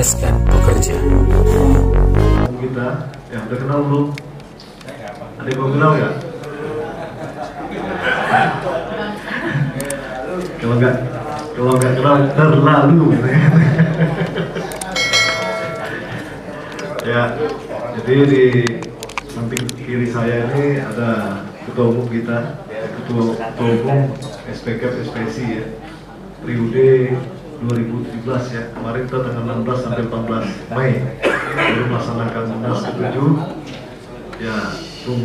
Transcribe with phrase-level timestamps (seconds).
[0.00, 0.96] mencerdaskan pekerja.
[2.56, 2.88] kita
[3.28, 4.06] yang udah kenal belum?
[5.36, 6.14] Ada yang kenal nggak?
[10.60, 10.96] kalau nggak
[11.52, 13.06] kalau nggak kenal terlalu
[17.04, 17.22] ya
[18.00, 18.44] jadi di
[19.28, 24.00] samping kiri saya ini ada ketua umum kita ketua, ketua umum
[24.48, 25.64] SPK SPSI ya
[26.44, 26.88] periode
[27.60, 28.62] 2017 ya.
[28.72, 30.92] Kemarin kita tanggal 16 sampai 14 Mei.
[31.50, 33.32] Baru melaksanakan munas ketujuh
[34.40, 34.56] ya
[35.04, 35.24] Bung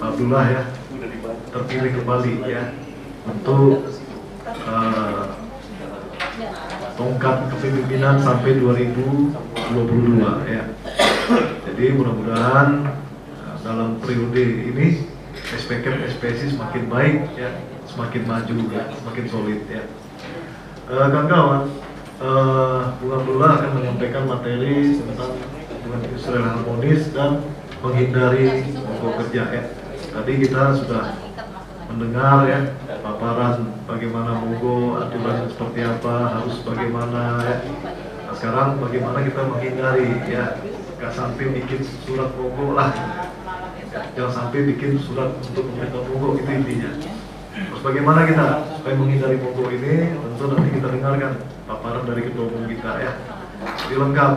[0.00, 0.62] Abdullah ya
[1.52, 2.72] terpilih kembali ya
[3.28, 3.92] untuk
[4.64, 5.36] uh,
[6.96, 9.36] tongkat kepemimpinan sampai 2022
[10.48, 10.64] ya.
[11.68, 12.68] Jadi mudah-mudahan
[13.36, 15.04] uh, dalam periode ini
[15.52, 17.50] SPK SPSI semakin baik ya
[17.90, 19.82] semakin maju ya semakin solid ya
[20.90, 21.70] kawan-kawan
[22.18, 25.38] uh, Bung Abdullah akan menyampaikan materi tentang
[25.70, 27.46] hubungan industrial harmonis dan
[27.78, 29.62] menghindari mogok kerja ya.
[30.10, 31.14] Tadi kita sudah
[31.86, 37.56] mendengar ya paparan bagaimana mogok, aturan seperti apa, harus bagaimana ya.
[38.26, 40.58] Nah, sekarang bagaimana kita menghindari ya,
[40.98, 42.90] nggak sampai bikin surat mogok lah.
[44.18, 46.90] Jangan sampai bikin surat untuk meminta mogok itu intinya.
[47.80, 50.12] Bagaimana kita supaya menghindari mogok ini?
[50.12, 51.32] Tentu nanti kita dengarkan
[51.64, 53.12] paparan dari ketua umum kita ya.
[53.80, 54.32] Jadi lengkap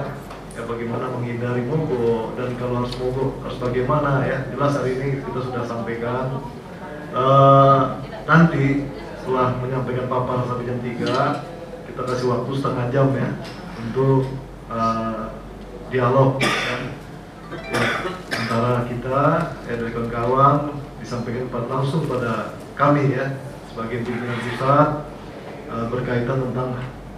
[0.56, 4.48] ya bagaimana menghindari mogok dan kalau harus mogok harus bagaimana ya.
[4.48, 6.40] Jelas hari ini kita sudah sampaikan.
[7.12, 8.88] Uh, nanti
[9.20, 13.30] setelah menyampaikan paparan sampai jam 3 kita kasih waktu setengah jam ya
[13.76, 14.26] untuk
[14.72, 15.36] uh,
[15.92, 16.50] dialog ya.
[17.54, 17.84] ya
[18.34, 19.18] antara kita
[19.68, 23.38] ya dari kawan-kawan disampaikan langsung pada kami ya
[23.70, 24.90] sebagai pimpinan pusat
[25.70, 26.70] uh, berkaitan tentang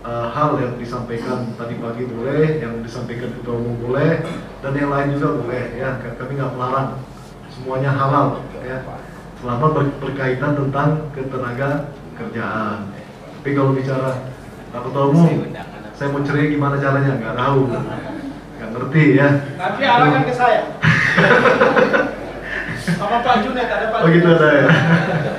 [0.04, 4.24] uh, hal yang disampaikan tadi pagi boleh, yang disampaikan ketua umum boleh,
[4.64, 6.00] dan yang lain juga boleh ya.
[6.00, 7.00] Kami nggak melarang,
[7.52, 8.80] semuanya halal ya.
[9.40, 12.88] Selama ber berkaitan tentang ketenaga kerjaan.
[13.44, 14.26] Tapi kalau bicara
[14.74, 15.28] Pak Ketua Umum,
[15.94, 17.14] saya mau cerai gimana caranya?
[17.20, 17.60] Nggak tahu,
[18.58, 19.28] nggak ngerti ya.
[19.60, 20.62] Nanti arahkan ke saya.
[22.86, 24.00] Sama Pak Junet ada Pak.
[24.02, 24.68] Oh gitu ada ya.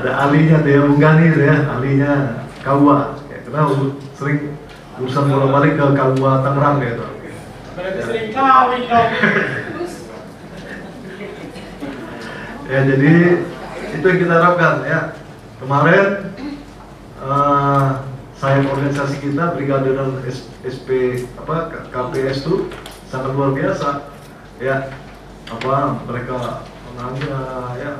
[0.00, 2.12] ada ahlinya tuh ya, Bung Gani tuh ya, ahlinya
[2.64, 3.20] Kawa.
[3.28, 3.62] Ya, karena
[4.16, 4.56] sering
[4.96, 7.06] urusan bolak balik ke Kawa Tangerang gitu.
[7.76, 9.10] Berarti sering kawin dong.
[12.70, 13.12] Ya jadi
[13.98, 15.00] itu yang kita harapkan ya.
[15.58, 16.32] Kemarin
[17.20, 18.06] uh,
[18.40, 20.16] saya organisasi kita Brigade dan
[20.64, 20.88] SP
[21.36, 22.72] apa KPS itu
[23.12, 24.08] sangat luar biasa
[24.62, 24.88] ya
[25.50, 27.38] apa mereka menangnya
[27.76, 27.90] ya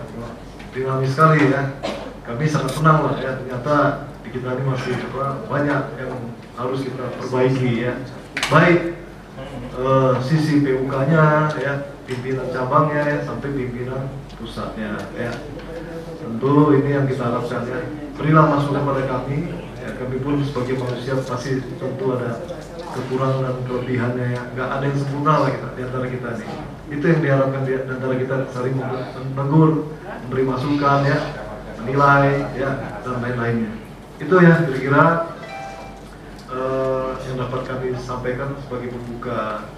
[0.75, 1.79] dinamis sekali ya.
[2.27, 3.39] Kami sangat senang lah ya.
[3.43, 3.75] Ternyata
[4.23, 6.13] di kita ini masih apa, banyak yang
[6.55, 7.95] harus kita perbaiki ya.
[8.51, 8.99] Baik
[9.79, 11.75] uh, sisi PUK-nya ya
[12.07, 15.31] pimpinan cabangnya ya sampai pimpinan pusatnya ya.
[16.21, 17.81] Tentu ini yang kita harapkan ya.
[18.15, 19.51] Berilah masukan pada kami
[19.83, 19.91] ya.
[19.99, 22.60] Kami pun sebagai manusia pasti tentu ada
[22.95, 24.43] kekurangan dan kelebihannya ya.
[24.55, 26.51] Nggak ada yang sempurna lah kita di antara kita nih.
[26.91, 28.75] Itu yang diharapkan di antara kita saling
[29.35, 29.71] menegur
[30.27, 31.19] memberi masukan ya
[31.81, 32.29] menilai
[32.59, 32.71] ya
[33.07, 33.73] dan lain-lainnya.
[34.21, 35.05] Itu ya kira-kira
[36.53, 39.71] uh, yang dapat kami sampaikan sebagai pembuka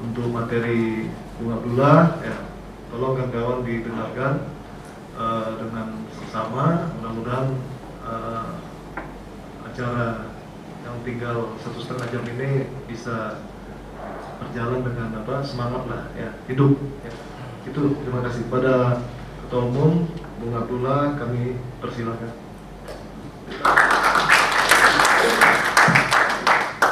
[0.00, 2.36] untuk materi Bung Abdullah ya.
[2.94, 4.32] Tolong kawan-kawan didengarkan
[5.18, 6.94] uh, dengan sesama.
[6.96, 7.48] Mudah-mudahan
[8.06, 8.46] uh,
[9.66, 10.33] acara
[10.84, 13.40] yang tinggal satu setengah jam ini bisa
[14.44, 16.36] berjalan dengan apa semangat lah ya.
[16.44, 17.12] Hidup ya.
[17.64, 18.44] itu terima kasih.
[18.52, 19.00] Pada
[19.44, 20.04] ketua umum
[20.40, 22.32] Bung Abdullah kami persilakan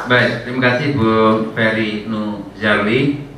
[0.03, 1.11] Baik, terima kasih Bu
[1.55, 3.29] Ferry Nuzarli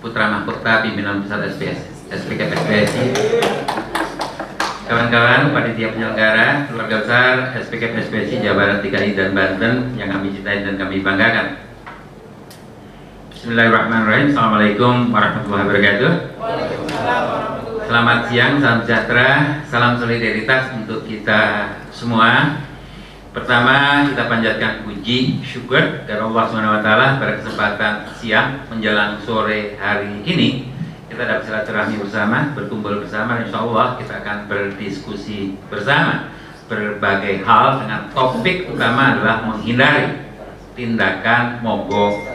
[0.00, 3.06] Putra Mahkota Pimpinan Pusat SPS SPSI
[4.86, 10.62] Kawan-kawan, panitia penyelenggara, keluarga besar SPK SPSI Jawa Barat DKI dan Banten yang kami cintai
[10.62, 11.58] dan kami banggakan.
[13.34, 14.30] Bismillahirrahmanirrahim.
[14.30, 16.12] Assalamualaikum warahmatullahi wabarakatuh.
[17.82, 19.30] Selamat siang, salam sejahtera,
[19.66, 22.62] salam solidaritas untuk kita semua.
[23.34, 30.75] Pertama, kita panjatkan puji syukur kepada Allah SWT pada kesempatan siang menjelang sore hari ini
[31.06, 36.34] kita dapat silaturahmi bersama, berkumpul bersama, insya Allah kita akan berdiskusi bersama
[36.66, 40.26] berbagai hal dengan topik utama adalah menghindari
[40.74, 42.26] tindakan mogok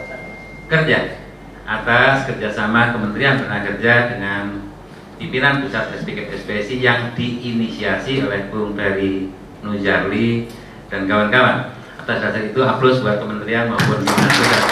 [0.72, 1.20] kerja
[1.68, 4.72] atas kerjasama Kementerian Tenaga Kerja dengan
[5.20, 9.30] pimpinan Pusat SPK SPSI yang diinisiasi oleh Bung Ferry
[9.62, 10.50] Nujarli
[10.90, 11.76] dan kawan-kawan.
[12.02, 14.62] Atas dasar itu aplaus buat kementerian maupun pimpinan pusat.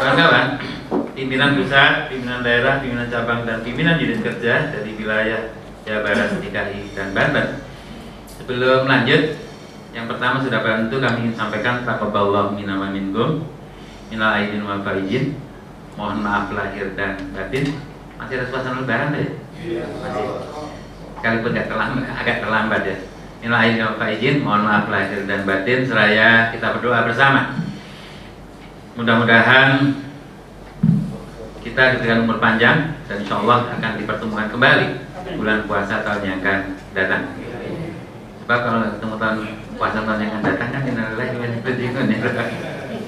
[0.00, 0.46] Kawan-kawan,
[1.16, 5.56] pimpinan pusat, pimpinan daerah, pimpinan cabang dan pimpinan unit kerja dari wilayah
[5.88, 7.64] Jawa Barat, DKI dan Banten.
[8.36, 9.40] Sebelum lanjut,
[9.96, 13.48] yang pertama sudah bantu kami ingin sampaikan taqabbalallahu minna wa minkum
[14.12, 15.40] minal aidin wal faizin.
[15.96, 17.72] Mohon maaf lahir dan batin.
[18.20, 19.40] Masih ada suasana lebaran deh?
[19.80, 20.24] Masih.
[21.16, 22.96] Sekalipun agak terlambat, agak terlambat ya.
[23.40, 27.56] Minal aidin wal faizin, mohon maaf lahir dan batin seraya kita berdoa bersama.
[29.00, 29.96] Mudah-mudahan
[31.66, 34.86] kita diberikan umur panjang dan insya Allah akan dipertemukan kembali
[35.34, 36.58] bulan puasa tahun yang akan
[36.94, 37.22] datang.
[38.46, 39.36] Sebab kalau ketemu tahun
[39.74, 42.06] puasa tahun yang akan datang kan innalillahi wa raji'un.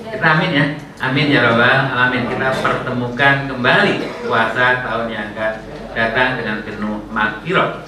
[0.09, 0.65] Kita amin ya,
[0.99, 2.23] amin ya robbal alamin.
[2.27, 3.95] Kita pertemukan kembali
[4.27, 5.53] puasa tahun yang akan
[5.95, 7.87] datang dengan penuh makfirah.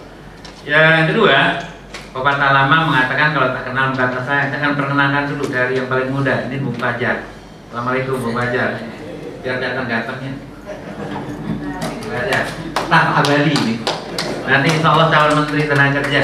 [0.63, 1.39] Yang kedua,
[2.15, 6.47] pepatah lama mengatakan kalau tak kenal kata saya, akan perkenalkan dulu dari yang paling muda.
[6.47, 7.27] Ini Bung Fajar.
[7.67, 8.79] Assalamualaikum Bung Fajar.
[9.41, 10.50] Biar datang-datangnya.
[12.11, 12.45] Fajar.
[12.75, 13.75] Staf abadi ini.
[14.51, 16.21] Nanti insya Allah calon menteri tenaga kerja.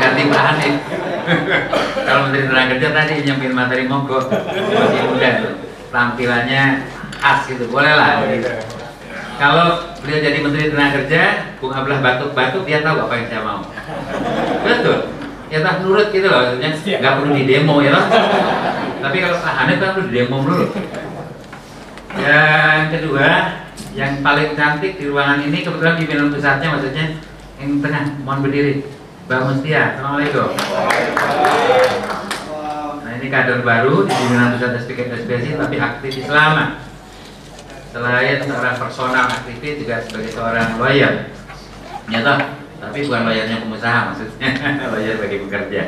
[0.00, 0.74] Ganti Pak Hanif.
[2.08, 5.54] Kalau menteri tenaga kerja tadi nyampein materi mogok masih muda tuh.
[5.92, 6.88] Tampilannya
[7.20, 8.24] khas gitu, boleh lah.
[8.32, 8.48] Gitu.
[9.36, 11.22] Kalau beliau jadi menteri tenaga kerja,
[11.60, 13.60] Bung Abdullah batuk-batuk, dia tahu apa yang saya mau.
[14.64, 14.98] Betul.
[15.48, 18.04] Ya tak nurut gitu loh, maksudnya nggak perlu di demo ya loh.
[19.04, 20.66] Tapi kalau Hanif kan perlu di demo dulu.
[22.18, 23.28] Yang kedua,
[23.98, 27.18] yang paling cantik di ruangan ini kebetulan pimpinan pusatnya maksudnya
[27.58, 28.86] yang tengah mohon berdiri.
[29.26, 30.54] Mbak Mustia Assalamualaikum.
[33.02, 36.78] Nah ini kader baru di pimpinan pusat SPK SPSI tapi aktivis lama
[37.90, 41.34] selain seorang personal aktivis juga sebagai seorang lawyer.
[42.06, 42.34] Nyata
[42.78, 44.50] tapi bukan lawyernya pengusaha maksudnya.
[44.94, 45.82] Lawyer bagi pekerja.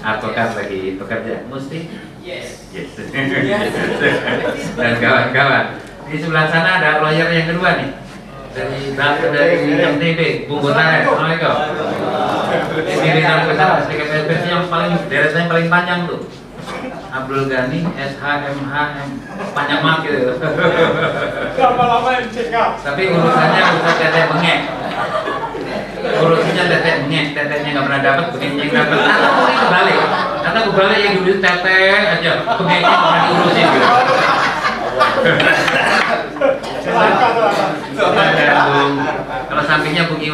[0.00, 1.44] Advokat bagi pekerja.
[1.44, 2.68] Mesti Yes.
[2.76, 3.00] yes.
[4.76, 7.90] Dan kawan-kawan di sebelah sana ada lawyer yang kedua nih.
[8.50, 11.54] Dari dari MTB Bung Gutares Assalamualaikum.
[12.82, 16.26] Di pimpinan besar SPKPSPC yang paling deretannya paling panjang tuh.
[17.10, 19.08] Abdul Ghani SHMHM
[19.54, 20.34] panjang banget gitu.
[21.54, 22.70] Berapa lama yang cekap?
[22.82, 24.60] tapi urusannya urusan teteh bengek.
[26.26, 27.26] Urusannya teteh bengek.
[27.38, 29.98] Tetehnya nggak pernah dapat bengeknya yang dapat atau mungkin kebalik.
[30.42, 32.32] Atau kebalik yang dulu teteh aja.
[32.58, 33.66] Bengeknya nggak pernah diurusin.
[33.70, 33.88] gitu
[36.80, 38.22] Celaka, celaka.
[38.32, 38.94] Ada Bung,
[39.48, 39.62] kalau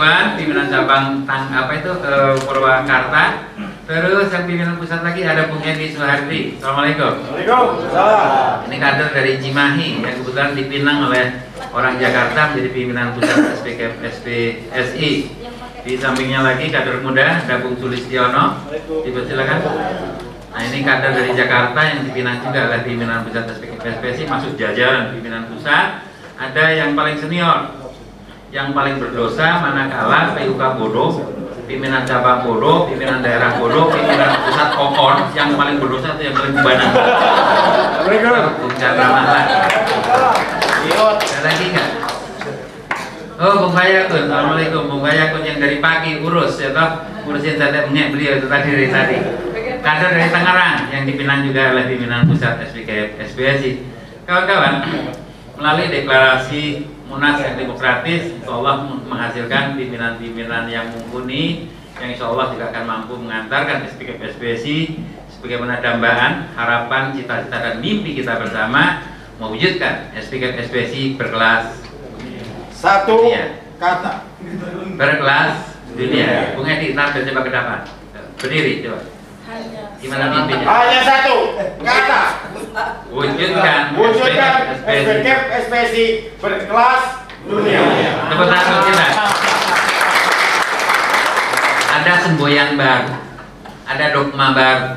[0.06, 2.14] Iwan, pimpinan cabang tang apa itu ke
[2.46, 3.50] Purwakarta.
[3.90, 6.62] Terus yang pimpinan pusat lagi ada Bung Edi Suhardi.
[6.62, 7.26] Assalamualaikum.
[7.26, 8.70] Waalaikumsalam.
[8.70, 11.42] Ini kader dari Cimahi yang kebetulan dipinang oleh
[11.74, 15.10] orang Jakarta menjadi pimpinan pusat SPK SPSI.
[15.82, 18.62] Di sampingnya lagi kader muda ada Bung Sulistiono.
[19.02, 19.58] Dipersilakan.
[20.54, 25.50] Nah ini kader dari Jakarta yang dipinang juga oleh pimpinan pusat SPSI masuk jajaran pimpinan
[25.50, 26.06] pusat.
[26.36, 27.75] Ada yang paling senior,
[28.56, 31.12] yang paling berdosa manakala PUK bodoh,
[31.68, 36.56] pimpinan cabang bodoh, pimpinan daerah bodoh, pimpinan pusat kokon, yang paling berdosa itu yang paling
[36.56, 36.88] kubanan.
[38.56, 39.44] Bung Chandra Mahlan.
[40.88, 41.88] Ada lagi nggak?
[43.36, 44.88] Oh, Bung Bayakun, Assalamualaikum.
[44.88, 48.88] Bung Bayakun yang dari pagi urus ya toh, urusin tadi punya beliau itu tadi dari
[48.88, 49.16] tadi.
[49.84, 53.84] Kader dari Tangerang yang dipinang juga oleh pimpinan pusat SPK SBSI.
[54.24, 54.80] Kawan-kawan,
[55.60, 61.70] melalui deklarasi Munas yang demokratis, insya Allah menghasilkan pimpinan-pimpinan yang mumpuni,
[62.02, 64.78] yang insya Allah juga akan mampu mengantarkan SPK SBSI
[65.30, 69.06] sebagaimana dambaan, harapan, cita-cita dan mimpi kita bersama
[69.38, 71.78] mewujudkan SPK SBSI berkelas
[72.74, 73.62] Satu Iya.
[73.78, 74.26] kata.
[74.98, 75.54] berkelas
[75.96, 76.52] dunia.
[76.58, 77.80] Bung Edi, tampil coba ke depan.
[78.36, 79.00] Berdiri coba.
[80.00, 80.64] Gimana mimpinya?
[80.68, 81.36] Hanya satu
[81.80, 82.22] kata.
[83.08, 84.52] Wujudkan Wujudkan
[84.84, 85.28] SPK SPK
[85.66, 87.02] SPSI berkelas
[87.48, 87.80] dunia.
[88.28, 89.06] Tepuk tangan untuk kita.
[91.96, 93.08] Ada semboyan baru,
[93.88, 94.88] ada dogma baru,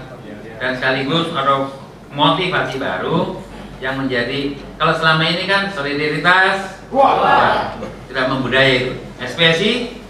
[0.59, 1.71] dan sekaligus ada
[2.11, 3.39] motivasi baru
[3.79, 7.79] yang menjadi kalau selama ini kan solidaritas Wah.
[8.11, 8.91] tidak membudaya itu
[9.23, 10.03] SPSI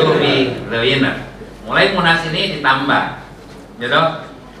[0.00, 1.20] to be the winner
[1.68, 3.19] mulai munas ini ditambah
[3.80, 4.02] gitu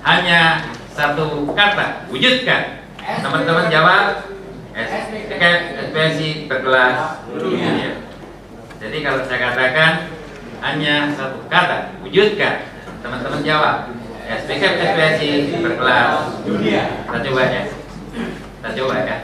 [0.00, 0.64] hanya
[0.96, 2.88] satu kata wujudkan.
[3.20, 4.32] Teman-teman jawab
[4.72, 8.00] SPSI berkelas dunia.
[8.80, 9.92] Jadi kalau saya katakan
[10.64, 12.64] hanya satu kata wujudkan.
[13.04, 13.92] Teman-teman jawab
[14.24, 17.04] SPK SPSI berkelas Dunia.
[17.04, 17.62] kita coba ya.
[18.56, 19.16] Kita coba ya.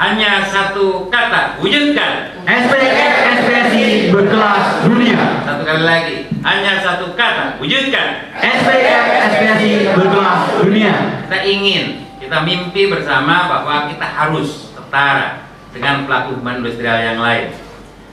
[0.00, 2.40] Hanya satu kata wujudkan.
[2.48, 2.98] SPK
[3.36, 3.86] SPSI
[4.16, 5.44] berkelas dunia.
[5.44, 8.32] satu kali lagi hanya satu kata, wujudkan.
[8.40, 10.94] SPM SPSI berkelas dunia.
[11.28, 11.84] Kita ingin,
[12.16, 15.44] kita mimpi bersama bahwa kita harus setara
[15.76, 17.52] dengan pelaku hubungan industrial yang lain.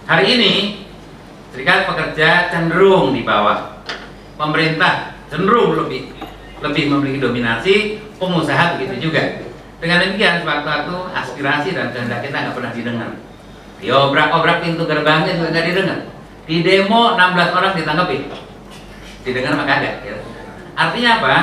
[0.07, 0.53] Hari ini,
[1.55, 3.79] serikat pekerja cenderung di bawah,
[4.35, 6.11] pemerintah cenderung lebih
[6.57, 7.75] lebih memiliki dominasi,
[8.17, 9.45] pengusaha begitu juga.
[9.77, 13.09] Dengan demikian, sewaktu-waktu aspirasi dan kehendak kita nggak pernah didengar.
[13.77, 15.99] Diobrak-obrak pintu gerbangnya juga nggak didengar.
[16.47, 18.17] Di demo 16 orang ditanggapi,
[19.27, 19.91] didengar maka ada.
[19.99, 20.15] Ya.
[20.79, 21.35] Artinya apa?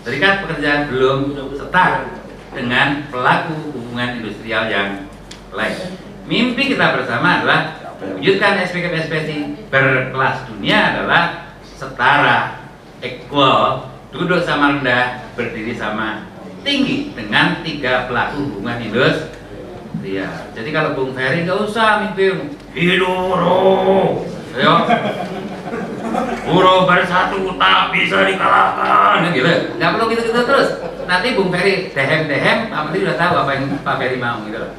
[0.00, 2.08] Serikat pekerja belum setara
[2.56, 5.12] dengan pelaku hubungan industrial yang
[5.52, 5.76] lain.
[6.24, 12.64] Mimpi kita bersama adalah mewujudkan SPK SPSI berkelas dunia adalah setara,
[13.04, 16.24] equal, duduk sama rendah, berdiri sama
[16.64, 20.32] tinggi dengan tiga pelaku hubungan industrial.
[20.56, 24.24] Jadi kalau Bung Ferry nggak usah mimpi Hidoro,
[24.56, 24.74] ayo
[26.46, 29.50] Buro bersatu tak bisa dikalahkan gitu.
[29.76, 30.68] Nggak perlu gitu-gitu terus.
[31.04, 34.72] Nanti Bung Ferry dehem-dehem, Pak Menteri udah tahu apa yang Pak Ferry mau gitu loh.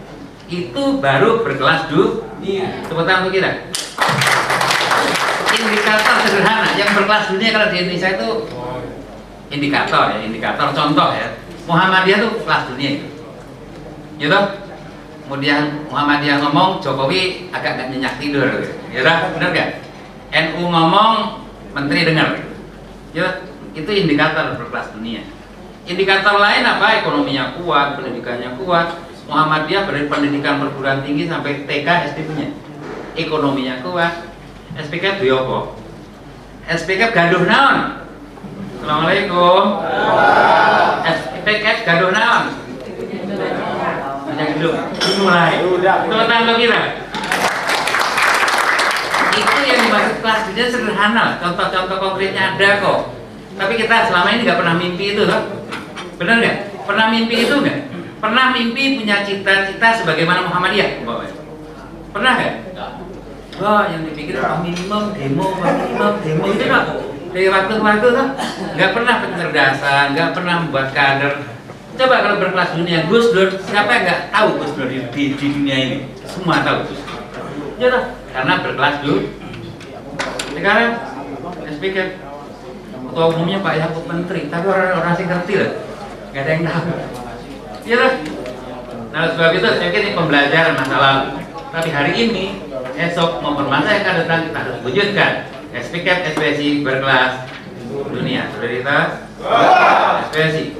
[0.48, 2.88] Itu baru berkelas dunia.
[2.88, 3.52] Tepuk tangan untuk kita.
[5.58, 8.30] Indikator sederhana yang berkelas dunia kalau di Indonesia itu
[9.52, 11.28] indikator ya, indikator contoh ya.
[11.68, 13.08] Muhammadiyah tuh kelas dunia itu.
[14.18, 14.40] Gitu?
[15.28, 18.72] Kemudian Muhammadiyah ngomong, Jokowi agak nggak nyenyak tidur gitu.
[18.98, 19.70] Ya udah, benar gak?
[20.34, 22.42] NU ngomong, menteri dengar.
[23.14, 23.46] Ya,
[23.78, 25.22] itu indikator berkelas dunia.
[25.86, 27.06] Indikator lain apa?
[27.06, 28.98] Ekonominya kuat, pendidikannya kuat.
[29.30, 32.50] Muhammadiyah dari pendidikan perguruan tinggi sampai TK SD punya.
[33.14, 34.34] Ekonominya kuat.
[34.82, 35.60] SPK apa?
[36.74, 38.02] SPK gaduh naon?
[38.82, 39.62] Assalamualaikum.
[41.06, 42.44] SPK gaduh naon?
[44.26, 44.74] Banyak hidup.
[45.22, 45.54] Mulai.
[45.86, 47.07] Tepuk tangan kira
[49.88, 51.26] dimaksud kelas dunia sederhana.
[51.40, 53.00] Contoh-contoh konkretnya ada kok.
[53.58, 55.42] Tapi kita selama ini nggak pernah mimpi itu loh
[56.18, 56.58] benar nggak?
[56.86, 57.80] Pernah mimpi itu nggak?
[58.18, 61.06] Pernah mimpi punya cita-cita sebagaimana Muhammadiyah
[62.14, 62.56] pernah nggak?
[63.58, 66.44] Wah yang dipikir oh, minimum demo minimum demo.
[66.54, 66.86] Itu loh
[67.34, 68.28] dari waktu ke waktu tuh
[68.78, 71.34] nggak pernah pencerdasan nggak pernah membuat kader.
[71.98, 75.78] Coba kalau berkelas dunia Gus Dur siapa yang nggak tahu Gus Dur di, di, dunia
[75.82, 75.98] ini?
[76.30, 77.22] Semua tahu Gus Dur.
[77.82, 79.26] Ya karena berkelas dulu
[80.68, 81.00] sekarang
[81.78, 82.08] speaker
[83.08, 84.42] ketua umumnya Pak Yakub Menteri.
[84.52, 85.72] Tapi orang-orang sih ngerti lah.
[86.30, 86.92] Nggak ada yang tahu.
[87.88, 88.14] Ya toh.
[89.16, 91.26] nah sebab itu saya kira ini pembelajaran masa lalu.
[91.72, 92.46] Tapi hari ini
[93.00, 95.32] esok maupun masa yang akan datang kita harus wujudkan
[95.72, 97.48] SPK SPSI berkelas
[98.12, 98.52] dunia.
[98.52, 99.10] Solidaritas
[100.30, 100.76] SPSI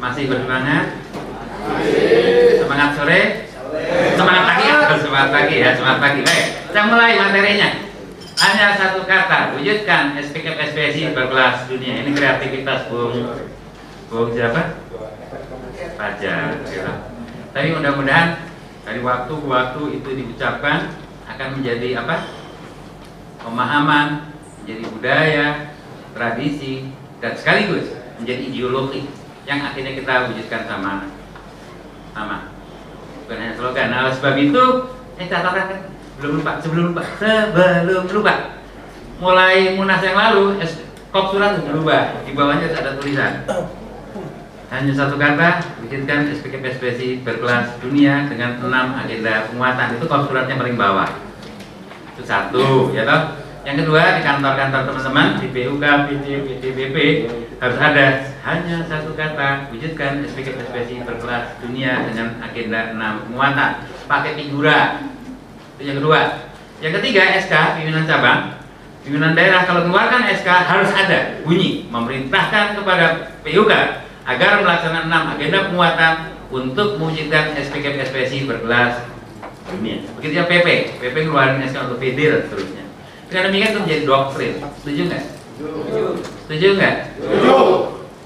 [0.00, 0.86] masih bersemangat?
[2.56, 3.22] Semangat sore?
[4.16, 4.76] Semangat pagi ya.
[4.96, 5.70] Semangat pagi ya.
[5.76, 6.20] Semangat pagi.
[6.24, 7.70] Baik kita mulai materinya.
[8.38, 12.06] Hanya satu kata wujudkan SPK SPSI berkelas dunia.
[12.06, 13.26] Ini kreativitas Bung.
[14.06, 14.78] Bung siapa?
[16.00, 16.92] Gitu.
[17.50, 18.46] tapi mudah-mudahan
[18.86, 20.94] dari waktu ke waktu itu diucapkan
[21.26, 22.30] akan menjadi apa?
[23.42, 25.46] Pemahaman menjadi budaya
[26.14, 27.90] tradisi dan sekaligus
[28.22, 29.10] menjadi ideologi
[29.44, 31.10] yang akhirnya kita wujudkan sama
[32.14, 32.38] sama.
[33.26, 33.88] Bukan hanya slogan.
[33.90, 34.64] Nah, sebab itu
[35.18, 35.89] saya catatan
[36.20, 38.34] belum lupa, sebelum lupa, sebelum lupa.
[39.20, 40.60] Mulai munas yang lalu,
[41.12, 42.24] kop surat berubah.
[42.24, 43.44] Di bawahnya ada tulisan.
[44.70, 49.98] Hanya satu kata, wujudkan SPK PSPSI berkelas dunia dengan enam agenda penguatan.
[49.98, 51.10] Itu kop suratnya paling bawah.
[52.14, 53.40] Itu satu, ya toh.
[53.60, 56.96] Yang kedua di kantor-kantor teman-teman di BUK, PD, PDBP
[57.60, 64.32] harus ada hanya satu kata wujudkan SPK SPSI berkelas dunia dengan agenda 6 penguatan pakai
[64.32, 65.09] figura
[65.80, 66.20] itu yang kedua
[66.84, 68.60] yang ketiga SK pimpinan cabang
[69.00, 73.72] pimpinan daerah kalau keluarkan SK harus ada bunyi memerintahkan kepada PUK
[74.28, 76.14] agar melaksanakan 6 agenda penguatan
[76.52, 79.08] untuk mewujudkan SPK SPSI berkelas
[79.72, 82.80] dunia begitu ya PP PP keluarin SK untuk PD dan seterusnya
[83.30, 84.52] dengan demikian itu menjadi doktrin.
[84.82, 85.24] Setuju nggak?
[86.50, 86.96] Setuju nggak?
[87.14, 87.54] Setuju.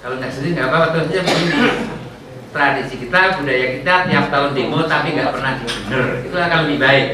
[0.00, 1.56] Kalau nggak setuju nggak apa-apa terus aja begini.
[2.54, 6.04] Tradisi kita, budaya kita tiap tahun demo tapi nggak pernah bener.
[6.24, 7.08] Itu akan lebih baik.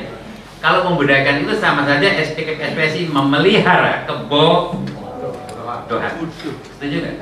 [0.60, 6.12] Kalau membudayakan itu sama saja SPK SPSI memelihara kebodohan.
[6.76, 7.16] Setuju nggak?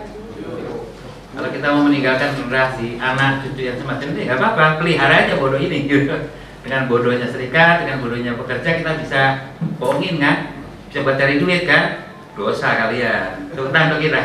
[1.38, 5.62] Kalau kita mau meninggalkan generasi anak cucu yang semacam ini nggak apa-apa, pelihara aja bodoh
[5.62, 6.11] ini gitu.
[6.66, 10.59] Dengan bodohnya serikat, dengan bodohnya pekerja kita bisa bohongin kan?
[10.88, 14.23] bisa buat cari duit kan dosa kalian tepuk tangan untuk kita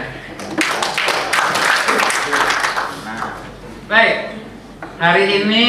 [3.03, 3.35] nah,
[3.91, 4.15] baik
[4.95, 5.67] hari ini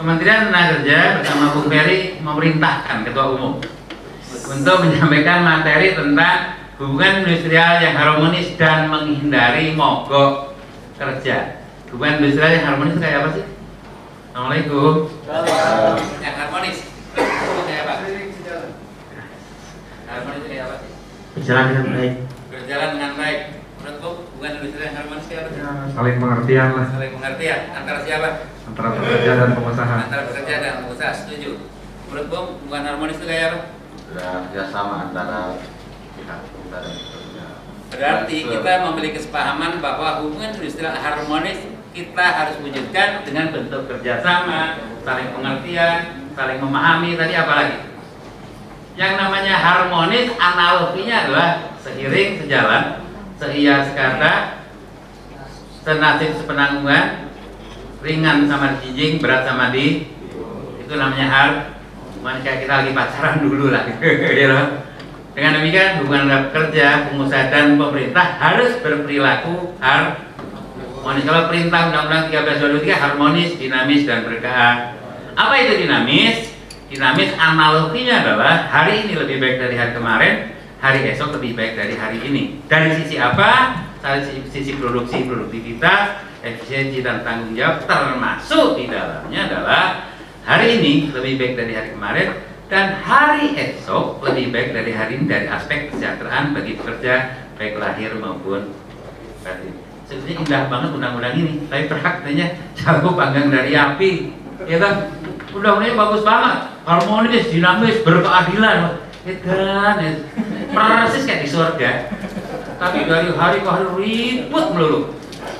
[0.00, 3.60] Kementerian Tenaga Kerja bersama Bung Ferry memerintahkan Ketua Umum
[4.48, 10.56] untuk menyampaikan materi tentang hubungan industrial yang harmonis dan menghindari mogok
[10.96, 11.60] kerja.
[11.92, 13.44] Hubungan industrial yang harmonis itu kayak apa sih?
[14.32, 14.92] Assalamualaikum.
[16.24, 16.78] Yang harmonis
[17.44, 17.92] kayak apa?
[20.08, 20.92] Harmonis itu kayak apa sih?
[21.36, 22.14] Berjalan dengan baik.
[22.48, 23.59] Berjalan dengan baik.
[23.80, 25.50] Menurutku hubungan industrial yang harmonis kayak apa?
[25.56, 28.28] Ya, saling pengertian lah Saling pengertian antara siapa?
[28.70, 29.96] antara pekerja dan pengusaha.
[30.06, 31.12] Antara pekerja dan pengusaha.
[31.16, 31.50] Setuju.
[32.12, 33.60] Menurutku hubungan harmonis itu kayak apa?
[34.10, 35.56] kerjasama antara
[36.18, 37.44] pihak dan pekerja.
[37.90, 41.58] Berarti kita memiliki kesepahaman bahwa hubungan industrial harmonis
[41.90, 45.98] kita harus wujudkan dengan bentuk kerjasama, saling pengertian,
[46.38, 47.18] saling memahami.
[47.18, 47.78] Tadi apa lagi?
[48.94, 51.48] Yang namanya harmonis analoginya adalah
[51.82, 52.84] seiring sejalan,
[53.40, 54.60] seia sekata,
[55.80, 57.32] senasib sepenanggungan,
[58.04, 60.12] ringan sama dijing, berat sama di,
[60.76, 61.52] itu namanya har.
[62.20, 63.88] Kayak kita lagi pacaran dulu lah,
[64.52, 64.66] loh.
[65.32, 71.24] Dengan demikian hubungan kerja, pengusaha dan pemerintah harus berperilaku harmonis.
[71.24, 75.00] Kalau perintah Undang-Undang 1323 harmonis, dinamis dan berkah.
[75.32, 76.52] Apa itu dinamis?
[76.92, 80.34] Dinamis analoginya adalah hari ini lebih baik dari hari kemarin,
[80.80, 82.42] hari esok lebih baik dari hari ini.
[82.66, 83.84] Dari sisi apa?
[84.00, 89.84] Dari sisi, produksi, produktivitas, efisiensi dan tanggung jawab termasuk di dalamnya adalah
[90.48, 92.28] hari ini lebih baik dari hari kemarin
[92.72, 98.16] dan hari esok lebih baik dari hari ini dari aspek kesejahteraan bagi pekerja baik lahir
[98.16, 98.72] maupun
[99.44, 99.76] batin.
[100.08, 104.32] Sebetulnya indah banget undang-undang ini, tapi prakteknya jago panggang dari api,
[104.66, 105.12] ya kan?
[105.54, 108.76] Undang-undangnya bagus banget, harmonis, dinamis, berkeadilan,
[109.22, 109.96] kan?
[110.02, 110.10] Ya.
[110.70, 111.90] Persis kayak di surga.
[112.80, 115.00] Tapi dari hari ke hari ribut melulu.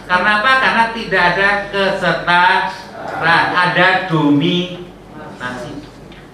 [0.09, 0.53] Karena apa?
[0.59, 5.73] Karena tidak ada kesetaraan, ada dominasi.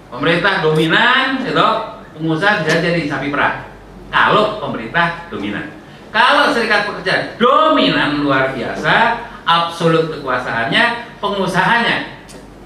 [0.08, 1.68] Pemerintah dominan, itu
[2.16, 3.68] pengusaha bisa jadi sapi perah.
[4.08, 5.76] Kalau pemerintah dominan.
[6.14, 12.16] Kalau serikat pekerja dominan luar biasa, absolut kekuasaannya, pengusahanya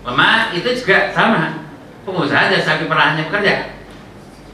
[0.06, 1.66] lemah, itu juga sama.
[2.06, 3.79] Pengusaha jadi sapi perahnya pekerja.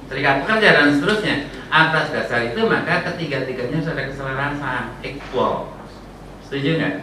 [0.06, 1.36] Serikat pekerja dan seterusnya.
[1.66, 5.74] Atas dasar itu maka ketiga-tiganya sudah keselarasan, equal.
[6.46, 6.94] Setuju nggak?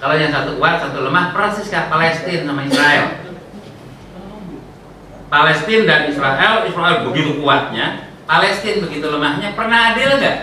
[0.00, 3.06] Kalau yang satu kuat, satu lemah, persis kayak Palestina sama Israel.
[5.30, 10.38] Palestina dan Israel, Israel begitu kuatnya, Palestina begitu lemahnya, pernah adil nggak?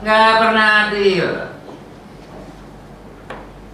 [0.00, 1.55] Nggak pernah adil.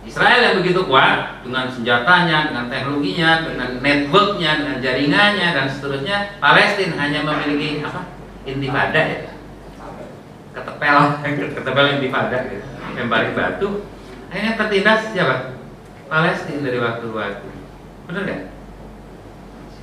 [0.03, 6.99] Israel yang begitu kuat dengan senjatanya, dengan teknologinya, dengan networknya, dengan jaringannya dan seterusnya, Palestina
[6.99, 8.11] hanya memiliki apa?
[8.43, 9.19] Intifada ya,
[10.51, 10.99] ketepel,
[11.55, 12.67] ketepel intifada, gitu.
[12.99, 13.87] lempari batu.
[14.27, 15.55] Akhirnya tertindas siapa?
[16.11, 17.49] Palestina dari waktu ke waktu.
[18.11, 18.43] Benar nggak?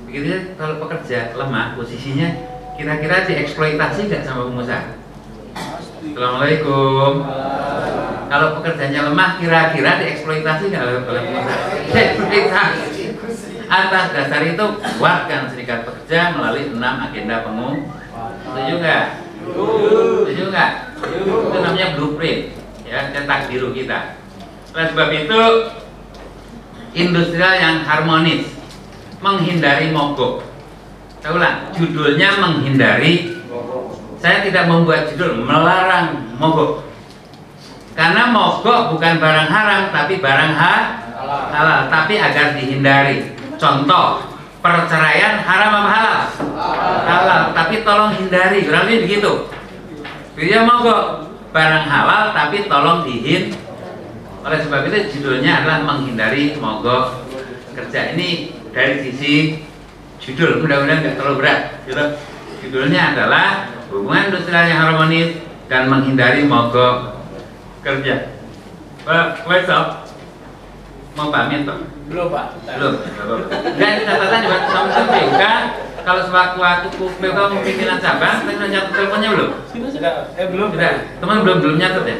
[0.04, 2.28] Begitu ya, kalau pekerja lemah posisinya
[2.76, 4.84] kira-kira dieksploitasi nggak sama pengusaha?
[6.00, 7.24] Assalamualaikum.
[8.30, 11.54] Kalau pekerjanya lemah kira-kira dieksploitasi nggak oleh pengusaha?
[11.90, 13.04] Dieksploitasi.
[13.66, 14.64] Atas dasar itu
[15.02, 17.90] kuatkan serikat pekerja melalui enam agenda pengu.
[18.46, 19.06] Setuju nggak?
[20.30, 20.70] Setuju nggak?
[21.26, 22.54] Itu namanya blueprint
[22.86, 24.18] ya cetak biru kita.
[24.74, 25.40] Oleh sebab itu
[26.94, 28.46] industrial yang harmonis
[29.18, 30.46] menghindari mogok.
[31.18, 33.42] Saya ulang, judulnya menghindari.
[34.22, 36.89] Saya tidak membuat judul melarang mogok.
[37.94, 40.74] Karena mogok bukan barang haram, tapi barang ha
[41.50, 43.34] halal, tapi agar dihindari.
[43.60, 44.24] Contoh,
[44.64, 46.20] perceraian haram apa halal?
[47.04, 48.64] Halal, tapi tolong hindari.
[48.64, 49.32] Kurang lebih begitu.
[50.40, 53.52] Dia mogok barang halal, tapi tolong dihin.
[54.40, 57.28] Oleh sebab itu judulnya adalah menghindari mogok
[57.76, 58.16] kerja.
[58.16, 59.60] Ini dari sisi
[60.20, 62.04] judul mudah-mudahan nggak terlalu berat gitu.
[62.64, 67.19] judulnya adalah hubungan industrial yang harmonis dan menghindari mogok
[67.80, 68.14] kerja
[69.04, 69.86] Pak Wesop
[71.16, 71.80] mau pamit toh?
[72.10, 72.46] Belum Pak.
[72.66, 72.92] belum
[73.78, 75.52] dan catatan juga sama-sama juga
[76.00, 76.88] kalau sewaktu-waktu
[77.36, 79.50] mau pimpinan cabang udah nyatet teleponnya belum?
[79.68, 80.32] Sudah.
[80.32, 80.68] Eh belum.
[80.72, 82.16] Sudah, teman belum belum nyatet ya?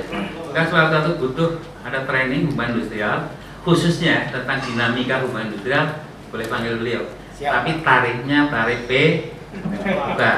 [0.53, 3.33] Kan sewaktu-waktu butuh ada training hubungan industrial
[3.65, 5.85] khususnya tentang dinamika hubungan industrial
[6.29, 7.03] boleh panggil beliau.
[7.37, 7.51] Siap.
[7.61, 8.93] Tapi tarifnya tarif P
[9.51, 10.37] bukan.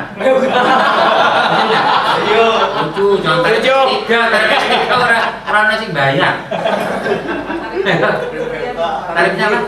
[2.12, 2.46] Ayo.
[2.72, 6.34] Lucu, jangan tiga, tarif tiga orang orang nasi bayar.
[9.12, 9.60] Tarifnya apa?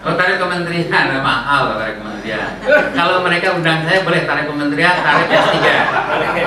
[0.00, 2.50] Oh tarif kementerian, nah, mahal tarif kementerian.
[2.96, 5.66] Kalau mereka undang saya boleh tarif kementerian, tarif S3.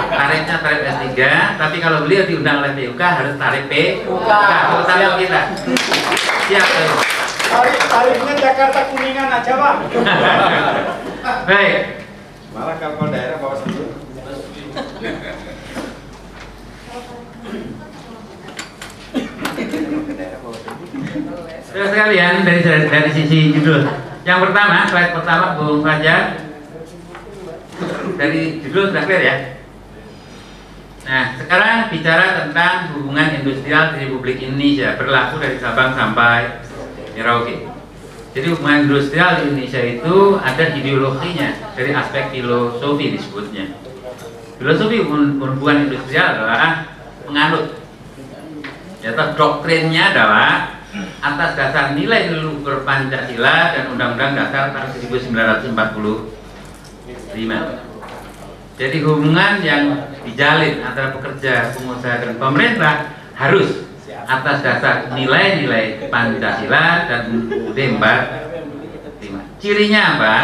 [0.10, 1.19] Tarifnya tarif S3,
[1.58, 4.04] tapi kalau beliau diundang oleh PUK harus tarif P.
[4.06, 5.41] Kalau tarif kita.
[6.49, 6.67] Siap.
[6.67, 7.23] ayo.
[7.54, 9.76] Tarif tarifnya Jakarta Kuningan aja Pak.
[11.50, 11.82] Baik,
[12.50, 13.94] Malah kalau daerah bawa sendiri.
[21.63, 23.86] Saudara sekalian dari dari sisi judul.
[24.26, 26.42] Yang pertama, slide pertama Bung Fajar.
[28.18, 29.38] Dari judul sudah clear ya.
[31.04, 36.63] Nah, sekarang bicara tentang hubungan industrial di Republik Indonesia berlaku dari Sabang sampai
[37.13, 37.69] Merauke.
[38.34, 43.78] Jadi hubungan industrial Indonesia itu ada ideologinya dari aspek filosofi disebutnya.
[44.58, 46.89] Filosofi hubungan industrial adalah
[47.30, 47.78] menganut
[49.04, 50.80] yaitu doktrinnya adalah
[51.19, 55.76] atas dasar nilai luhur Pancasila dan Undang-Undang Dasar tahun 1945.
[58.73, 62.95] Jadi hubungan yang dijalin antara pekerja, pengusaha dan pemerintah
[63.38, 63.86] harus
[64.26, 67.22] atas dasar nilai-nilai Pancasila dan
[67.74, 69.60] 45.
[69.60, 70.36] Cirinya apa?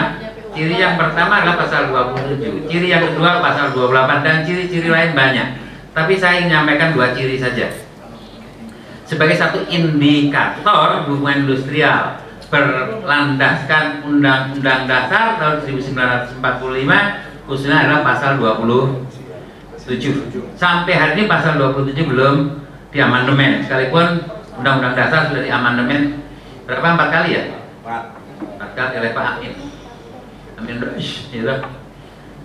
[0.50, 5.48] Ciri yang pertama adalah pasal 27, ciri yang kedua pasal 28 dan ciri-ciri lain banyak.
[5.94, 7.70] Tapi saya ingin menyampaikan dua ciri saja
[9.10, 12.22] sebagai satu indikator hubungan industrial
[12.54, 16.38] berlandaskan Undang-Undang Dasar tahun 1945
[17.50, 24.26] khususnya adalah pasal 27 sampai hari ini pasal 27 belum diamandemen sekalipun
[24.60, 26.20] Undang-Undang Dasar sudah diamandemen
[26.68, 26.86] berapa?
[26.96, 27.44] Empat kali ya?
[27.82, 28.04] Empat.
[28.76, 29.54] Kali oleh Pak Amin.
[30.60, 31.56] Amin Rais gitu.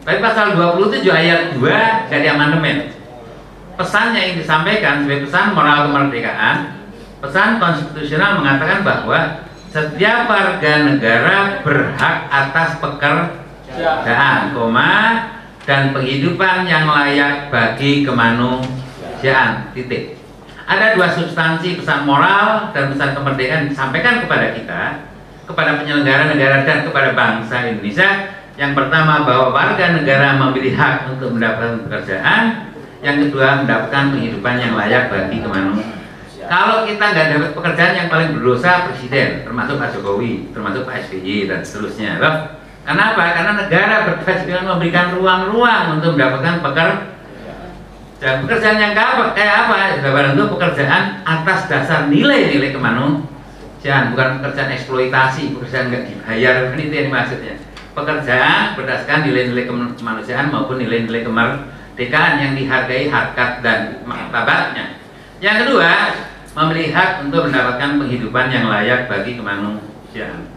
[0.05, 2.93] tapi pasal 27 ayat 2 gak diamandemen
[3.75, 6.57] pesan yang disampaikan sebagai pesan moral kemerdekaan,
[7.19, 9.21] pesan konstitusional mengatakan bahwa
[9.75, 14.95] setiap warga negara berhak atas pekerjaan, koma
[15.67, 19.75] dan penghidupan yang layak bagi kemanusiaan.
[19.75, 20.24] Titik.
[20.65, 24.83] Ada dua substansi pesan moral dan pesan kemerdekaan disampaikan kepada kita,
[25.45, 28.41] kepada penyelenggara negara dan kepada bangsa Indonesia.
[28.57, 32.73] Yang pertama bahwa warga negara memiliki hak untuk mendapatkan pekerjaan,
[33.05, 36.01] yang kedua mendapatkan penghidupan yang layak bagi kemanusiaan.
[36.45, 41.49] Kalau kita nggak dapat pekerjaan yang paling berdosa presiden, termasuk Pak Jokowi, termasuk Pak SBY
[41.49, 42.21] dan seterusnya.
[42.85, 43.23] Kenapa?
[43.33, 47.14] Karena negara berkewajiban memberikan ruang-ruang untuk mendapatkan pekerjaan.
[48.25, 50.01] Dan pekerjaan yang kayak apa?
[50.01, 57.13] Dalam itu pekerjaan atas dasar nilai-nilai kemanusiaan, bukan pekerjaan eksploitasi, pekerjaan nggak dibayar, ini yang
[57.13, 57.61] maksudnya.
[57.93, 59.69] Pekerjaan berdasarkan nilai-nilai
[60.01, 64.97] kemanusiaan maupun nilai-nilai kemerdekaan yang dihargai harkat dan martabatnya.
[65.45, 65.93] Yang kedua,
[66.57, 70.49] memiliki hak untuk mendapatkan penghidupan yang layak bagi kemanusiaan.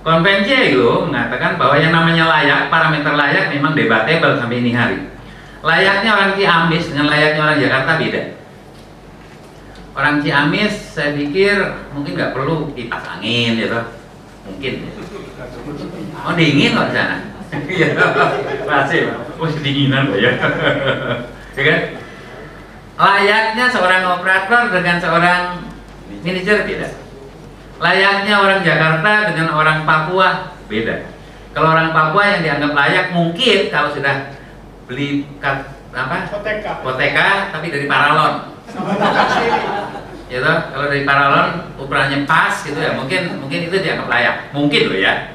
[0.00, 5.11] Konvensi ILO mengatakan bahwa yang namanya layak, parameter layak memang debatable sampai ini hari.
[5.62, 8.22] Layaknya orang Ciamis dengan layaknya orang Jakarta beda.
[9.94, 11.54] Orang Ciamis saya pikir
[11.94, 13.78] mungkin nggak perlu kipas angin gitu,
[14.42, 14.74] mungkin.
[16.26, 17.16] Oh dingin kok di sana.
[17.52, 17.92] Iya,
[18.64, 20.32] masih, oh sedinginan loh ya,
[21.56, 21.80] ya kan?
[22.96, 25.42] Layaknya seorang operator dengan seorang
[26.24, 26.88] manajer beda.
[27.76, 31.12] Layaknya orang Jakarta dengan orang Papua beda.
[31.52, 34.31] Kalau orang Papua yang dianggap layak mungkin kalau sudah
[34.92, 36.28] beli kat, apa?
[36.28, 36.72] Poteka.
[36.84, 38.52] Poteka tapi dari paralon.
[40.32, 40.52] gitu.
[40.52, 41.48] Kalau dari paralon
[41.80, 44.36] ukurannya pas gitu ya, mungkin mungkin itu dianggap layak.
[44.52, 45.32] Mungkin loh ya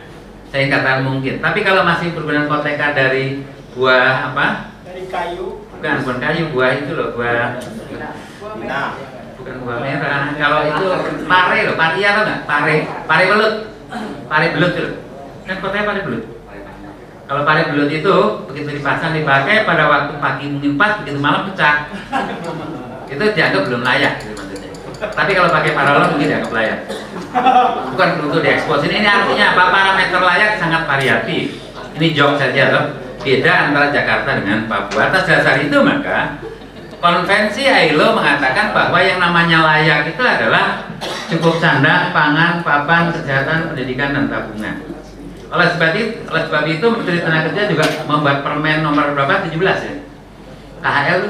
[0.48, 3.44] saya katakan mungkin tapi kalau masih berbenang koteka dari
[3.76, 7.60] buah apa dari kayu bukan bukan kayu buah itu loh buah
[8.58, 8.96] Nah,
[9.38, 10.86] bukan buah merah kalau itu
[11.28, 13.56] pare loh paria atau enggak pare pare belut
[14.28, 14.92] pare belut itu
[15.46, 16.24] kan kotanya pare belut
[17.28, 18.16] kalau pare belut itu
[18.48, 21.92] begitu dipasang dipakai pada waktu pagi mungkin pas begitu malam pecah.
[23.08, 24.48] Itu dianggap belum layak gitu
[24.98, 26.80] tapi kalau pakai paralon mungkin dianggap layak.
[27.94, 28.82] Bukan untuk diekspos.
[28.90, 29.64] Ini, ini artinya apa?
[29.70, 31.62] Parameter layak sangat variatif.
[31.98, 32.86] Ini jok saja loh
[33.22, 35.12] beda antara Jakarta dengan Papua.
[35.12, 36.40] Atas dasar itu maka
[36.98, 40.90] konvensi ILO mengatakan bahwa yang namanya layak itu adalah
[41.30, 44.87] cukup sandang, pangan, papan, kesehatan, pendidikan dan tabungan
[45.48, 49.48] oleh sebab itu, oleh sebab itu Menteri Tenaga Kerja juga membuat permen nomor berapa?
[49.48, 49.96] 17 ya?
[50.84, 51.22] KHL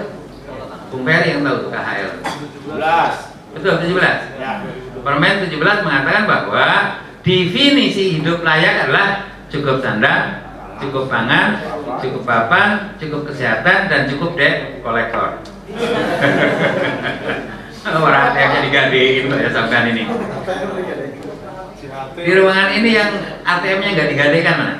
[0.89, 3.53] Bung Ferry yang tahu KHL 17.
[3.53, 4.65] betul 17 Ya.
[5.05, 6.65] Permen 17 mengatakan bahwa
[7.21, 10.43] definisi hidup layak adalah cukup sandang,
[10.81, 11.63] cukup pangan,
[12.01, 15.39] cukup papan, cukup kesehatan, dan cukup debt kolektor.
[17.87, 20.11] Orang yang digadein ya sampean ini.
[22.17, 23.11] Di ruangan ini yang
[23.47, 24.75] ATM-nya nggak digadekan mana?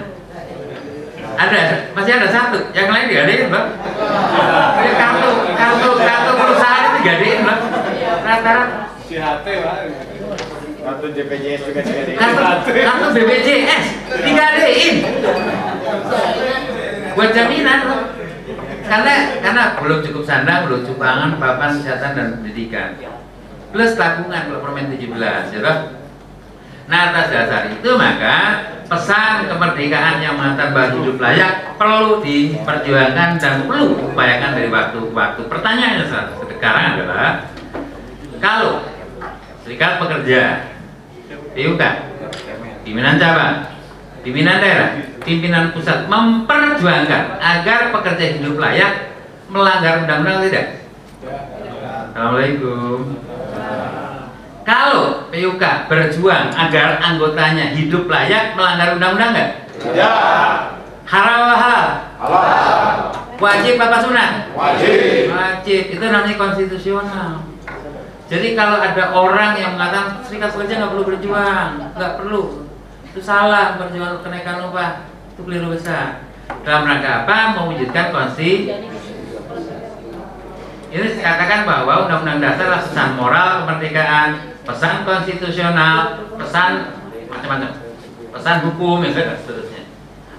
[1.37, 2.59] Ada, masih ada satu.
[2.73, 3.67] Yang lain digadein, Bang.
[3.77, 7.61] Ini kartu, kartu, kartu perusahaan itu digadein, Bang.
[8.25, 9.75] Rata-rata Si HT, Pak.
[10.87, 13.85] Kartu JPJS juga juga kartu, kartu BPJS
[14.23, 14.95] digadein
[17.11, 18.01] buat jaminan loh.
[18.87, 22.95] karena karena belum cukup sandang belum cukup pangan papan kesehatan dan pendidikan
[23.75, 25.11] plus tabungan kalau permen 17
[25.51, 25.77] ya toh?
[26.87, 28.35] Nah atas dasar itu maka
[28.87, 35.41] pesan kemerdekaan yang bahwa hidup layak perlu diperjuangkan dan perlu diupayakan dari waktu ke waktu
[35.51, 36.05] pertanyaannya
[36.47, 37.51] sekarang adalah
[38.39, 38.87] kalau
[39.67, 40.41] serikat pekerja
[41.51, 41.81] PUK
[42.87, 43.77] pimpinan cabang
[44.23, 44.91] pimpinan daerah
[45.27, 49.15] pimpinan pusat memperjuangkan agar pekerja hidup layak
[49.51, 50.87] melanggar undang-undang tidak?
[52.11, 53.19] Assalamualaikum
[54.67, 59.51] kalau PUK berjuang agar anggotanya hidup layak melanggar undang-undang nggak?
[59.95, 60.11] Ya.
[61.07, 61.87] Haram halal?
[62.19, 62.95] Halal.
[63.39, 64.31] Wajib apa sunat?
[64.51, 65.31] Wajib.
[65.31, 65.83] Wajib.
[65.95, 67.47] Itu namanya konstitusional.
[68.27, 72.43] Jadi kalau ada orang yang mengatakan serikat pekerja nggak perlu berjuang, nggak perlu,
[73.07, 76.27] itu salah berjuang kenaikan upah, itu keliru besar.
[76.67, 77.55] Dalam rangka apa?
[77.55, 78.67] Mewujudkan konstitusi
[80.87, 84.29] ini dikatakan bahwa Undang-Undang Dasar adalah pesan moral kemerdekaan,
[84.67, 86.91] pesan konstitusional, pesan
[87.31, 87.71] macam-macam,
[88.35, 89.83] pesan hukum dan seterusnya.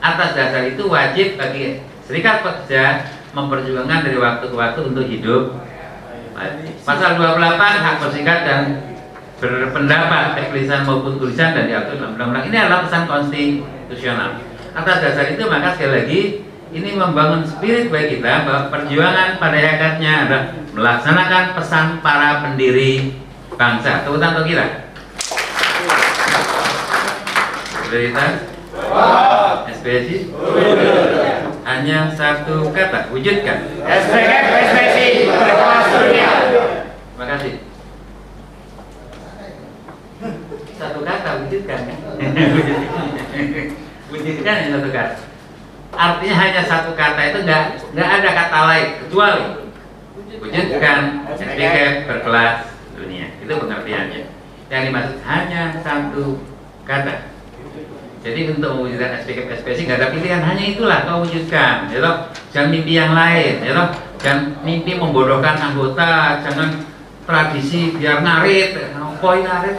[0.05, 5.57] Atas dasar itu wajib bagi serikat pekerja memperjuangkan dari waktu ke waktu untuk hidup.
[6.87, 8.63] Pasal 28 hak berserikat dan
[9.43, 14.31] berpendapat tulisan maupun tulisan dan diatur dalam undang-undang ini adalah pesan konstitusional.
[14.77, 16.21] Atas dasar itu maka sekali lagi
[16.71, 20.45] ini membangun spirit bagi kita bahwa perjuangan pada hakikatnya adalah
[20.77, 23.19] melaksanakan pesan para pendiri
[23.59, 24.07] bangsa.
[24.07, 24.67] Tepuk tangan untuk kita.
[27.91, 28.33] Prioritas
[29.75, 30.17] SPSI
[31.67, 33.59] hanya satu kata wujudkan.
[33.83, 36.31] SPK PSBSI berkelas dunia.
[37.13, 37.55] Terima kasih.
[40.79, 41.99] Satu kata wujudkan kan?
[44.15, 45.17] wujudkan yang satu kata.
[45.89, 47.65] Artinya hanya satu kata itu nggak
[47.97, 49.45] nggak ada kata lain kecuali
[50.39, 51.01] wujudkan
[51.35, 52.57] SPK berkelas
[52.97, 53.28] dunia.
[53.49, 54.23] Itu pengertiannya.
[54.69, 56.37] Yang dimaksud hanya satu
[56.85, 57.33] kata.
[58.21, 62.29] Jadi untuk mewujudkan SPK SPSI nggak ada pilihan hanya itulah kau wujudkan, ya toh.
[62.53, 63.89] Jangan mimpi yang lain, ya toh.
[64.21, 66.85] Jangan mimpi membodohkan anggota, jangan
[67.25, 68.77] tradisi biar ngarit,
[69.23, 69.77] koi ngarit.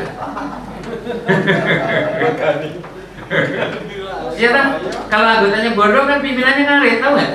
[4.33, 4.65] Iya kan?
[5.13, 7.31] Kalau anggotanya bodoh kan pimpinannya ngarit, tahu nggak?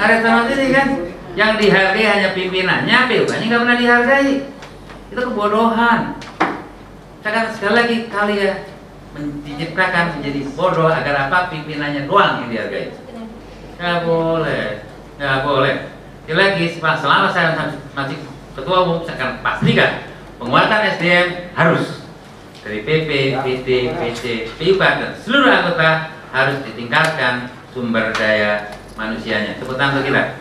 [0.00, 0.88] Ngarit sama sini kan?
[1.36, 4.51] Yang dihargai hanya pimpinannya, PUK-nya nggak pernah dihargai.
[5.12, 6.16] Itu kebodohan.
[7.20, 8.64] Saya kan sekali lagi kali ya
[9.44, 12.96] diciptakan menjadi bodoh agar apa pimpinannya doang yang dihargai.
[13.76, 14.88] Nggak boleh,
[15.20, 15.74] nggak boleh.
[16.24, 18.24] Sekali lagi selama saya masih
[18.56, 20.08] ketua umum saya akan pastikan
[20.40, 22.08] penguatan SDM harus
[22.64, 23.10] dari PP,
[23.44, 24.24] PD, PC,
[24.56, 29.60] PIPA dan seluruh anggota harus ditingkatkan sumber daya manusianya.
[29.60, 30.40] Tepuk tangan untuk kita.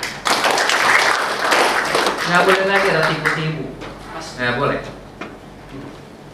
[2.24, 3.71] Nggak boleh lagi ada tipu-tipu.
[4.42, 4.82] Nggak boleh.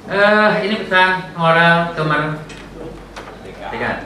[0.07, 3.99] Eh, ini pesan moral kemerdekaan.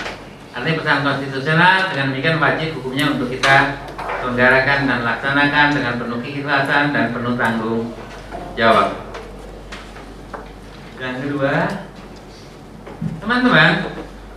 [0.57, 6.89] Artinya pesan konstitusional dengan demikian wajib hukumnya untuk kita selenggarakan dan laksanakan dengan penuh keikhlasan
[6.89, 7.93] dan penuh tanggung
[8.57, 9.05] jawab.
[10.97, 11.85] Yang kedua,
[13.21, 13.85] teman-teman,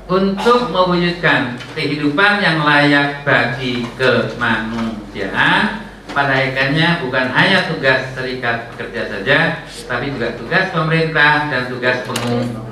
[0.04, 5.83] untuk mewujudkan kehidupan yang layak bagi kemanusiaan,
[6.14, 12.62] pada akhirnya bukan hanya tugas serikat pekerja saja, tapi juga tugas pemerintah dan tugas pengusaha.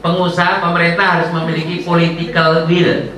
[0.00, 3.16] Pengusaha pemerintah harus memiliki political will.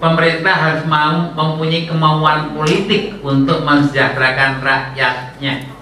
[0.00, 5.73] Pemerintah harus mau mempunyai kemauan politik untuk mensejahterakan rakyatnya.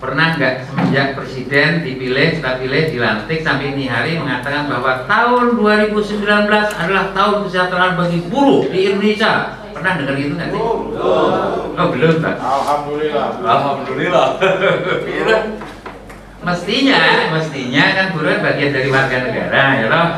[0.00, 6.24] Pernah nggak semenjak presiden dipilih, setelah pilih, dilantik sampai ini hari mengatakan bahwa tahun 2019
[6.72, 9.60] adalah tahun kesejahteraan bagi buruh di Indonesia.
[9.76, 10.62] Pernah dengar gitu nggak sih?
[11.76, 12.40] Oh belum tak?
[12.40, 13.28] Alhamdulillah.
[13.44, 14.28] Alhamdulillah.
[15.04, 15.38] Iya.
[16.40, 17.00] mestinya,
[17.36, 20.08] mestinya kan buruh bagian dari warga negara, ya loh.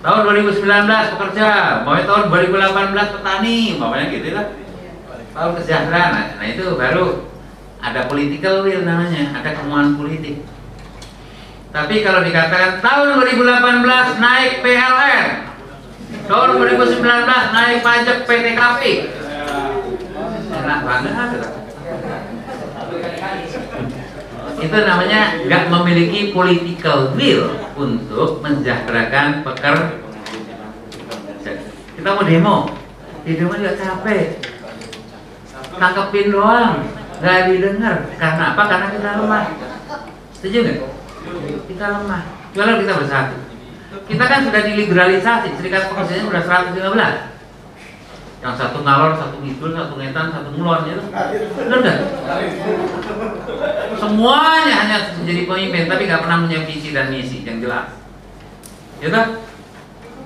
[0.00, 1.48] Tahun 2019 pekerja,
[1.84, 4.48] mau tahun 2018 petani, maunya gitu lah.
[5.36, 7.35] Tahun kesejahteraan, nah, nah itu baru
[7.86, 10.42] ada political will namanya, ada kemauan politik.
[11.70, 15.26] Tapi kalau dikatakan tahun 2018 naik PLN,
[16.26, 18.82] tahun 2019 naik pajak PTKP,
[20.50, 21.12] enak banget.
[24.56, 29.94] Itu namanya nggak memiliki political will untuk mensejahterakan pekerja.
[31.94, 32.56] Kita mau demo,
[33.22, 34.42] di demo juga capek,
[35.76, 39.44] tangkepin doang nggak didengar karena apa karena kita lemah
[40.36, 40.78] setuju nggak
[41.66, 42.22] kita lemah
[42.56, 43.36] Kalau kita bersatu.
[44.08, 47.36] Kita kan sudah diliberalisasi, serikat pekerjanya sudah 115
[48.44, 50.96] yang satu ngalor, satu ngidul, satu ngetan, satu ngulon ya.
[51.56, 51.98] Benar nggak?
[54.00, 57.92] Semuanya hanya menjadi pemimpin, tapi nggak pernah punya visi dan misi yang jelas.
[59.04, 59.26] Ya toh?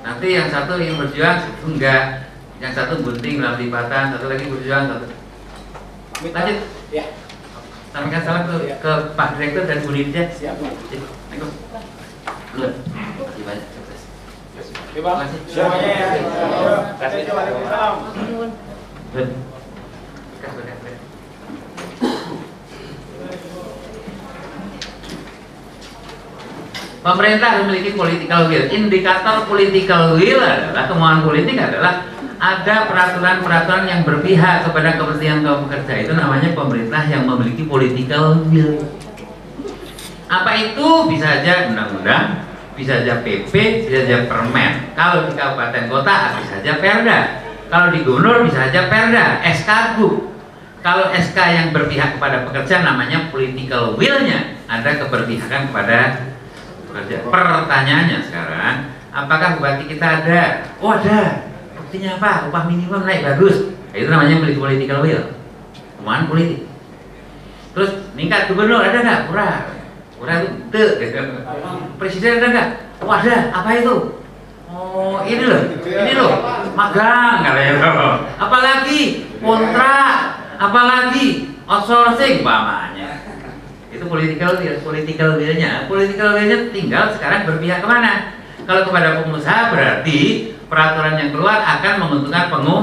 [0.06, 2.30] Nanti yang satu ingin berjuang, enggak.
[2.62, 5.06] Yang satu gunting dalam lipatan, satu lagi berjuang, satu.
[6.30, 6.79] Lanjut.
[6.90, 7.06] Ya.
[7.94, 10.26] Sampaikan salam ke, ke Pak Direktur dan Bu Dirjen.
[10.34, 10.58] Siap.
[10.58, 11.50] Assalamualaikum.
[12.58, 12.66] Lu.
[13.30, 13.66] Terima banyak.
[13.70, 13.78] Bang.
[14.90, 15.38] Terima kasih.
[15.46, 16.18] Semuanya.
[16.18, 17.30] Terima kasih.
[17.30, 17.94] Waalaikumsalam.
[19.14, 20.98] Bekas, bekas, bekas.
[27.00, 28.66] Pemerintah memiliki political will.
[28.66, 32.04] Indikator political will adalah kemauan politik adalah
[32.40, 36.08] ada peraturan-peraturan yang berpihak kepada kepentingan kaum pekerja.
[36.08, 38.80] Itu namanya pemerintah yang memiliki political will.
[40.24, 40.88] Apa itu?
[41.12, 43.52] Bisa saja undang-undang, bisa saja PP,
[43.84, 44.96] bisa saja permen.
[44.96, 47.20] Kalau di kabupaten kota bisa saja perda.
[47.68, 50.32] Kalau di gubernur bisa saja perda, SKGU.
[50.80, 54.56] Kalau SK yang berpihak kepada pekerja namanya political will-nya.
[54.64, 56.24] Ada keberpihakan kepada
[56.88, 57.20] pekerja.
[57.28, 58.74] Pertanyaannya sekarang,
[59.12, 60.64] apakah bupati kita ada?
[60.80, 61.49] Oh ada.
[61.90, 62.46] Buktinya apa?
[62.46, 63.74] Upah minimum naik bagus.
[63.90, 65.34] Itu namanya political will.
[65.98, 66.70] Kemauan politik.
[67.74, 69.20] Terus meningkat gubernur ada nggak?
[69.26, 69.74] Kurang.
[70.14, 70.82] Kurang itu te.
[71.98, 72.68] Presiden ada nggak?
[73.02, 73.50] Oh ada.
[73.50, 74.22] Apa itu?
[74.70, 76.30] Oh ini loh, ini loh,
[76.78, 77.74] magang katanya.
[78.38, 83.18] Apalagi kontrak, apalagi outsourcing umpamanya.
[83.90, 85.90] Itu political will, political will-nya.
[85.90, 88.38] Political will-nya tinggal sekarang berpihak ke mana?
[88.62, 92.78] Kalau kepada pengusaha berarti peraturan yang keluar akan menguntungkan pengu.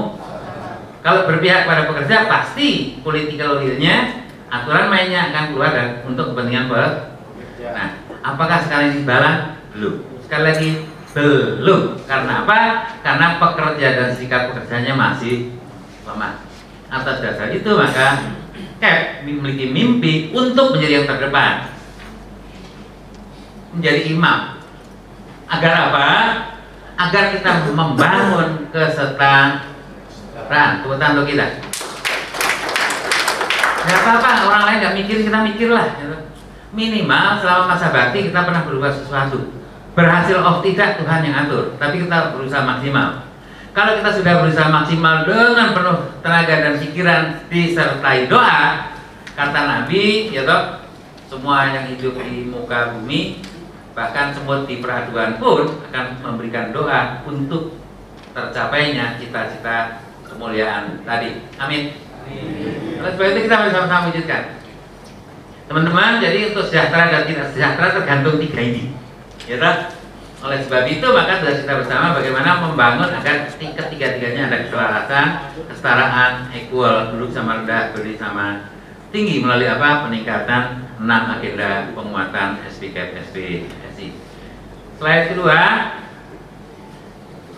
[1.00, 7.68] Kalau berpihak pada pekerja pasti political will-nya aturan mainnya akan keluar dan untuk kepentingan pekerja.
[7.72, 9.56] Nah, apakah sekarang ini balan?
[9.72, 10.04] Belum.
[10.28, 10.70] Sekali lagi
[11.16, 12.04] belum.
[12.04, 12.60] Karena apa?
[13.00, 15.56] Karena pekerja dan sikap pekerjanya masih
[16.04, 16.44] lemah.
[16.92, 18.38] Atas dasar itu maka
[18.78, 21.74] Cap memiliki mimpi untuk menjadi yang terdepan,
[23.74, 24.62] menjadi imam.
[25.50, 26.10] Agar apa?
[26.98, 29.78] Agar kita membangun kesetaraan.
[30.48, 31.62] Tangan untuk kita.
[33.88, 35.88] Gak apa-apa, orang lain gak mikir, kita mikirlah.
[36.02, 36.18] gitu.
[36.76, 39.56] Minimal selama masa bakti kita pernah berubah sesuatu.
[39.96, 43.28] Berhasil of tidak Tuhan yang atur, tapi kita berusaha maksimal.
[43.74, 48.90] Kalau kita sudah berusaha maksimal dengan penuh tenaga dan pikiran disertai doa,
[49.38, 50.82] kata Nabi, ya toh,
[51.30, 53.42] semua yang hidup di muka bumi,
[53.98, 57.82] bahkan semut di peraduan pun akan memberikan doa untuk
[58.30, 61.42] tercapainya cita-cita kemuliaan tadi.
[61.58, 61.98] Amin.
[63.02, 64.62] Oleh sebab itu kita harus sama-sama wujudkan.
[65.66, 68.94] Teman-teman, jadi untuk sejahtera dan tidak sejahtera tergantung tiga ini.
[69.50, 69.76] Ya toh?
[70.46, 75.28] Oleh sebab itu maka tugas kita bersama bagaimana membangun agar ketiga-tiganya ada keselarasan,
[75.74, 78.70] kesetaraan, equal, duduk sama rendah, berdiri sama
[79.10, 80.06] tinggi melalui apa?
[80.06, 83.87] Peningkatan enam agenda penguatan SPK SPSI.
[84.98, 85.62] Slide kedua,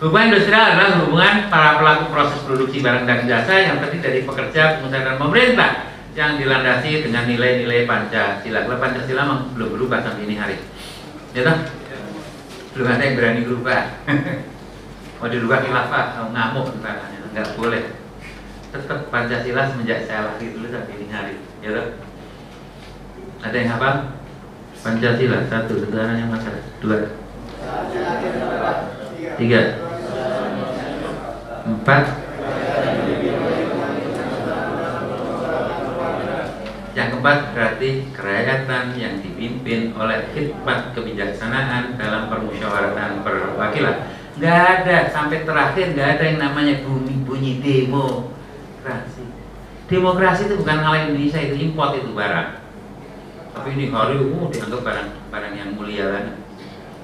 [0.04, 4.80] hubungan industrial adalah hubungan para pelaku proses produksi barang dan jasa yang terdiri dari pekerja,
[4.80, 5.70] pengusaha dan pemerintah
[6.12, 8.68] yang dilandasi dengan nilai-nilai Pancasila.
[8.68, 10.56] Kalau Pancasila memang belum berubah sampai ini hari.
[11.32, 11.80] Ya toh?
[12.74, 13.82] belum ada yang berani berubah
[15.18, 17.98] mau dirubah khilafah ngamuk ntar nggak boleh
[18.70, 21.86] tetap Pancasila semenjak saya lahir dulu sampai ini hari ya toh?
[23.42, 23.90] ada yang apa
[24.80, 27.19] Pancasila satu negara yang masa dua
[29.40, 29.60] tiga
[31.64, 32.04] empat
[36.90, 44.10] Yang keempat berarti kerakyatan yang dipimpin oleh hikmat kebijaksanaan dalam permusyawaratan perwakilan.
[44.36, 49.22] Nggak ada sampai terakhir nggak ada yang namanya bunyi-bunyi demokrasi.
[49.86, 52.58] Demokrasi itu bukan hal Indonesia itu import itu barang.
[53.54, 56.39] Tapi ini hari uh, dianggap barang barang yang mulia.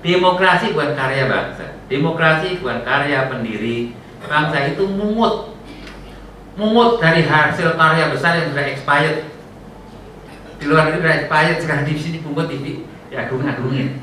[0.05, 1.67] Demokrasi bukan karya bangsa.
[1.89, 4.57] Demokrasi bukan karya pendiri bangsa.
[4.75, 5.57] Itu mungut.
[6.57, 9.19] Mungut dari hasil karya besar yang sudah expired.
[10.57, 12.49] Di luar negeri udah expired sekarang di sini pungut
[13.13, 14.03] ya agung-agungin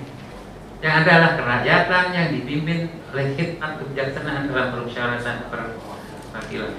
[0.84, 6.74] yang adalah kerakyatan yang dipimpin oleh hikmat kebijaksanaan dalam permusyawaratan perwakilan.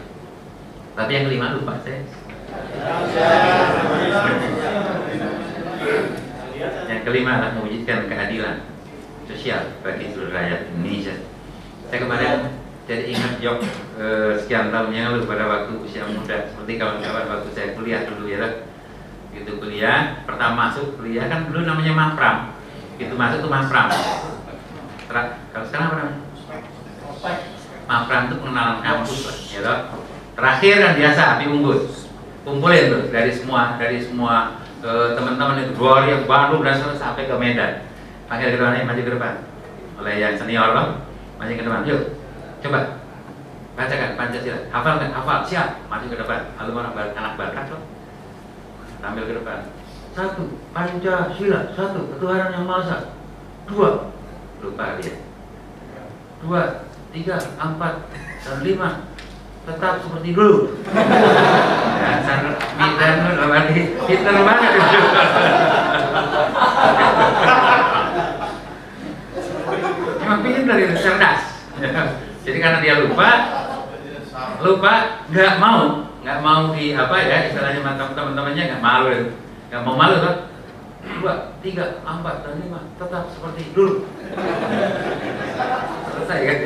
[0.95, 2.05] Tapi yang kelima lupa saya.
[6.85, 8.74] Yang kelima adalah mewujudkan keadilan
[9.29, 11.15] sosial bagi seluruh rakyat Indonesia.
[11.89, 12.39] Saya kemarin
[12.85, 13.59] jadi ingat Yok
[13.97, 16.53] eh, sekian tahun yang lalu pada waktu usia muda.
[16.53, 18.69] Seperti kawan-kawan waktu saya kuliah dulu ya
[19.35, 22.37] gitu kuliah pertama masuk kuliah kan dulu namanya mapram
[22.95, 23.91] begitu masuk itu mapram
[25.51, 26.21] kalau sekarang apa namanya?
[27.85, 29.79] Mapram itu pengenalan kampus ya toh.
[30.39, 31.81] terakhir kan biasa api unggun
[32.47, 36.23] kumpulin tuh dari semua dari semua eh, teman-teman itu dari yang
[36.63, 37.73] dan seterusnya sampai ke Medan
[38.29, 39.35] panggil ke depan maju ke depan.
[40.01, 40.89] Oleh yang senior loh
[41.39, 41.81] maju ke depan.
[41.89, 42.03] Yuk
[42.65, 42.81] coba.
[43.75, 44.71] Bacakan Pancasila.
[44.71, 45.69] Hafal kan hafal siap.
[45.91, 46.41] Maju ke depan.
[46.63, 47.83] Orang bar- anak barat loh
[49.03, 49.59] tampil ke depan.
[50.15, 51.61] Satu Pancasila.
[51.75, 52.99] Satu ketuhanan yang maha esa.
[53.67, 54.15] Dua
[54.63, 55.15] lupa dia.
[56.39, 57.95] Dua tiga empat
[58.47, 58.91] dan lima.
[59.65, 60.77] Tetap seperti dulu.
[62.25, 64.73] Lu berarti pinter banget.
[64.77, 64.99] itu
[70.25, 71.43] emang pinter itu cerdas?
[72.45, 73.29] Jadi karena dia lupa
[74.65, 74.93] lupa
[75.31, 79.09] nggak mau nggak mau di apa ya istilahnya teman-temannya nggak malu.
[79.69, 80.37] Nggak mau malu kan
[81.21, 84.05] dua tiga empat dan lima tetap seperti dulu.
[86.17, 86.59] Selesai kan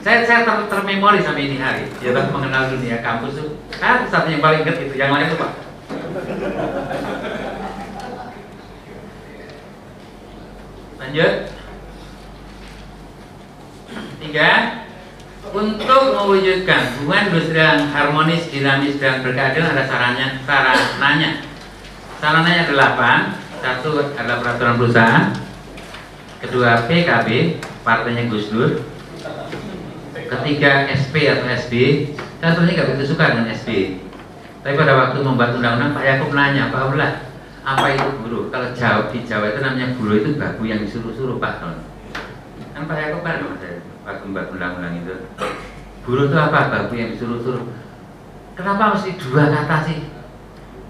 [0.00, 1.86] saya saya ter termemori sampai ini hari.
[2.02, 5.69] Ya mengenal dunia kampus itu kan satu yang paling ingat itu yang lain lupa
[11.10, 11.50] lanjut
[14.22, 14.50] tiga
[15.50, 21.30] untuk mewujudkan hubungan industrial yang harmonis, dinamis, dan berkeadilan ada sarannya, sarananya.
[22.22, 23.18] Sarananya delapan.
[23.58, 25.34] Satu adalah peraturan perusahaan.
[26.38, 28.86] Kedua PKB, partainya Gus Dur.
[30.14, 31.74] Ketiga SP atau SB.
[32.38, 33.98] Saya sebenarnya nggak begitu suka dengan SB.
[34.62, 37.29] Tapi pada waktu membuat undang-undang Pak Yakub nanya, Pak Abdullah,
[37.60, 38.44] apa itu buruh?
[38.48, 41.60] Kalau Jawa di Jawa itu namanya buruh itu babu yang disuruh-suruh Pak.
[42.72, 43.64] Kan Pak Yakub kan Mas,
[44.08, 45.14] waktu membuat undang-undang itu.
[46.08, 46.72] Buruh itu apa?
[46.72, 47.64] Babu yang disuruh-suruh.
[48.56, 49.98] Kenapa mesti dua kata sih?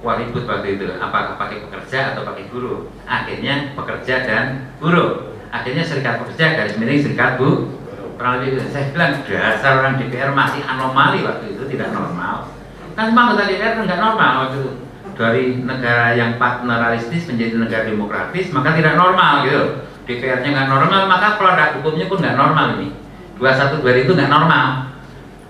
[0.00, 0.86] Wah ribut waktu itu.
[0.96, 2.88] Apakah pakai pekerja atau pakai buruh?
[3.04, 4.44] Akhirnya pekerja dan
[4.78, 5.34] buruh.
[5.50, 7.74] Akhirnya serikat pekerja garis miring serikat bu.
[8.14, 8.70] Kurang lebih itu.
[8.70, 12.48] Saya bilang dasar orang DPR masih anomali waktu itu tidak normal.
[12.94, 14.72] Kan semua anggota DPR kan nggak normal waktu itu.
[15.20, 19.84] Dari negara yang paternalistis menjadi negara demokratis maka tidak normal gitu.
[20.08, 22.88] DPR-nya nggak normal maka produk hukumnya pun nggak normal ini.
[23.36, 24.96] 21 itu nggak normal.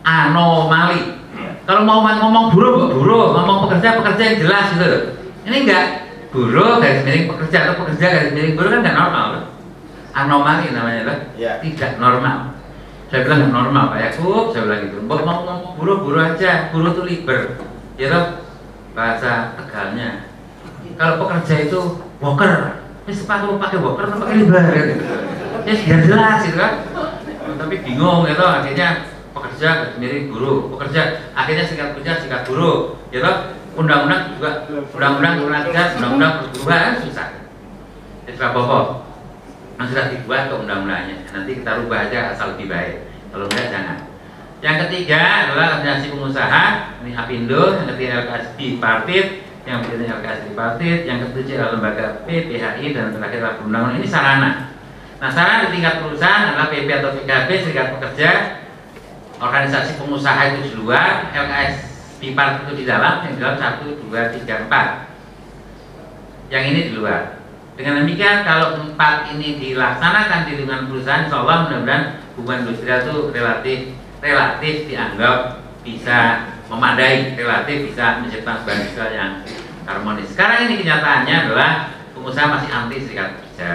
[0.02, 1.22] Anomali.
[1.70, 4.86] Kalau mau ngomong buruh kok buruh, ngomong pekerja pekerja yang jelas gitu.
[4.90, 5.02] loh.
[5.46, 5.86] Ini enggak
[6.34, 9.24] buruh garis miring pekerja atau pekerja garis miring buruh kan nggak normal.
[9.38, 9.44] loh.
[10.18, 11.18] Anomali namanya loh.
[11.38, 11.62] Ya.
[11.62, 12.58] Tidak normal.
[13.06, 14.98] Saya bilang nggak normal Pak Yakub, saya bilang gitu.
[15.06, 17.54] Mau ngomong buruh buruh aja, buruh itu liber.
[17.94, 18.49] Ya toh
[18.96, 20.30] bahasa tegalnya.
[20.98, 21.80] Kalau pekerja itu
[22.20, 25.04] worker, ini sepatu pakai worker atau pakai liber gitu.
[25.64, 26.72] Ya sudah jelas gitu kan.
[27.60, 33.36] Tapi bingung gitu akhirnya pekerja miring buruh, pekerja akhirnya serikat pekerja serikat buruh, ya toh
[33.78, 37.28] undang-undang juga undang-undang undang tiga undang-undang perubahan susah.
[38.26, 38.86] Ya sudah pokok
[39.78, 41.16] yang sudah dibuat ke undang-undangnya.
[41.30, 42.96] Nanti kita rubah aja asal lebih baik.
[43.30, 44.09] Kalau enggak jangan.
[44.60, 46.64] Yang ketiga adalah organisasi pengusaha,
[47.00, 49.26] ini Apindo, yang ketiga LKS Bipartit,
[49.64, 53.92] yang berikutnya LKS Tripartit, yang ketujuh adalah lembaga PPHI dan terakhir adalah perundangan.
[53.96, 54.50] Ini sarana.
[55.20, 58.30] Nah, sarana di tingkat perusahaan adalah PP atau PKB, serikat pekerja,
[59.40, 61.74] organisasi pengusaha itu di luar, LKS
[62.20, 65.08] Bipartit itu di dalam, yang di dalam satu, dua, tiga, empat.
[66.52, 67.40] Yang ini di luar.
[67.80, 72.04] Dengan demikian kalau empat ini dilaksanakan di lingkungan perusahaan, insya Allah mudah-mudahan
[72.36, 73.78] hubungan industrial itu relatif
[74.20, 79.32] relatif dianggap bisa memadai, relatif bisa menciptakan hubungan industrial yang
[79.88, 80.28] harmonis.
[80.30, 81.70] Sekarang ini kenyataannya adalah
[82.14, 83.72] pengusaha masih anti serikat pekerja,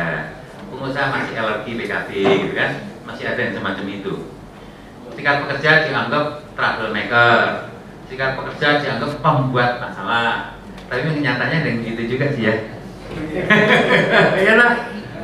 [0.71, 2.09] pengusaha masih alergi PKB,
[2.45, 2.71] gitu kan?
[3.03, 4.13] Masih ada yang semacam itu.
[5.11, 6.25] Serikat pekerja dianggap
[6.55, 7.39] troublemaker,
[8.07, 10.61] serikat pekerja dianggap pembuat masalah.
[10.85, 12.55] Tapi kenyataannya dengan begitu juga sih ya.
[14.45, 14.71] ya lah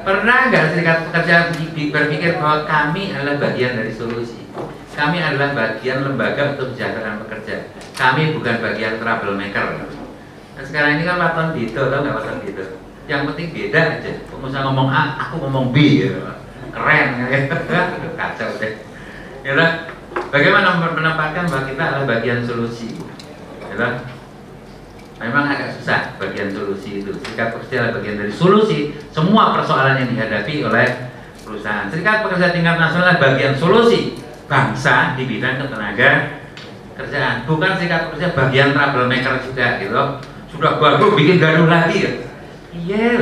[0.02, 1.54] pernah nggak serikat pekerja
[1.94, 4.42] berpikir bahwa kami adalah bagian dari solusi
[4.92, 7.72] kami adalah bagian lembaga untuk kesejahteraan pekerja.
[7.96, 9.66] Kami bukan bagian troublemaker.
[10.52, 12.66] Nah, sekarang ini kan Waton Dito tau nggak Waton Dito?
[13.08, 14.12] Yang penting beda aja.
[14.28, 16.20] Pengusaha ngomong A aku ngomong B gitu.
[16.72, 17.28] keren ya.
[18.20, 18.74] Kacau deh.
[19.42, 19.52] Ya
[20.32, 23.00] bagaimana menempatkan bahwa kita adalah bagian solusi?
[23.72, 24.04] Ya
[25.22, 27.14] Memang agak susah bagian solusi itu.
[27.22, 30.88] Serikat pekerja adalah bagian dari solusi semua persoalan yang dihadapi oleh
[31.46, 31.88] perusahaan.
[31.94, 34.21] Serikat pekerja tingkat nasional adalah bagian solusi
[34.52, 36.44] bangsa di bidang ketenaga
[37.00, 37.48] kerjaan.
[37.48, 39.96] Bukan serikat pekerja bagian troublemaker gitu.
[39.96, 40.20] loh.
[40.52, 42.12] Sudah bagus bikin gaduh lagi ya.
[42.76, 43.16] Iya.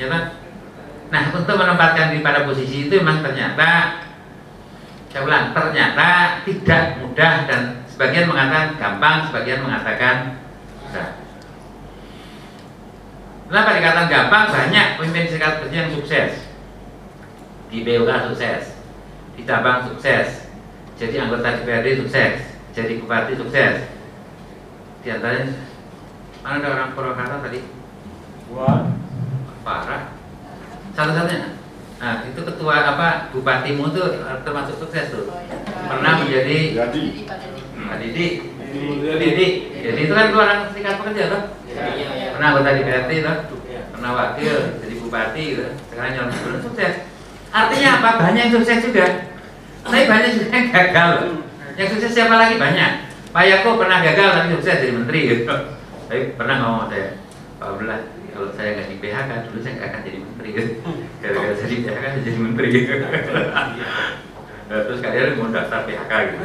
[0.00, 0.22] Ya kan?
[1.12, 4.00] Nah, untuk menempatkan diri pada posisi itu memang ternyata
[5.10, 10.38] saya ulang, ternyata tidak mudah dan sebagian mengatakan gampang, sebagian mengatakan
[10.86, 11.18] susah.
[13.50, 14.44] Kenapa dikatakan gampang?
[14.54, 16.30] Banyak pemimpin serikat pekerja yang sukses
[17.74, 18.79] di BUK sukses,
[19.40, 20.52] di cabang sukses,
[21.00, 22.44] jadi anggota DPRD sukses,
[22.76, 23.88] jadi bupati sukses.
[25.00, 25.48] Di antaranya
[26.44, 27.64] mana ada orang Purwakarta tadi?
[28.52, 28.92] Dua.
[29.64, 30.12] Parah.
[30.92, 31.56] Satu-satunya.
[32.00, 35.24] Nah, itu ketua apa bupatimu tuh termasuk sukses tuh.
[35.88, 37.04] Pernah menjadi Jadi.
[37.80, 38.26] Pak Didi.
[39.16, 39.48] Didi.
[39.80, 41.42] Jadi itu kan orang serikat pekerja tuh.
[42.36, 43.60] Pernah anggota DPRD tuh.
[43.96, 45.64] Pernah wakil jadi bupati gitu.
[45.88, 46.94] Sekarang nyalon gubernur sukses.
[47.50, 48.10] Artinya apa?
[48.22, 49.06] Banyak yang sukses juga.
[49.82, 51.10] Tapi banyak juga yang gagal.
[51.74, 52.92] Yang sukses siapa lagi banyak.
[53.30, 55.54] Pak Yako pernah gagal tapi sukses jadi menteri gitu.
[56.10, 57.14] Tapi pernah ngomong saya,
[57.62, 58.00] Pak Abdullah,
[58.34, 60.72] kalau saya nggak di PHK dulu saya nggak akan jadi menteri gitu.
[61.22, 62.94] Gara-gara saya di PHK saya jadi menteri gitu.
[64.70, 66.44] Nah, terus kalian mau daftar PHK gitu.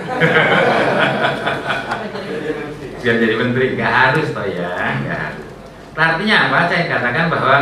[3.06, 5.46] Biar jadi menteri, nggak harus toh ya, nggak harus.
[5.94, 6.58] Artinya apa?
[6.70, 7.58] Saya katakan bahwa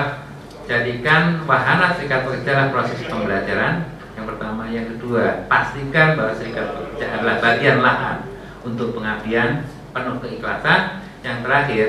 [0.74, 7.06] jadikan wahana serikat pekerja adalah proses pembelajaran yang pertama, yang kedua, pastikan bahwa serikat pekerja
[7.18, 8.18] adalah bagian lahan
[8.62, 11.02] untuk pengabdian penuh keikhlasan.
[11.26, 11.88] Yang terakhir,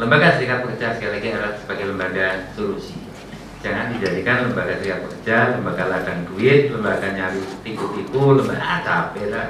[0.00, 2.26] lembaga serikat pekerja sekali lagi adalah sebagai lembaga
[2.56, 2.96] solusi.
[3.60, 9.48] Jangan dijadikan lembaga serikat pekerja, lembaga ladang duit, lembaga nyari tipu-tipu, lembaga ah, capek lah.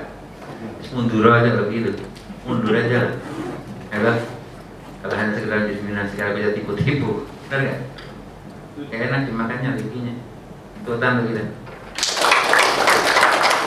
[0.91, 1.95] Mundur aja kalau gitu,
[2.43, 3.15] mundur aja
[3.95, 4.19] lah.
[4.99, 7.11] Kalau hanya sekedar diskriminasi kalau bisa tipu-tipu,
[7.47, 7.81] benar nggak?
[8.87, 10.15] Kayak enak dimakannya lipinya.
[10.87, 11.43] Tutan begitu.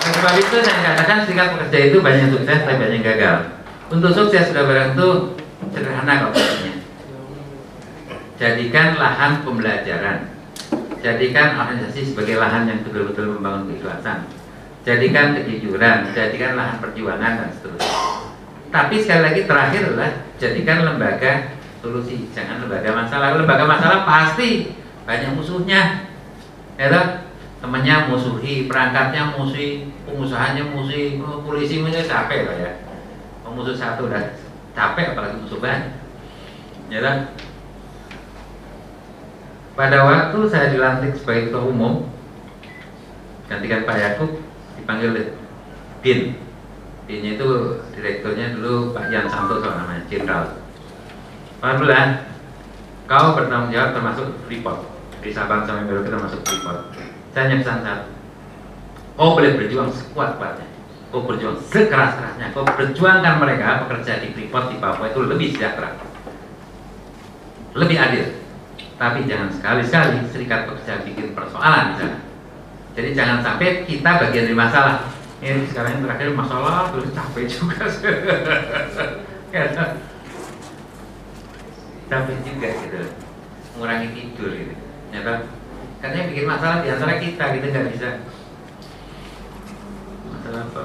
[0.01, 3.38] Oleh sebab itu saya katakan serikat pekerja itu banyak sukses tapi banyak gagal.
[3.91, 5.09] Untuk sukses sudah barang itu
[5.70, 6.74] sederhana kok maksudnya.
[8.41, 10.18] Jadikan lahan pembelajaran.
[11.05, 14.26] Jadikan organisasi sebagai lahan yang betul-betul membangun keikhlasan.
[14.82, 18.01] Jadikan kejujuran, jadikan lahan perjuangan dan seterusnya.
[18.74, 21.53] Tapi sekali lagi terakhir adalah jadikan lembaga
[21.86, 23.38] solusi, jangan lembaga masalah.
[23.38, 24.74] Lembaga masalah pasti
[25.06, 26.10] banyak musuhnya.
[26.80, 26.88] Ya
[27.62, 32.72] temannya musuhi, perangkatnya musuhi, pengusahanya musuhi, polisi musuhi capek lah ya.
[33.52, 34.39] Musuh satu udah
[34.74, 35.93] capek apalagi musuh banyak.
[36.89, 37.30] Ya?
[39.78, 42.10] Pada waktu saya dilantik sebagai ketua umum,
[43.47, 44.41] gantikan Pak Yakub
[44.76, 45.36] dipanggil
[46.02, 46.36] Bin.
[47.06, 47.47] Binnya itu
[47.93, 50.64] direkturnya dulu Pak Yan Santoso namanya, jenderal.
[51.60, 51.78] Pak
[53.06, 54.91] kau bertanggung jawab termasuk Freeport.
[55.30, 56.89] Sabang sampai Merauke termasuk Freeport
[57.32, 58.09] saya hanya pesan satu
[59.13, 60.72] kau boleh berjuang sekuat-kuatnya
[61.11, 62.55] kau berjuang sekeras-kerasnya.
[62.55, 65.99] Kau berjuangkan mereka pekerja di Freeport di Papua itu lebih sejahtera.
[67.76, 68.26] Lebih adil.
[68.95, 72.07] Tapi jangan sekali-sekali serikat pekerja bikin persoalan di
[72.91, 75.07] jadi jangan sampai kita bagian dari masalah.
[75.41, 77.88] Ini sekarang yang terakhir masalah terus capek juga.
[82.11, 82.99] Capek juga gitu.
[83.72, 84.80] Mengurangi tidur gitu
[85.12, 85.34] nyata
[86.01, 88.09] karena yang bikin masalah di antara kita kita nggak bisa.
[90.34, 90.82] Masalah apa?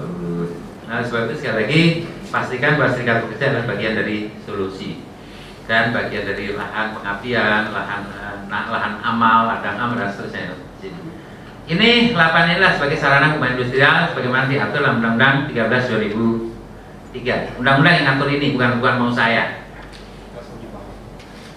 [0.86, 1.82] Nah sebab itu sekali lagi
[2.28, 5.00] pastikan bahwa serikat pekerja adalah bagian dari solusi.
[5.66, 8.02] Dan bagian dari lahan pengabdian lahan
[8.46, 10.54] nah, lahan amal ladang amal dan seterusnya
[11.66, 18.06] ini lapan inilah sebagai sarana pembangunan industrial sebagaimana diatur dalam Undang-Undang 13 2003 Undang-Undang yang
[18.06, 19.65] ngatur ini bukan bukan mau saya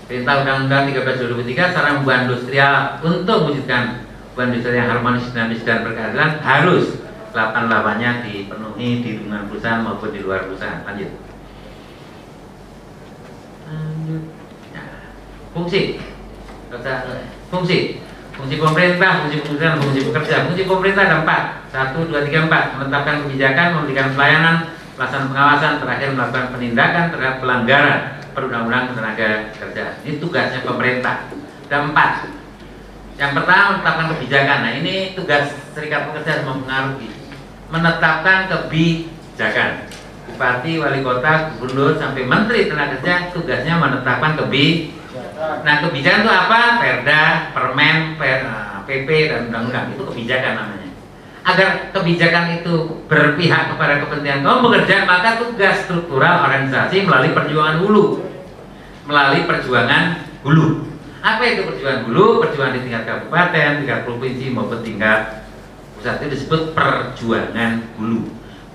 [0.09, 5.85] Perintah Undang-Undang 13 2003 sarana hubungan industrial untuk mewujudkan hubungan industrial yang harmonis, dinamis dan
[5.85, 6.97] berkeadilan harus
[7.29, 10.81] 8 lawannya dipenuhi di lingkungan perusahaan maupun di luar perusahaan.
[10.81, 11.13] Lanjut.
[13.69, 14.23] Lanjut.
[14.73, 15.13] Nah,
[15.53, 16.01] fungsi.
[17.53, 18.01] Fungsi.
[18.33, 20.35] Fungsi pemerintah, fungsi perusahaan, fungsi pekerja.
[20.49, 21.43] Fungsi pemerintah ada empat.
[21.69, 22.81] Satu, dua, tiga, empat.
[22.81, 29.99] Menetapkan kebijakan, memberikan pelayanan, pelaksanaan pengawasan, terakhir melakukan penindakan terhadap pelanggaran perundang-undang tenaga kerja.
[30.05, 31.29] Ini tugasnya pemerintah.
[31.69, 32.11] Ada empat.
[33.19, 34.57] Yang pertama menetapkan kebijakan.
[34.63, 37.09] Nah ini tugas serikat pekerja mempengaruhi.
[37.69, 39.71] Menetapkan kebijakan.
[40.29, 44.97] Bupati, wali kota, gubernur, sampai menteri tenaga kerja tugasnya menetapkan kebijakan.
[45.65, 46.61] Nah kebijakan itu apa?
[46.79, 47.23] Perda,
[47.53, 48.39] permen, per,
[48.89, 50.78] PP dan undang-undang itu kebijakan namanya.
[51.39, 58.05] Agar kebijakan itu berpihak kepada kepentingan kaum pekerja, maka tugas struktural organisasi melalui perjuangan hulu,
[59.07, 60.85] melalui perjuangan hulu.
[61.19, 62.43] Apa itu perjuangan hulu?
[62.43, 65.47] Perjuangan di tingkat kabupaten, tingkat provinsi maupun tingkat
[65.99, 68.23] pusat itu disebut perjuangan hulu.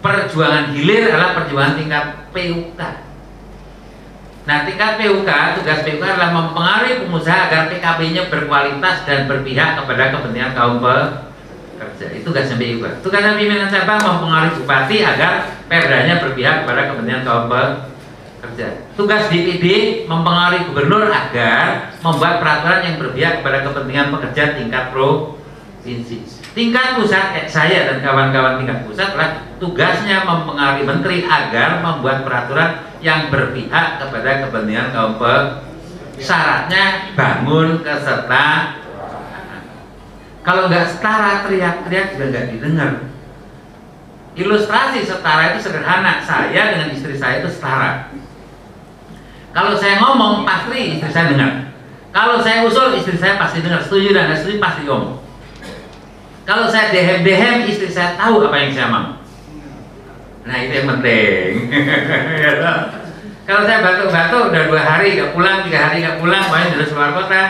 [0.04, 2.04] Perjuangan hilir adalah perjuangan tingkat
[2.36, 2.80] PUK.
[4.44, 10.52] Nah, tingkat PUK, tugas PUK adalah mempengaruhi pengusaha agar PKB-nya berkualitas dan berpihak kepada kepentingan
[10.52, 10.84] kaum
[11.74, 12.06] pekerja.
[12.14, 12.84] Itu tugasnya PUK.
[13.02, 15.32] Tugasnya pimpinan cabang mempengaruhi bupati agar
[15.66, 17.50] perdanya berpihak kepada kepentingan kaum
[18.44, 18.66] kerja.
[18.94, 19.66] Tugas DPD
[20.06, 26.18] mempengaruhi gubernur agar membuat peraturan yang berpihak kepada kepentingan pekerja tingkat provinsi.
[26.54, 32.94] Tingkat pusat, eh, saya dan kawan-kawan tingkat pusat adalah tugasnya mempengaruhi menteri agar membuat peraturan
[33.02, 35.34] yang berpihak kepada kepentingan kaum pe.
[36.14, 38.83] Syaratnya bangun kesetaraan.
[40.44, 42.92] Kalau nggak setara teriak-teriak juga nggak didengar.
[44.36, 46.20] Ilustrasi setara itu sederhana.
[46.20, 48.12] Saya dengan istri saya itu setara.
[49.56, 51.72] Kalau saya ngomong pasti istri saya dengar.
[52.12, 53.80] Kalau saya usul istri saya pasti dengar.
[53.80, 55.24] Setuju dan nggak setuju pasti ngomong.
[56.44, 59.16] Kalau saya dehem-dehem istri saya tahu apa yang saya mau.
[60.44, 61.72] Nah itu yang penting.
[63.48, 67.12] Kalau saya batuk-batuk udah dua hari nggak pulang, tiga hari nggak pulang, main dari luar
[67.16, 67.42] kota.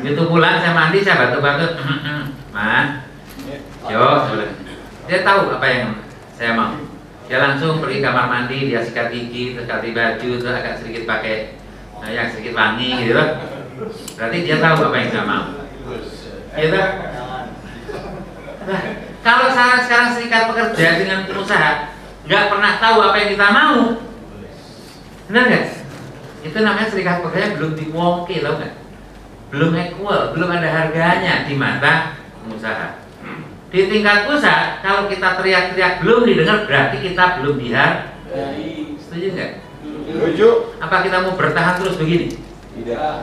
[0.00, 1.72] Begitu pulang saya mandi saya batuk-batuk.
[2.52, 3.00] Ma,
[3.88, 4.04] yo,
[5.08, 5.88] dia tahu apa yang
[6.36, 6.76] saya mau.
[7.32, 11.56] Dia langsung pergi kamar mandi dia sikat gigi terus ganti baju terus agak sedikit pakai
[11.96, 13.40] nah, yang sedikit wangi gitu loh
[14.20, 15.44] berarti dia tahu apa yang saya mau.
[16.52, 16.82] Gitu
[18.68, 18.80] nah,
[19.24, 21.72] kalau saya sekarang serikat pekerja dengan pengusaha
[22.28, 23.78] nggak pernah tahu apa yang kita mau.
[25.32, 25.66] Benar nggak?
[26.42, 28.74] Itu namanya serikat pekerja belum diwongke tau nggak?
[29.56, 32.88] Belum equal belum ada harganya di mata pengusaha.
[33.72, 39.52] Di tingkat pusat kalau kita teriak-teriak belum didengar berarti kita belum dihargai setuju nggak?
[39.82, 40.48] Setuju.
[40.76, 42.36] apa kita mau bertahan terus begini?
[42.76, 43.16] Tidak.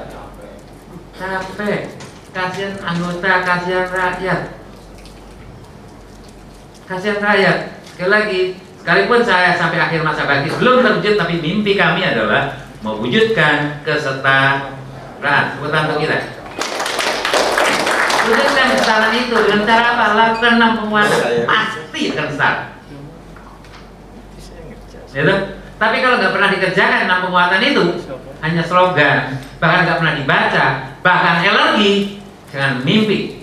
[1.20, 1.82] capek.
[2.30, 4.42] Kasihan anggota kasihan rakyat.
[6.90, 7.58] Kasihan rakyat.
[7.94, 8.42] Sekali lagi
[8.82, 15.46] sekalipun saya sampai akhir masa bakti belum terwujud tapi mimpi kami adalah mewujudkan kesetaraan.
[15.54, 16.39] Sebutan untuk kita
[18.30, 19.36] wujudkan kesetaraan itu.
[19.36, 20.06] Dengan cara apa?
[20.14, 21.20] Lakukan enam penguatan
[21.50, 22.80] pasti akan setara
[25.10, 25.36] gitu?
[25.80, 27.84] tapi kalau nggak pernah dikerjakan enam penguatan itu
[28.44, 29.20] hanya slogan.
[29.60, 30.66] Bahkan nggak pernah dibaca.
[31.00, 32.20] Bahkan alergi
[32.52, 33.40] jangan mimpi.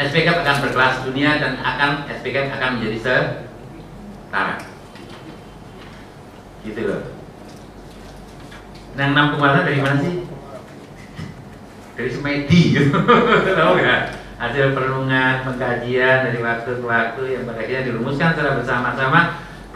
[0.00, 4.56] SPK akan berkelas dunia dan akan SPK akan menjadi setara.
[6.66, 7.02] Gitu loh.
[8.98, 10.29] Nah enam penguatan dari mana sih
[11.96, 12.96] dari semedi gitu.
[13.58, 14.02] Tahu nggak?
[14.40, 19.20] Hasil perenungan pengkajian dari waktu ke waktu yang pada akhirnya dirumuskan secara bersama-sama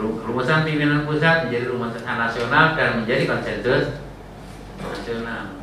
[0.00, 4.00] rumusan pimpinan pusat menjadi rumusan nasional dan menjadi konsensus
[4.80, 5.60] nasional.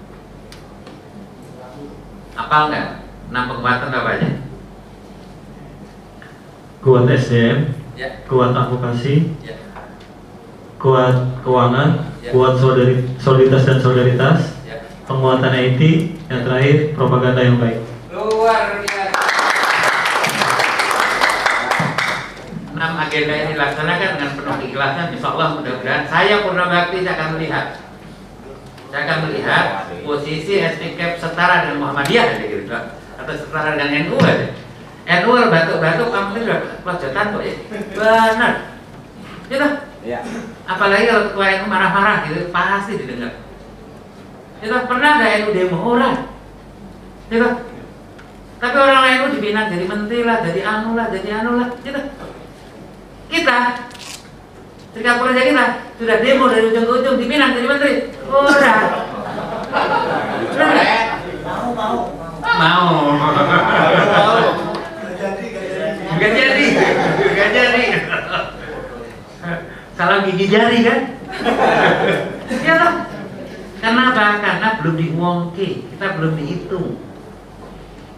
[2.37, 2.87] Apal nggak?
[3.31, 4.29] Enam penguatan apa aja?
[6.81, 8.25] Kuat SDM, ya.
[8.25, 9.55] kuat advokasi, ya.
[10.81, 12.29] kuat keuangan, Ya.
[12.33, 12.53] kuat
[13.17, 14.61] soliditas dan solidaritas,
[15.18, 15.82] penguatan IT,
[16.32, 17.80] yang terakhir propaganda yang baik.
[18.12, 19.20] luar biasa.
[22.72, 25.05] Enam agenda ini dilaksanakan dengan penuh keikhlasan.
[25.14, 27.66] Insya Allah mudah-mudahan saya purna bakti saya akan melihat.
[28.91, 29.66] Saya akan melihat
[30.03, 32.68] posisi SPK setara dengan Muhammadiyah aja gitu
[33.22, 34.47] atau setara dengan NU aja
[35.01, 37.55] NU batuk-batuk kamu itu udah pelojotan kok ya?
[37.95, 38.53] Benar.
[39.47, 39.68] Gitu
[40.01, 40.18] Ya.
[40.66, 43.38] apalagi kalau ketua NU marah-marah gitu pasti didengar
[44.62, 46.18] gitu pernah nggak NU demo orang
[47.34, 47.49] gitu
[48.62, 52.01] tapi orang lain NU dibina jadi menteri lah jadi anu lah jadi anu lah gitu
[53.34, 53.57] kita
[54.93, 55.66] serikat pekerja kita
[55.97, 57.93] sudah demo dari ujung ke ujung dipinang jadi menteri
[58.30, 58.89] orang
[60.51, 61.03] Benar nggak?
[62.59, 62.88] mau
[66.22, 66.66] Gak jadi,
[67.34, 67.84] gak jadi.
[69.97, 70.99] Salah gigi jari kan?
[72.62, 73.11] ya lah.
[73.82, 74.38] Kenapa?
[74.38, 77.01] Karena belum diwongke, kita belum dihitung.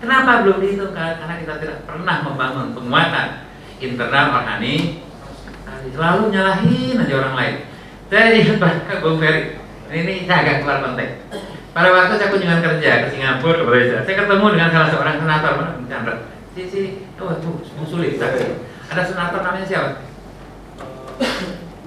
[0.03, 0.91] Kenapa belum dihitung?
[0.91, 3.47] Karena kita tidak pernah membangun penguatan
[3.79, 4.99] internal rohani.
[5.83, 7.55] Selalu nyalahin aja orang lain.
[8.11, 9.55] Saya ingat Pak Bung Ferry.
[9.93, 11.13] Ini saya agak keluar konteks.
[11.73, 15.51] Pada waktu saya kunjungan kerja ke Singapura ke Malaysia, saya ketemu dengan salah seorang senator,
[15.57, 16.15] mana Bung Chandra.
[16.53, 16.81] Si si,
[17.17, 18.61] oh tuh, Sulit, saksi.
[18.93, 20.05] Ada senator namanya siapa?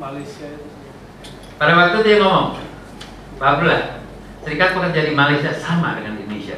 [0.01, 0.67] Malaysia itu.
[1.57, 2.66] Pada waktu dia ngomong,
[3.37, 3.61] Pak
[4.47, 6.57] serikat pekerja di Malaysia sama dengan Indonesia.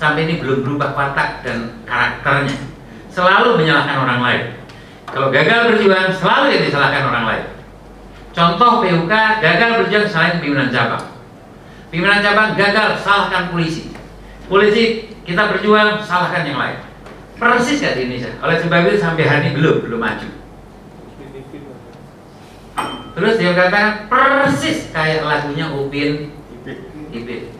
[0.00, 2.56] Sampai ini belum berubah watak dan karakternya.
[3.12, 4.42] Selalu menyalahkan orang lain.
[5.10, 7.44] Kalau gagal berjuang, selalu yang disalahkan orang lain.
[8.30, 11.04] Contoh PUK, gagal berjuang salahin pimpinan cabang.
[11.92, 13.92] Pimpinan cabang gagal, salahkan polisi.
[14.48, 16.78] Polisi, kita berjuang, salahkan yang lain.
[17.36, 18.32] Persis gak di Indonesia?
[18.40, 20.28] Oleh sebab itu sampai hari ini belum, belum maju.
[23.20, 26.32] Terus dia katakan persis kayak lagunya Upin
[27.12, 27.52] Ipin.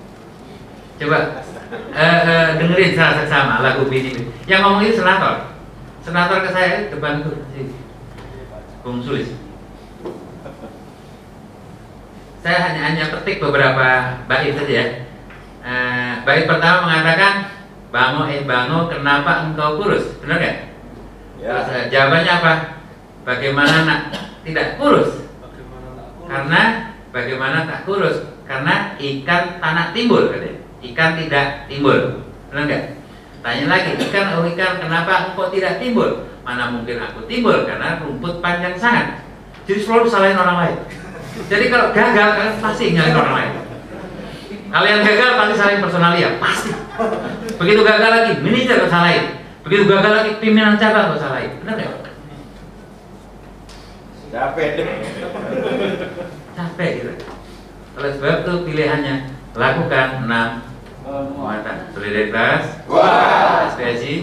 [0.97, 1.45] Coba
[1.93, 4.33] eh, eh, dengerin secara seksama lagu Upin Ipin.
[4.49, 5.53] Yang ngomong itu senator.
[6.01, 7.77] Senator ke saya depan tuh, si
[8.81, 9.37] Bung Sulis.
[12.41, 14.87] saya hanya hanya petik beberapa bait saja ya.
[15.61, 17.53] Eh, bait pertama mengatakan
[17.93, 20.59] bango eh bango kenapa engkau kurus benar nggak?
[21.37, 22.53] Terus, eh, jawabannya apa?
[23.29, 24.01] Bagaimana nak
[24.41, 25.30] tidak kurus?
[26.31, 28.23] Karena bagaimana tak kurus?
[28.47, 30.63] Karena ikan tanah timbul katanya.
[30.79, 32.23] Ikan tidak timbul.
[32.55, 32.85] Benar nggak?
[33.43, 36.31] Tanya lagi, ikan oh ikan kenapa engkau tidak timbul?
[36.47, 39.27] Mana mungkin aku timbul karena rumput panjang sangat.
[39.67, 40.77] Jadi selalu salahin orang lain.
[41.51, 43.53] Jadi kalau gagal kalian pasti nyalain orang lain.
[44.71, 46.71] Kalian gagal pasti salahin personalia, pasti.
[47.59, 49.25] Begitu gagal lagi, manajer kau salahin.
[49.67, 51.59] Begitu gagal lagi, pimpinan cabang kau salahin.
[51.65, 52.10] Benar nggak?
[54.31, 54.71] Capek
[56.55, 57.13] capek gitu.
[57.99, 59.15] Oleh sebab itu pilihannya
[59.59, 60.63] lakukan enam
[61.35, 62.87] muatan solidaritas,
[63.67, 64.23] ekspresi,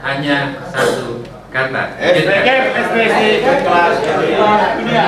[0.00, 1.20] hanya satu
[1.52, 2.00] kata.
[2.00, 3.96] Ekspresi kelas
[4.80, 5.04] dunia.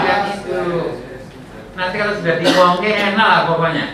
[1.72, 3.86] Nanti kalau sudah diwongke enak lah pokoknya.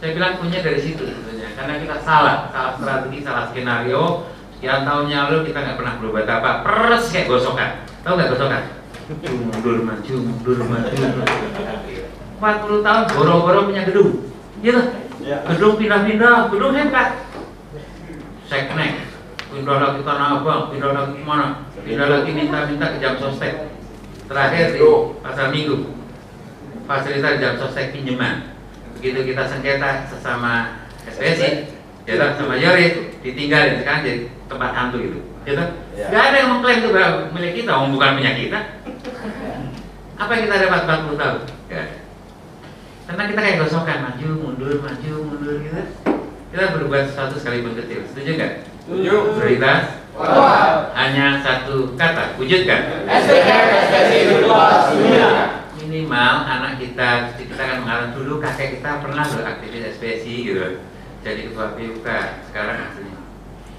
[0.00, 4.28] Saya bilang punya dari situ sebetulnya, karena kita salah, salah strategi, salah skenario.
[4.60, 7.80] Sekian tahun yang lalu kita nggak pernah berbuat apa, peres kayak gosokan.
[8.04, 8.62] Tahu nggak gosokan?
[9.32, 10.92] Mundur maju, mundur maju.
[12.44, 14.28] 40 tahun boro-boro punya gedung,
[14.60, 14.80] gitu.
[15.24, 17.24] Gedung pindah-pindah, gedung hebat.
[18.52, 19.08] Seknek,
[19.48, 21.64] pindah lagi tanah abang, pindah lagi ke mana?
[21.80, 23.64] Pindah lagi minta-minta ke jam sostek.
[24.28, 24.84] Terakhir di
[25.24, 25.88] pasar minggu,
[26.84, 28.52] fasilitas jam sostek pinjaman.
[29.00, 31.72] Begitu kita sengketa sesama SPSI,
[32.04, 34.20] ya sama Yori ditinggalin sekarang jadi
[34.50, 35.18] tempat hantu gitu.
[35.46, 35.64] Gitu.
[35.94, 36.06] Ya.
[36.10, 36.90] Gak ada yang mengklaim itu
[37.30, 38.58] milik kita, wong bukan punya kita.
[40.18, 41.38] Apa yang kita dapat 40 tahun?
[41.70, 41.94] Gak ada.
[43.06, 45.82] Karena kita kayak gosokan, maju, mundur, maju, mundur gitu.
[46.50, 48.02] Kita berbuat sesuatu sekalipun kecil.
[48.10, 48.52] Setuju nggak?
[48.86, 49.14] Setuju.
[49.38, 49.82] Prioritas
[50.98, 53.06] hanya satu kata, wujudkan.
[55.78, 60.66] Minimal anak kita, kita kan mengarang dulu kakek kita pernah beraktivis SPSI gitu.
[61.20, 62.06] Jadi ketua PUK,
[62.50, 63.19] sekarang hasilnya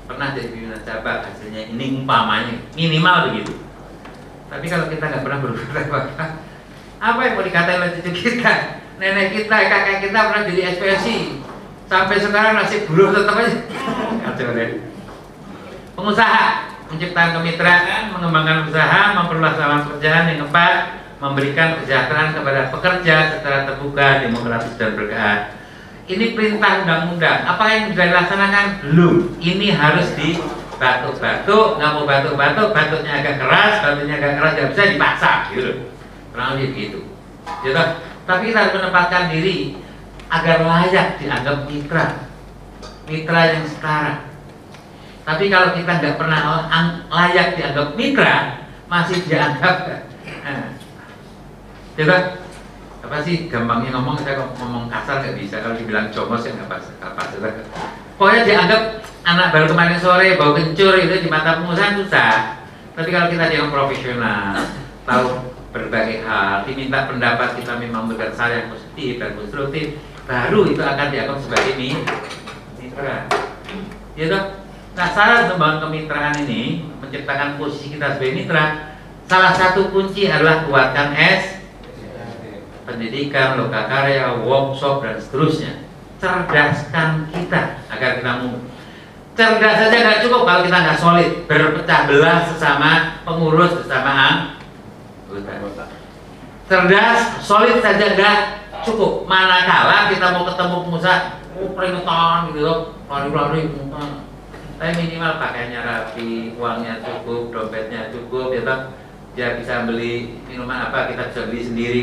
[0.05, 3.53] pernah jadi pimpinan cabang hasilnya ini umpamanya minimal begitu.
[4.51, 6.25] Tapi kalau kita nggak pernah berbuat apa-apa,
[6.99, 8.53] apa yang mau dikatain oleh cucu kita,
[8.99, 11.17] nenek kita, kakek kita pernah jadi SPSI,
[11.87, 13.57] sampai sekarang nasib buruh tetap aja.
[14.27, 14.69] Kacau deh.
[15.95, 20.75] Pengusaha menciptakan kemitraan, mengembangkan usaha, memperluas lapangan pekerjaan yang tepat,
[21.23, 25.61] memberikan kesejahteraan kepada pekerja secara terbuka, demokratis dan berkah.
[26.12, 27.39] Ini perintah undang-undang.
[27.47, 28.66] Apa yang sudah dilaksanakan?
[28.84, 29.16] Belum.
[29.39, 30.36] Ini harus di
[30.76, 35.72] batuk-batuk, nggak mau batuk-batuk, batuknya agak keras, batuknya agak keras, nggak bisa dipaksa, gitu.
[36.36, 36.99] Kurang lebih begitu.
[37.64, 37.84] Gitu.
[38.28, 39.80] Tapi kita harus menempatkan diri
[40.28, 42.05] agar layak dianggap mitra,
[43.07, 44.14] mitra yang setara.
[45.24, 46.39] Tapi kalau kita nggak pernah
[47.07, 48.36] layak dianggap mitra,
[48.91, 49.76] masih dianggap
[51.91, 52.40] coba
[53.12, 54.24] apa sih gampangnya ngomong?
[54.24, 55.59] Kok ngomong kasar nggak bisa?
[55.59, 57.28] Kalau dibilang comos ya nggak pas nggak pas
[58.16, 58.82] pokoknya dianggap
[59.28, 62.64] anak baru kemarin sore bau kencur itu di mata pengusaha susah.
[62.95, 64.64] Tapi kalau kita dianggap profesional
[65.03, 65.28] tahu
[65.76, 69.86] berbagai hal diminta pendapat kita memang memberikan saran yang positif dan konstruktif
[70.24, 72.07] baru itu akan dianggap sebagai mi-
[72.80, 73.28] mitra.
[74.16, 74.39] Gitu
[74.91, 78.95] nah saran membangun kemitraan ini menciptakan posisi kita sebagai mitra
[79.28, 81.61] salah satu kunci adalah kuatkan S
[82.86, 85.73] pendidikan, lokakarya, workshop dan seterusnya.
[86.21, 88.61] Cerdaskan kita agar kita mau
[89.32, 92.91] cerdas saja nggak cukup kalau kita nggak solid, berpecah belah sesama
[93.25, 94.11] pengurus bersama
[95.32, 95.86] anggota.
[96.69, 98.39] Cerdas, solid saja nggak
[98.86, 99.25] cukup.
[99.25, 101.19] Manakala kita mau ketemu pengusaha,
[101.57, 103.61] oh, peringatan gitu lari-lari.
[104.82, 108.79] Tapi minimal pakaiannya rapi, uangnya cukup, dompetnya cukup, ya toh.
[109.32, 112.01] Dia bisa beli minuman apa kita bisa beli sendiri.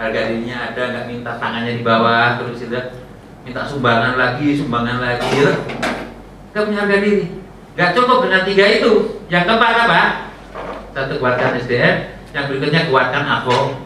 [0.00, 2.80] Harga dirinya ada, nggak minta tangannya di bawah, terus itu
[3.44, 5.28] minta sumbangan lagi, sumbangan lagi.
[5.28, 5.52] Gitu.
[6.48, 7.24] Kita punya harga diri.
[7.76, 8.92] Nggak cukup dengan tiga itu.
[9.28, 10.02] Yang keempat apa?
[10.96, 13.76] Satu kuatkan SDM, yang berikutnya kuatkan AVO.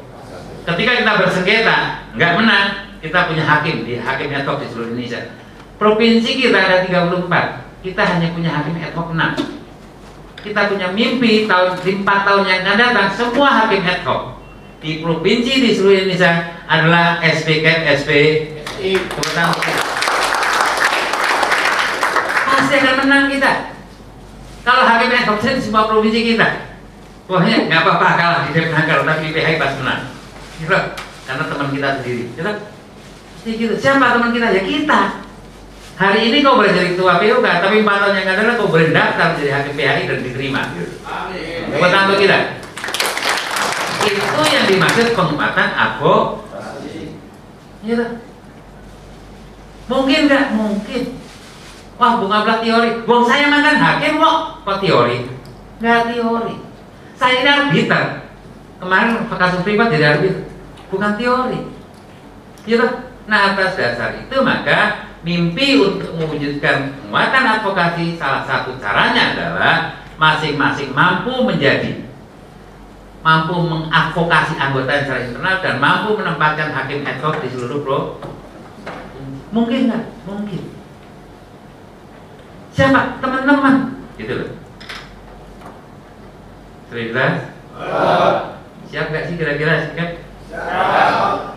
[0.62, 1.78] Ketika kita bersengketa,
[2.14, 2.68] nggak menang,
[3.02, 5.34] kita punya hakim di hakim ad di seluruh Indonesia.
[5.82, 10.46] Provinsi kita ada 34, kita hanya punya hakim ad hoc 6.
[10.46, 14.34] Kita punya mimpi tahun di 4 tahun yang akan datang semua hakim ad hoc
[14.85, 18.11] di provinsi di seluruh Indonesia adalah SPK SP
[18.76, 19.57] Tepuk tangan.
[22.45, 23.72] Pasti akan menang kita.
[24.61, 26.76] Kalau hakim ad hoc di semua provinsi kita,
[27.24, 30.12] pokoknya nggak apa-apa kalah di Depnakal, tapi PHI pas menang.
[30.61, 30.78] Gitu.
[31.24, 32.22] Karena teman kita sendiri.
[32.37, 32.41] Gitu.
[32.45, 33.74] Pasti gitu.
[33.80, 34.53] Siapa teman kita?
[34.53, 35.01] Ya kita.
[35.97, 38.93] Hari ini kau boleh jadi ketua PUK, tapi empat tahun yang akan datang kau boleh
[38.93, 40.62] daftar jadi hakim PHI dan diterima.
[40.76, 40.93] Gitu.
[41.72, 42.63] Tangan untuk kita.
[44.35, 47.14] Itu yang dimaksud penguatan advokasi.
[47.87, 48.18] Iya?
[49.87, 50.45] Mungkin nggak?
[50.59, 51.03] Mungkin.
[51.95, 53.07] Wah, bunga belah teori.
[53.07, 55.30] Wong saya mantan hakim kok, kok teori?
[55.78, 56.55] Nggak teori.
[57.14, 58.05] Saya ini arbiter.
[58.82, 60.51] Kemarin kasus privat jadi arbiter.
[60.91, 61.61] Bukan teori.
[62.66, 62.93] Toh?
[63.24, 69.76] Nah atas dasar itu maka mimpi untuk mewujudkan penguatan advokasi salah satu caranya adalah
[70.20, 72.03] masing-masing mampu menjadi
[73.25, 78.01] mampu mengadvokasi anggota secara internal dan mampu menempatkan hakim ad hoc di seluruh pro
[79.49, 80.05] mungkin nggak?
[80.29, 80.62] Mungkin.
[82.75, 83.22] Siapa?
[83.22, 84.03] Teman-teman.
[84.20, 84.51] Gitu loh.
[86.91, 87.33] Sudah
[88.91, 89.95] siap nggak sih kira-kira?
[89.95, 90.11] Siap?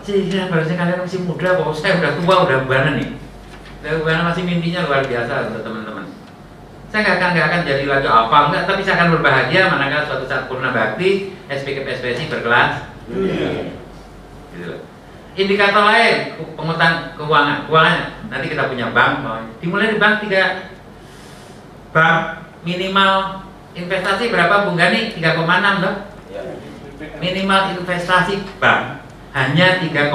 [0.06, 1.74] Sehingga harusnya kalian masih muda kok?
[1.76, 3.18] Saya udah tua udah buana nih.
[3.82, 6.17] Udah masih mimpinya luar biasa untuk teman-teman
[6.88, 8.38] saya nggak akan nggak akan jadi lagi apa.
[8.48, 12.72] Enggak tapi saya akan berbahagia manakala suatu saat purna bakti SPK PSPSI berkelas.
[13.08, 14.80] Gitu loh.
[15.38, 17.68] indikator lain pengutan keuangan.
[17.68, 17.98] Keuangan
[18.32, 19.22] nanti kita punya bank
[19.60, 20.74] dimulai di bank tiga.
[21.92, 23.44] Bank minimal
[23.78, 25.14] investasi berapa Bung Gani?
[25.14, 25.98] 3,6 dong
[27.18, 29.02] minimal investasi bank
[29.34, 30.10] hanya 3,6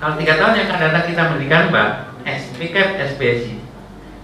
[0.00, 1.92] kalau tiga tahun yang akan datang kita mendirikan bank
[2.24, 2.76] SPK
[3.14, 3.63] SPSI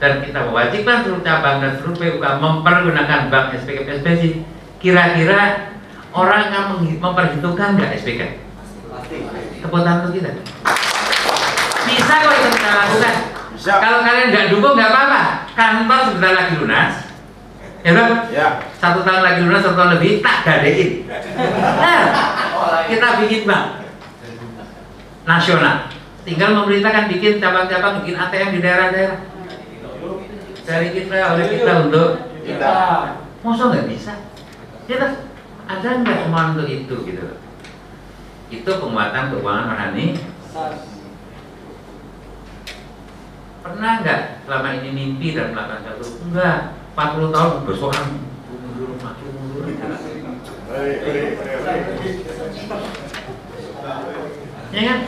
[0.01, 4.31] dan kita mewajibkan seluruh cabang dan seluruh PUK mempergunakan bank SPK SPSI
[4.81, 5.77] kira-kira
[6.17, 8.41] orang akan memperhitungkan nggak SPK?
[9.61, 10.33] Tepuk tangan untuk kita.
[11.85, 13.15] Bisa kok itu kita lakukan.
[13.53, 13.73] Bisa.
[13.77, 15.23] kalau kalian nggak dukung nggak apa-apa.
[15.53, 16.93] Kantor sebentar lagi lunas.
[17.81, 18.09] Ya toh?
[18.33, 18.49] Ya.
[18.81, 20.91] satu tahun lagi lunas satu tahun lebih tak gadein.
[21.77, 22.03] Nah,
[22.89, 23.85] kita bikin bank.
[25.29, 25.93] Nasional.
[26.25, 29.30] Tinggal pemerintah kan bikin cabang-cabang bikin ATM di daerah-daerah
[30.71, 32.09] dari kita oleh kita untuk
[32.47, 32.75] Kita.
[33.43, 34.15] masa nggak bisa?
[34.87, 35.07] Kita
[35.67, 37.23] ada nggak kemauan untuk itu gitu?
[37.27, 37.41] Loh
[38.51, 40.07] itu penguatan keuangan rohani.
[43.63, 46.07] Pernah nggak selama ini mimpi dan melakukan satu?
[46.27, 46.59] Enggak
[46.99, 48.07] 40 tahun besokan
[48.51, 49.63] mundur maju mundur.
[54.71, 55.01] Ya kan?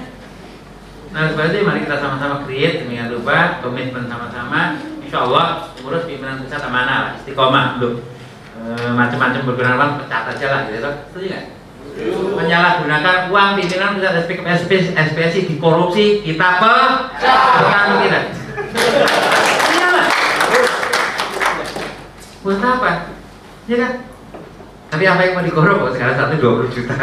[1.12, 4.78] Nah seperti mari kita sama-sama create demikian lupa komitmen sama-sama
[5.12, 8.00] insya Allah urus pimpinan pusat amanah lah istiqomah belum
[8.56, 8.60] e,
[8.96, 10.88] macam-macam berkenalan pecat aja lah gitu.
[11.12, 11.44] Setuju nggak?
[12.40, 18.20] Menyalahgunakan uang pimpinan pusat SPSI, SPSI dikorupsi kita pecat kita.
[19.76, 20.06] Iyalah
[22.40, 22.90] buat apa?
[23.68, 23.92] Ya kan?
[24.96, 26.96] Tapi apa yang mau dikorok kok sekarang satu dua puluh juta.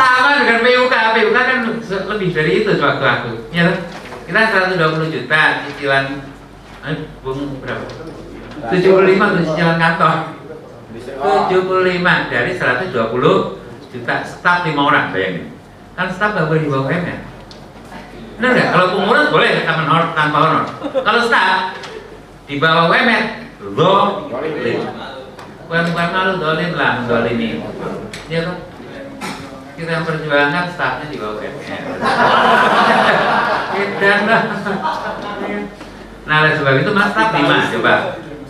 [0.00, 1.58] Sama dengan PUK PUK kan
[2.08, 3.52] lebih dari itu sewaktu aku.
[3.52, 3.76] Ya kan?
[4.24, 4.40] kita
[4.80, 6.33] 120 juta cicilan eh,
[7.24, 7.84] bung berapa?
[8.68, 10.16] 75 untuk cicilan kantor.
[10.94, 12.92] 75 dari 120
[13.94, 15.54] juta staf 5 orang bayangin.
[15.96, 17.34] Kan staf gak boleh di bawah UMR
[18.34, 18.68] benar nggak?
[18.74, 20.64] Kalau pengurus boleh tanpa honor tanpa honor.
[20.90, 21.78] Kalau staf
[22.50, 23.24] di bawah UMR
[23.72, 24.28] lo
[25.64, 27.64] UMR malu dolim lah mendolimi
[28.28, 28.60] ya kan
[29.74, 31.82] kita yang perjuangan stafnya di bawah UMR
[33.74, 34.42] Edan lah
[36.24, 37.94] nah oleh sebab itu mas staf 5 coba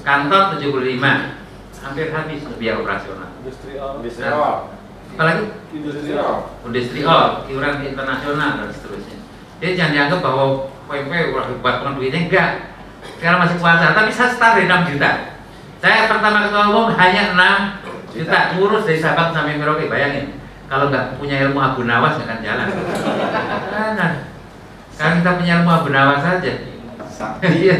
[0.04, 4.72] kantor 75 hampir habis biaya operasional Industrial.
[5.14, 5.44] apalagi
[5.74, 6.32] Industrial.
[6.64, 9.18] industri all, iuran internasional dan seterusnya.
[9.60, 10.44] Jadi jangan dianggap bahwa
[10.88, 12.50] PMP wah hebat banget duitnya enggak.
[13.20, 15.10] Sekarang masih puasa, tapi saya start dari 6 juta.
[15.84, 20.40] Saya pertama ketua umum hanya 6 juta ngurus dari Sabang sampai Merauke, bayangin.
[20.72, 22.68] Kalau nggak punya ilmu Abu Nawas nggak akan jalan.
[23.94, 24.12] Nah,
[24.94, 26.52] sekarang kita punya ilmu Abu Nawas saja.
[27.44, 27.76] Iya.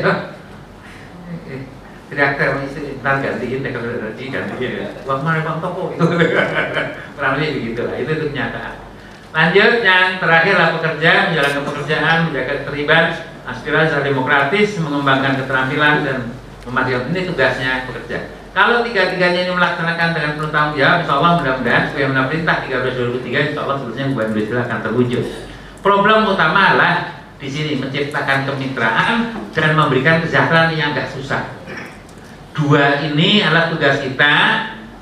[2.05, 4.72] Tidak ada istri, ntar gantiin ada rezeki gantiin.
[5.03, 6.05] Uang mana toko itu.
[7.16, 7.97] Kurang lebih begitu lah.
[7.99, 8.74] Itu itu kenyataan.
[9.35, 13.18] Lanjut yang terakhir lah pekerja menjalankan pekerjaan, menjaga keterlibatan,
[13.51, 16.18] aspirasi secara demokratis, mengembangkan keterampilan dan
[16.62, 18.30] memastikan ini tugasnya pekerja.
[18.55, 22.95] Kalau tiga-tiganya ini melaksanakan dengan penuh tanggung jawab, insya Allah mudah-mudahan dengan perintah 13
[23.26, 25.24] 2023, insya Allah seluruhnya hubungan industrial akan terwujud.
[25.82, 26.95] Problem utama adalah
[27.39, 31.51] di sini menciptakan kemitraan dan memberikan kesejahteraan yang nggak susah.
[32.55, 34.35] Dua ini adalah tugas kita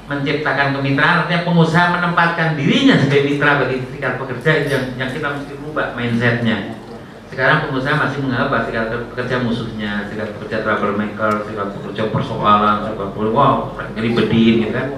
[0.09, 1.25] menciptakan kemitraan.
[1.25, 6.81] Artinya pengusaha menempatkan dirinya sebagai mitra bagi serikat pekerja yang, yang kita mesti rubah mindsetnya.
[7.29, 13.33] Sekarang pengusaha masih menganggap serikat pekerja musuhnya serikat pekerja troublemaker serikat pekerja persoalan serikat pekerja
[13.33, 13.57] wow
[13.97, 14.89] ini bedin gitu kan.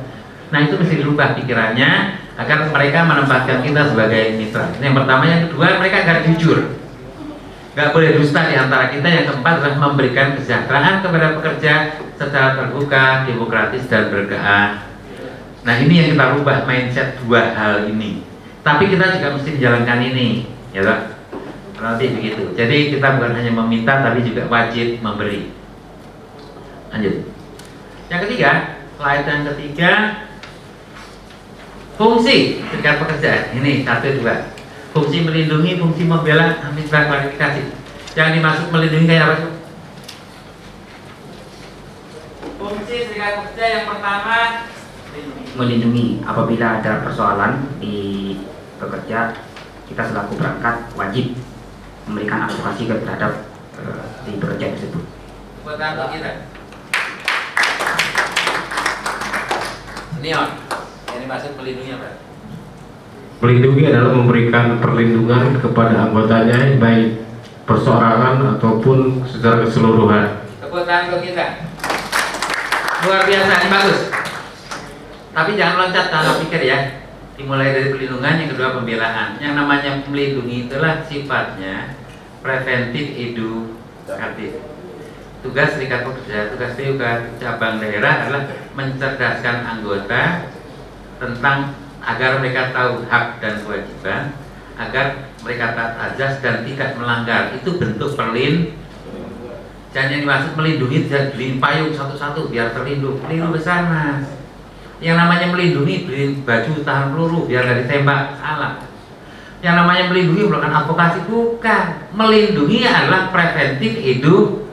[0.50, 1.90] Nah itu mesti dirubah pikirannya
[2.34, 4.66] agar mereka menempatkan kita sebagai mitra.
[4.82, 6.73] Yang pertama yang kedua mereka agar jujur
[7.74, 11.74] nggak boleh dusta di antara kita yang keempat adalah memberikan kesejahteraan kepada pekerja
[12.14, 14.94] secara terbuka demokratis dan berkeadilan
[15.64, 18.20] Nah ini yang kita rubah mindset dua hal ini.
[18.60, 20.28] Tapi kita juga mesti menjalankan ini,
[20.76, 21.00] ya Pak.
[21.80, 22.52] Nanti begitu.
[22.52, 25.52] Jadi kita bukan hanya meminta tapi juga wajib memberi.
[26.92, 27.28] Lanjut.
[28.12, 28.50] Yang ketiga,
[29.00, 29.92] slide yang ketiga
[31.96, 33.32] fungsi serikat pekerja.
[33.56, 34.53] Ini satu dua.
[34.94, 37.66] Fungsi melindungi, fungsi membela, minta klarifikasi.
[38.14, 39.36] Yang dimaksud melindungi kayak apa?
[42.62, 44.70] Fungsi serikat pekerja yang pertama
[45.58, 48.38] melindungi apabila ada persoalan di
[48.78, 49.34] pekerja
[49.90, 51.34] kita selaku perangkat wajib
[52.06, 55.04] memberikan advokasi terhadap eh, di pekerja tersebut.
[55.66, 55.80] buat
[56.14, 56.30] kita.
[60.22, 60.48] Neon,
[61.10, 62.23] yang dimaksud melindungi apa?
[63.44, 67.28] Melindungi adalah memberikan perlindungan kepada anggotanya baik
[67.68, 70.48] perseorangan ataupun secara keseluruhan.
[70.64, 71.68] Tepuk tangan untuk kita.
[73.04, 74.00] Luar biasa, ini bagus.
[75.36, 77.04] Tapi jangan loncat tanpa pikir ya.
[77.36, 79.36] Dimulai dari perlindungan, yang kedua pembelaan.
[79.36, 82.00] Yang namanya melindungi itulah sifatnya
[82.40, 84.56] preventif edukatif.
[85.44, 87.02] Tugas serikat pekerja, tugas PUK
[87.36, 90.48] cabang daerah adalah mencerdaskan anggota
[91.20, 94.22] tentang agar mereka tahu hak dan kewajiban,
[94.76, 97.52] agar mereka taat azas dan tidak melanggar.
[97.56, 98.84] Itu bentuk perlindungan
[99.94, 103.22] Jangan yang dimaksud melindungi jangan beliin payung satu-satu biar terlindung.
[103.22, 104.26] Pelindung besar mas.
[104.98, 108.82] Yang namanya melindungi beliin baju tahan peluru biar nggak ditembak salah.
[109.62, 111.86] Yang namanya melindungi bukan advokasi bukan.
[112.10, 114.63] Melindungi adalah preventif hidup.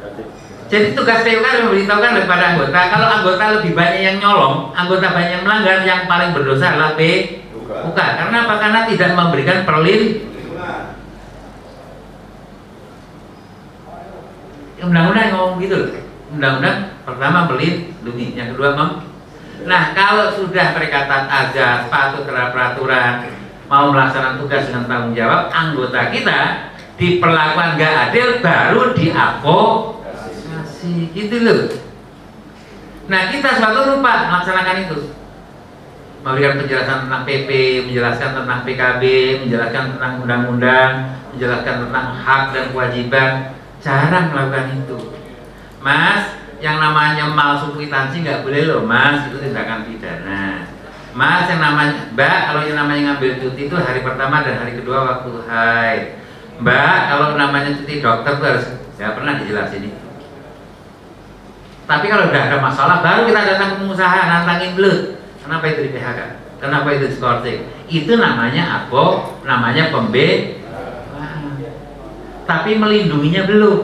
[0.72, 5.43] Jadi tugas PUK memberitahukan kepada anggota kalau anggota lebih banyak yang nyolong, anggota banyak yang
[5.43, 7.99] melanggar, yang paling berdosa adalah PUK.
[7.99, 8.55] Karena apa?
[8.55, 10.32] Karena tidak memberikan perlindungan
[14.82, 15.91] undang-undang ngomong gitu loh.
[16.32, 18.89] Undang-undang pertama melindungi, yang kedua mem.
[19.67, 23.30] Nah kalau sudah mereka taat azas, patuh terhadap peraturan,
[23.69, 26.39] mau melaksanakan tugas dengan tanggung jawab, anggota kita
[26.97, 28.84] diperlakukan nggak adil baru
[30.82, 31.61] diadvokasi gitu loh.
[33.09, 34.99] Nah kita suatu lupa melaksanakan itu.
[36.21, 37.49] Memberikan penjelasan tentang PP,
[37.89, 39.03] menjelaskan tentang PKB,
[39.41, 43.32] menjelaskan tentang undang-undang, menjelaskan tentang hak dan kewajiban.
[43.82, 44.99] Jarang melakukan itu.
[45.82, 49.25] Mas yang namanya malsu kwitansi nggak boleh loh mas.
[49.34, 50.69] Itu tindakan pidana.
[51.17, 55.01] Mas yang namanya mbak kalau yang namanya ngambil cuti itu hari pertama dan hari kedua
[55.01, 56.03] waktu haid.
[56.61, 58.65] Mbak kalau namanya cuti dokter itu harus
[59.01, 60.01] ya pernah dijelasin itu
[61.89, 64.99] tapi kalau udah ada masalah baru kita datang ke pengusaha nantangin belut
[65.41, 66.19] kenapa itu di PHK
[66.61, 67.17] kenapa itu di
[67.91, 69.03] itu namanya apa
[69.43, 70.61] namanya pembe
[72.51, 73.79] tapi melindunginya belum.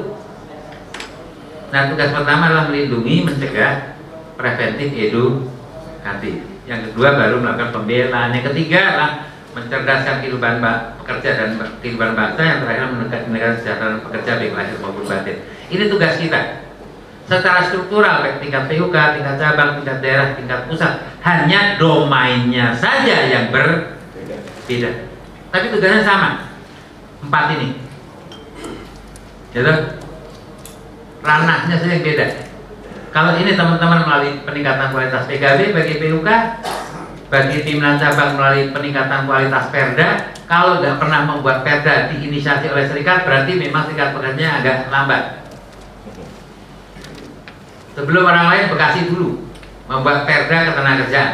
[1.71, 3.95] Nah tugas pertama adalah melindungi, mencegah,
[4.35, 6.35] preventif, edukatif.
[6.67, 8.35] Yang kedua baru melakukan pembelaan.
[8.35, 9.11] Yang ketiga adalah
[9.55, 10.59] mencerdaskan kehidupan
[10.99, 12.41] pekerja dan kehidupan bangsa.
[12.43, 15.37] Yang terakhir menegakkan kesejahteraan pekerja baik lahir maupun batin.
[15.71, 16.66] Ini tugas kita.
[17.28, 23.51] Secara struktural, baik tingkat PUK, tingkat cabang, tingkat daerah, tingkat pusat, hanya domainnya saja yang
[23.51, 24.91] berbeda.
[25.51, 26.47] Tapi tugasnya sama.
[27.19, 27.88] Empat ini
[29.57, 29.73] gitu
[31.25, 32.25] ranahnya saja yang beda
[33.09, 36.30] kalau ini teman-teman melalui peningkatan kualitas PKB bagi PUK
[37.28, 43.25] bagi pimpinan cabang melalui peningkatan kualitas perda kalau nggak pernah membuat perda diinisiasi oleh serikat
[43.25, 45.46] berarti memang serikat pekerjanya agak lambat
[47.97, 49.49] sebelum orang lain Bekasi dulu.
[49.89, 51.31] Membuat perda ketenagakerjaan.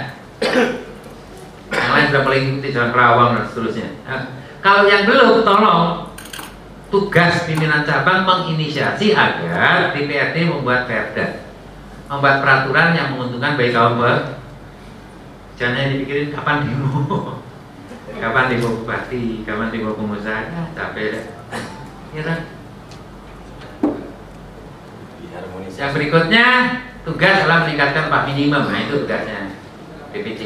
[1.74, 3.88] Yang lain sudah mengikuti jalan Kerawang dan seterusnya.
[4.06, 4.22] Nah,
[4.62, 6.14] kalau yang belum tolong
[6.94, 11.50] tugas pimpinan cabang menginisiasi agar DPRD membuat perda.
[12.06, 13.98] Membuat peraturan yang menguntungkan baik kaum
[15.58, 16.94] jangan dipikirin kapan demo.
[18.14, 20.54] Kapan demo bupati kapan demo pengusaha.
[20.54, 21.34] Ya, capek
[22.14, 22.40] ya kan
[25.76, 26.46] yang berikutnya
[27.04, 29.58] tugas adalah meningkatkan upah minimum nah itu tugasnya
[30.14, 30.42] BPC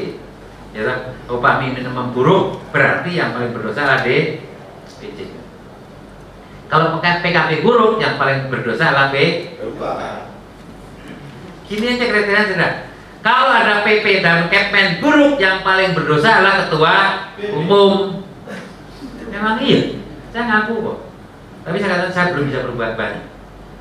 [0.72, 5.38] ya upah minimum buruk berarti yang paling berdosa adalah DPC
[6.68, 9.16] kalau PKP buruk, yang paling berdosa adalah P.
[11.64, 12.72] Gini aja kriteria sudah.
[13.24, 16.96] Kalau ada PP dan Kepmen buruk, yang paling berdosa adalah ketua
[17.56, 18.20] umum.
[19.32, 19.96] Memang iya,
[20.32, 20.98] saya ngaku kok.
[21.64, 23.24] Tapi saya katakan saya belum bisa berbuat banyak.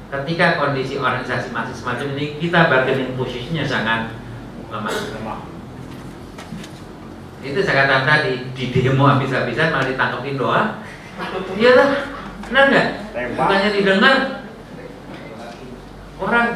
[0.08, 4.16] Ketika kondisi organisasi masih semacam ini, kita bargaining posisinya sangat
[4.72, 5.44] lemah.
[7.44, 10.70] Itu saya katakan tadi di demo habis-habisan malah ditangkepin doang.
[11.60, 11.90] Iya lah,
[12.48, 12.88] Benar nggak?
[13.36, 14.16] Bukannya didengar
[16.18, 16.48] orang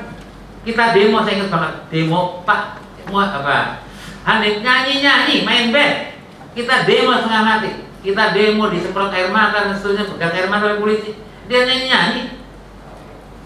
[0.63, 2.61] kita demo saya ingat banget demo Pak
[3.09, 3.83] mau apa
[4.21, 6.13] Hanif nyanyi-nyanyi, main band.
[6.53, 7.69] Kita demo setengah mati.
[8.05, 11.17] Kita demo disemprot air mata dan seterusnya, pegang air mata oleh polisi.
[11.49, 12.40] Dia nyanyi-nyanyi.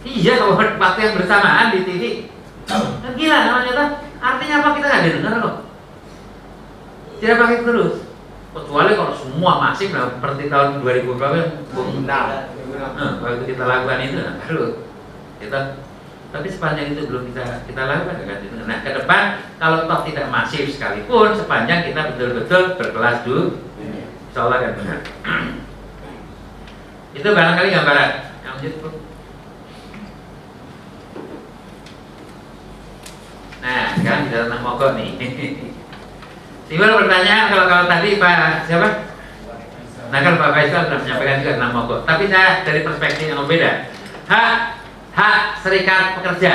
[0.06, 2.04] Iya, kalau waktu yang bersamaan di TV.
[2.70, 3.90] Kan gila namanya tuh.
[4.22, 5.56] Artinya apa kita nggak didengar kok.
[7.18, 7.96] Tidak pakai terus.
[8.56, 11.52] Kecuali kalau semua masif lah seperti tahun 2000 berapa yang
[12.76, 14.84] Nah, waktu kita lakukan itu, nah, baru
[15.40, 15.60] kita
[16.36, 18.56] tapi sepanjang itu belum kita kita lakukan kan itu.
[18.68, 24.58] Nah ke depan kalau toh tidak masif sekalipun sepanjang kita betul-betul berkelas dulu, insya Allah
[24.60, 25.00] kan benar.
[27.18, 28.10] itu barangkali gambaran.
[28.44, 28.74] Lanjut
[33.66, 35.10] Nah sekarang kita tentang mogok nih.
[36.70, 38.90] Timbul pertanyaan kalau kalau tadi Pak siapa?
[40.14, 42.00] Nah kan Pak Faisal sudah menyampaikan juga tentang mogok.
[42.06, 43.90] Tapi saya dari perspektif yang berbeda.
[44.30, 44.76] Hak
[45.16, 46.54] hak serikat pekerja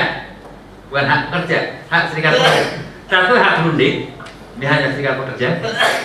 [0.92, 1.58] bukan hak pekerja
[1.88, 2.62] hak serikat pekerja
[3.08, 4.12] satu hak berunding
[4.60, 5.48] ini hanya serikat pekerja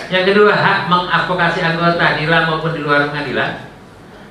[0.08, 3.68] yang kedua hak mengadvokasi anggota di dalam maupun di luar pengadilan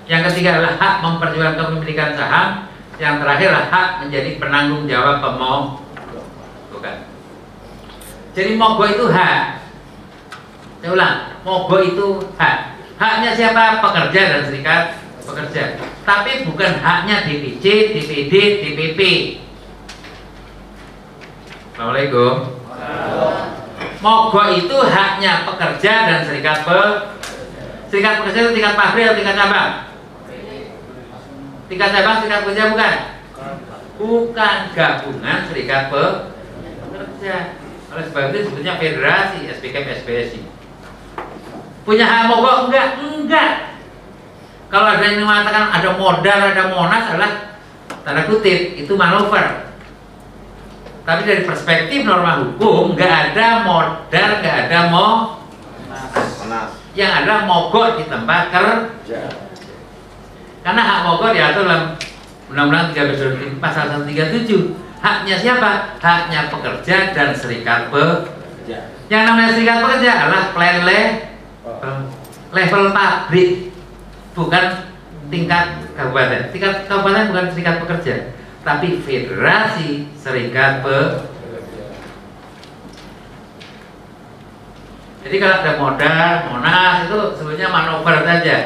[0.09, 2.47] yang ketiga adalah hak memperjuangkan kepemilikan saham
[2.97, 5.84] yang terakhir adalah hak menjadi penanggung jawab bukan
[8.35, 9.63] jadi mogok itu hak
[10.83, 11.17] saya ulang
[11.47, 14.83] mogok itu hak haknya siapa pekerja dan serikat
[15.23, 15.63] pekerja
[16.05, 19.01] tapi bukan haknya DPC, DPD, DPP.
[21.73, 22.61] Assalamualaikum.
[24.05, 26.81] Mogok itu haknya pekerja dan serikat pe
[27.89, 29.71] serikat pekerja itu tingkat pabrik atau tingkat cabang?
[31.73, 32.95] Tingkat cabang serikat pekerja bukan?
[33.97, 37.64] Bukan gabungan serikat pekerja.
[37.95, 40.43] Oleh sebab itu sebetulnya federasi SPKM SPSI.
[41.87, 42.99] Punya hak mogok enggak?
[42.99, 43.51] Enggak.
[44.67, 47.31] Kalau ada yang mengatakan ada modal, ada monas adalah
[48.03, 49.71] tanda kutip itu manuver.
[51.07, 55.07] Tapi dari perspektif norma hukum nggak ada modal, nggak ada mo
[56.99, 59.21] yang ada mogok di tempat kerja.
[60.67, 61.95] Karena hak mogok diatur dalam
[62.51, 64.84] Undang-Undang 13 pasal 137.
[65.03, 65.99] Haknya siapa?
[65.99, 68.93] Haknya pekerja dan serikat pekerja.
[69.11, 70.77] Yang namanya serikat pekerja adalah plan
[72.55, 73.69] level pabrik
[74.33, 74.65] bukan
[75.29, 75.65] tingkat
[75.97, 76.49] kabupaten.
[76.53, 78.15] Tingkat kabupaten bukan serikat pekerja,
[78.61, 81.23] tapi federasi serikat pekerja.
[85.25, 88.57] Jadi kalau ada modal, monas itu sebenarnya manuver saja,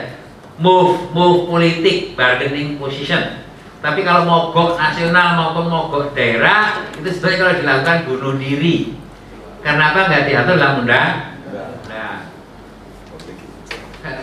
[0.60, 3.39] move, move politik, bargaining position.
[3.80, 9.00] Tapi kalau mogok nasional maupun mogok daerah itu sebenarnya kalau dilakukan bunuh diri.
[9.64, 10.12] Karena apa?
[10.12, 11.12] Nggak diatur dalam undang?
[11.88, 12.16] Nah,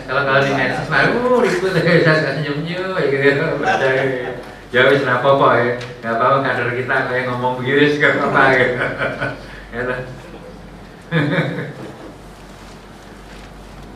[0.05, 3.45] kalau kalau di medsos mah uh ribut ya saya senyum senyum ya gitu.
[4.67, 5.73] Ya wis lah apa apa ya.
[6.03, 8.41] Nggak apa-apa kader kita kayak ngomong begini nggak apa-apa
[9.71, 9.99] ya toh.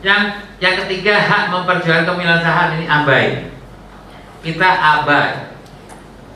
[0.00, 0.22] yang
[0.64, 3.52] yang ketiga hak memperjuangkan kemilan saham ini abai.
[4.40, 5.51] Kita abai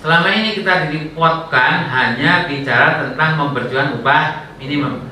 [0.07, 5.03] selama ini kita dipotkan hanya bicara tentang memperjuangkan upah minimum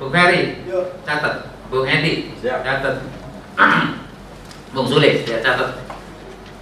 [0.00, 0.64] Bu Ferry
[1.04, 3.04] catat Bung Edi catat
[4.72, 5.84] Bung Sulis ya catat.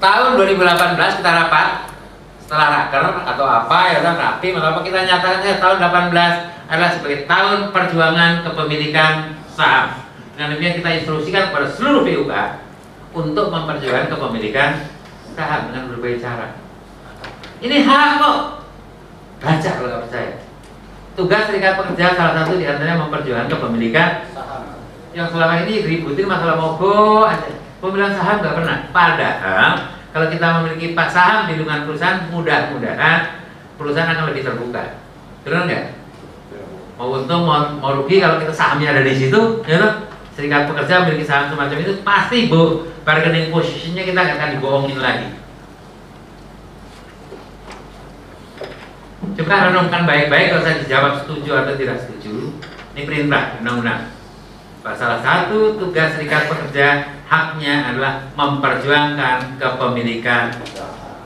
[0.03, 1.95] Tahun 2018 kita rapat
[2.43, 6.91] setelah raker atau apa ya kan rapi maka apa kita nyatakan eh, tahun 18 adalah
[6.91, 10.03] sebagai tahun perjuangan kepemilikan saham.
[10.35, 12.35] Dengan demikian kita instruksikan kepada seluruh PUK
[13.15, 14.91] untuk memperjuangkan kepemilikan
[15.39, 16.66] saham dengan berbagai cara.
[17.57, 18.39] Ini hak kok.
[19.41, 20.33] Baca kalau nggak percaya.
[21.17, 24.11] Tugas serikat pekerja salah satu di antaranya memperjuangkan kepemilikan
[25.17, 27.57] yang selama ini ributin masalah mogok aja.
[27.81, 28.77] Pemilihan saham nggak pernah.
[28.93, 29.71] Padahal
[30.13, 33.21] kalau kita memiliki pak saham di lingkungan perusahaan mudah-mudahan
[33.81, 35.01] perusahaan akan lebih terbuka.
[35.49, 35.85] Benar nggak?
[36.97, 39.93] Mau untung mau, mau rugi kalau kita sahamnya ada di situ ya toh?
[40.37, 42.85] Serikat pekerja memiliki saham semacam itu pasti bu.
[43.09, 45.46] Bargaining posisinya kita nggak akan dibohongin lagi
[49.37, 52.57] coba renungkan baik-baik kalau saya dijawab setuju atau tidak setuju.
[52.97, 54.03] Ini perintah undang-undang.
[54.87, 60.57] Salah satu tugas serikat pekerja haknya adalah memperjuangkan kepemilikan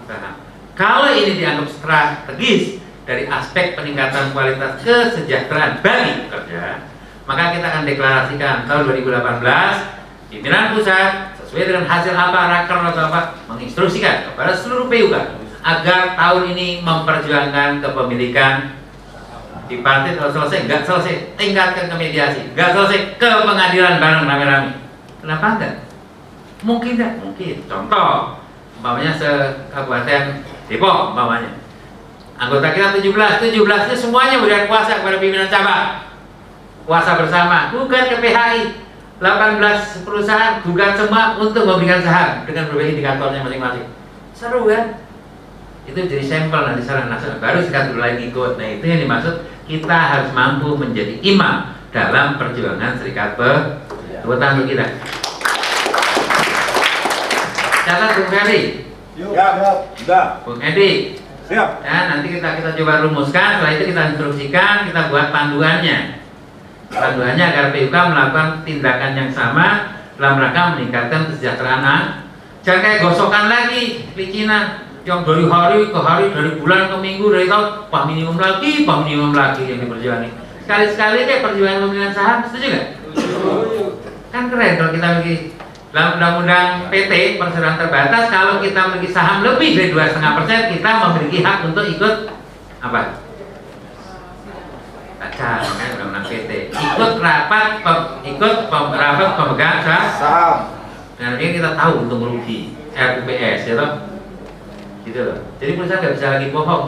[0.09, 0.35] saham.
[0.75, 6.89] Kalau ini dianggap strategis dari aspek peningkatan kualitas kesejahteraan bagi pekerja,
[7.29, 13.21] maka kita akan deklarasikan tahun 2018 pimpinan pusat sesuai dengan hasil apa raker atau apa
[13.45, 15.15] menginstruksikan kepada seluruh PUK
[15.61, 18.81] agar tahun ini memperjuangkan kepemilikan.
[19.71, 21.39] Di partai kalau selesai nggak selesai.
[21.39, 24.71] Tingkatkan ke mediasi nggak selesai ke pengadilan bareng rame-rame.
[25.23, 25.75] Kenapa enggak?
[26.67, 27.13] Mungkin enggak?
[27.23, 27.57] Mungkin.
[27.71, 28.41] Contoh
[28.81, 29.31] umpamanya se
[29.71, 31.61] kabupaten Depok umpamanya.
[32.41, 36.09] Anggota kita 17 17 nya semuanya berikan kuasa kepada pimpinan cabang.
[36.89, 38.89] Puasa bersama, gugat ke PHI.
[39.21, 43.87] 18 perusahaan gugat semua untuk memberikan saham dengan berbagai indikatornya masing-masing.
[44.33, 44.97] Seru kan?
[45.91, 47.43] Itu jadi sampel nanti saran nasional.
[47.43, 48.55] Baru sekat dulu lagi ikut.
[48.55, 49.35] Nah itu yang dimaksud
[49.67, 54.23] kita harus mampu menjadi imam dalam perjuangan serikat pekerja.
[54.23, 54.87] Tepuk tangan untuk kita.
[57.91, 58.87] Catat Bung Ferry,
[59.19, 59.77] Siap, siap.
[59.99, 60.27] Sudah.
[60.47, 61.19] Bung Edi,
[61.51, 61.83] Siap.
[61.83, 66.23] Ya, nanti kita kita coba rumuskan, setelah itu kita instruksikan, kita buat panduannya.
[66.95, 72.31] Panduannya agar PUK melakukan tindakan yang sama dalam rangka meningkatkan kesejahteraan.
[72.63, 77.47] Jangan kayak gosokan lagi, licinan yang dari hari ke hari, dari bulan ke minggu, dari
[77.49, 80.33] tahun, upah minimum lagi, upah minimum lagi yang diperjuangkan.
[80.69, 82.87] Sekali-sekali kayak perjuangan pemilihan saham, setuju nggak?
[84.31, 85.35] Kan keren kalau kita memiliki
[85.91, 90.91] dalam undang-undang PT perseroan terbatas kalau kita memiliki saham lebih dari dua setengah persen kita
[91.03, 92.15] memiliki hak untuk ikut
[92.79, 93.01] apa?
[95.19, 100.79] Baca kan undang-undang PT ikut rapat pem- ikut pem- rapat pemegang saham
[101.19, 104.10] dan ini kita tahu untung rugi RUPS ya toh
[105.11, 106.85] gitu loh jadi perusahaan nggak bisa lagi bohong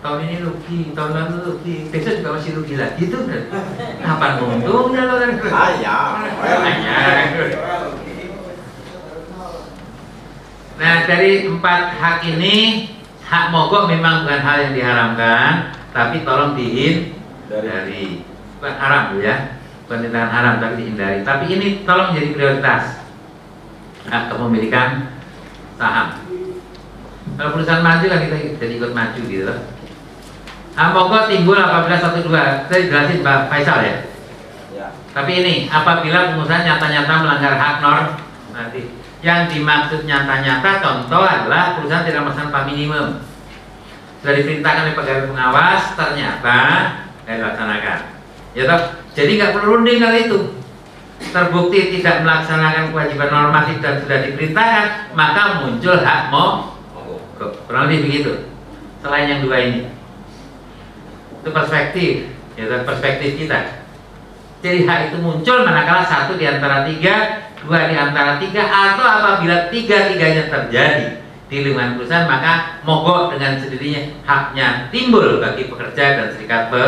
[0.00, 3.42] tahun ini rugi tahun lalu rugi besok juga masih rugi lagi itu kan
[3.98, 6.02] kapan untungnya lo kan Ayah.
[6.46, 7.16] Ayah.
[10.76, 12.54] Nah dari empat hak ini
[13.24, 17.16] hak mogok memang bukan hal yang diharamkan, tapi tolong dihin
[17.48, 18.20] dari
[18.60, 19.56] bukan haram Bu, ya,
[19.88, 21.24] bukan tindakan haram tapi dihindari.
[21.24, 22.82] Tapi ini tolong menjadi prioritas
[24.04, 25.16] hak kepemilikan
[25.80, 26.25] saham.
[27.36, 29.58] Kalau perusahaan maju kan kita jadi ikut maju gitu loh.
[30.76, 33.96] Mogok timbul apabila satu dua, saya jelasin Pak Faisal ya.
[34.76, 34.86] Ya.
[35.12, 38.06] Tapi ini apabila pengusaha nyata-nyata melanggar hak norm
[38.52, 38.88] nanti
[39.24, 43.06] yang dimaksud nyata-nyata contoh adalah perusahaan tidak melaksanakan upah minimum
[44.20, 46.58] sudah diperintahkan oleh pegawai pengawas ternyata
[47.24, 47.98] tidak dilaksanakan
[48.52, 48.80] ya toh
[49.16, 50.40] jadi nggak perlu runding kali itu
[51.32, 54.86] terbukti tidak melaksanakan kewajiban normatif dan sudah diperintahkan
[55.16, 56.75] maka muncul hak mau
[57.38, 58.32] kurang lebih begitu
[59.04, 59.80] selain yang dua ini
[61.44, 63.86] itu perspektif ya toh, perspektif kita
[64.64, 69.68] jadi hak itu muncul manakala satu di antara tiga, dua di antara tiga, atau apabila
[69.68, 76.74] tiga-tiganya terjadi di lingkungan perusahaan maka mogok dengan sendirinya haknya timbul bagi pekerja dan serikat
[76.74, 76.84] pe.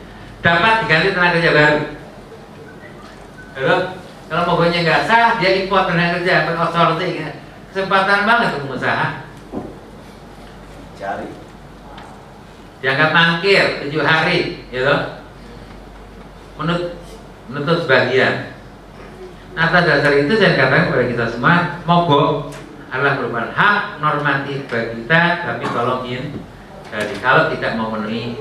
[0.43, 1.81] dapat diganti tenaga kerja baru.
[3.55, 3.77] Halo?
[4.27, 7.29] Kalau mogoknya nggak sah, dia import tenaga kerja, outsourcing, ya.
[7.71, 9.07] kesempatan banget untuk pengusaha.
[10.99, 11.27] Cari.
[12.83, 15.23] dianggap mangkir tujuh hari gitu
[16.59, 16.99] menut
[17.47, 18.51] menutup sebagian
[19.55, 22.51] nah atas dasar itu saya katakan kepada kita semua mogok
[22.91, 26.35] adalah merupakan hak normatif bagi kita tapi tolongin
[26.91, 28.35] jadi kalau tidak memenuhi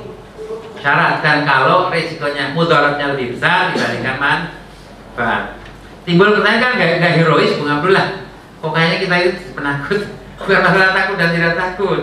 [0.83, 1.23] syarat.
[1.23, 5.63] Dan kalau resikonya mudaratnya lebih besar dibandingkan manfaat.
[6.03, 8.27] Timbul pertanyaan kan gak, herois Bung Abdullah
[8.63, 10.01] kok kayaknya kita itu penakut?
[10.43, 12.01] Bukan masalah takut dan tidak takut.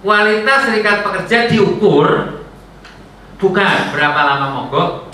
[0.00, 2.08] Kualitas serikat pekerja diukur
[3.40, 5.12] bukan berapa lama mogok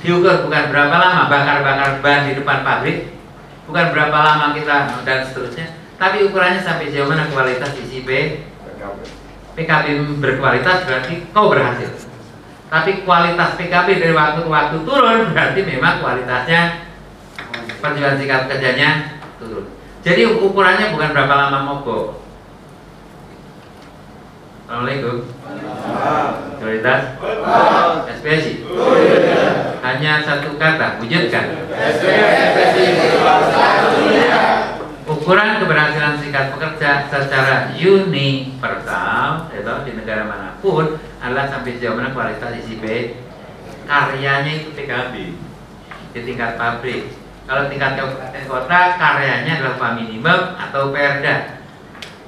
[0.00, 3.12] diukur bukan berapa lama bakar-bakar ban di depan pabrik
[3.68, 5.66] bukan berapa lama kita dan seterusnya.
[5.96, 8.40] Tapi ukurannya sampai sejauh mana kualitas isi P
[9.56, 9.86] PKB
[10.20, 11.90] berkualitas berarti kau berhasil
[12.68, 16.84] tapi kualitas PKB dari waktu ke waktu turun berarti memang kualitasnya
[17.80, 19.64] perjuangan serikat kerjanya turun
[20.04, 22.26] jadi ukurannya bukan berapa lama mogok
[24.66, 25.22] Assalamualaikum.
[26.58, 27.14] Prioritas
[28.18, 28.66] SPSI.
[29.78, 31.46] Hanya satu kata, wujudkan.
[35.26, 42.14] Ukuran keberhasilan serikat pekerja secara universal itu di negara mana pun adalah sampai sejauh mana
[42.14, 43.10] kualitas isi B
[43.90, 45.34] karyanya itu PKB
[46.14, 47.10] di tingkat pabrik.
[47.42, 51.58] Kalau tingkat kabupaten kota karyanya adalah upah minimum atau Perda.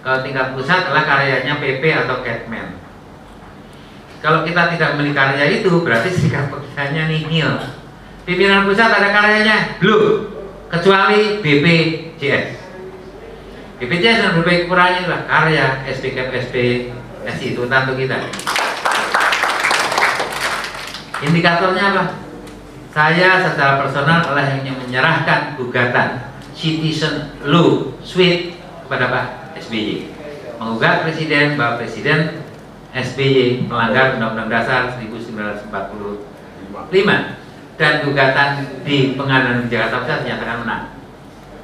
[0.03, 2.83] Kalau tingkat pusat adalah karyanya PP atau Ketmen.
[4.19, 7.63] Kalau kita tidak memiliki karya itu berarti serikat pekerjanya nihil.
[8.27, 10.35] Pimpinan pusat ada karyanya belum,
[10.67, 12.58] kecuali BPJS.
[13.79, 16.55] BPJS dan berbagai kurangnya adalah karya SPK SP
[17.31, 18.19] SI itu untuk kita.
[21.23, 22.05] Indikatornya apa?
[22.91, 30.19] Saya secara personal adalah yang menyerahkan gugatan citizen law suite kepada Pak SBY
[30.59, 32.43] mengugat Presiden bahwa Presiden
[32.91, 35.71] SBY melanggar Undang-Undang Dasar 1945
[37.79, 38.49] dan gugatan
[38.83, 40.83] di pengadilan Jakarta Pusat dinyatakan menang.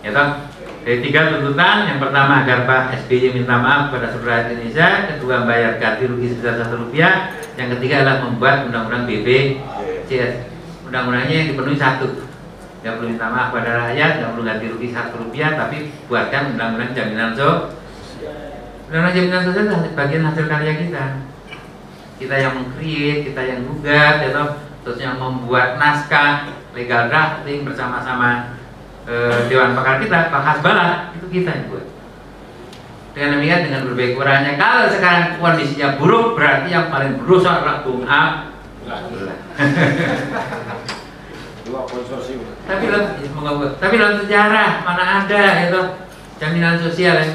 [0.07, 0.54] Ya toh?
[0.85, 5.81] Dari tiga tuntutan, yang pertama agar Pak SBY minta maaf kepada seluruh Indonesia, kedua membayar
[5.81, 10.44] ganti rugi sebesar satu rupiah, yang ketiga adalah membuat undang-undang BPJS.
[10.85, 12.28] Undang-undangnya yang dipenuhi satu,
[12.85, 16.93] nggak perlu minta maaf kepada rakyat, nggak perlu ganti rugi satu rupiah, tapi buatkan undang-undang
[16.93, 17.73] jaminan so.
[18.93, 21.05] Undang-undang jaminan sosial adalah bagian hasil karya kita.
[22.20, 24.15] Kita yang mengkreat, kita yang gugat,
[24.85, 28.61] terus yang membuat naskah, legal drafting bersama-sama
[29.05, 31.87] eh, Dewan Pakar kita, Pak Hasbalah, itu kita yang buat.
[33.15, 38.03] Dengan demikian dengan berbagai kurangnya, kalau sekarang kondisinya buruk, berarti yang paling berusaha adalah Bung.
[41.65, 42.45] Dua konsorsium.
[42.69, 45.81] tapi dalam gua- tapi dalam sejarah mana ada itu
[46.37, 47.33] jaminan sosial yang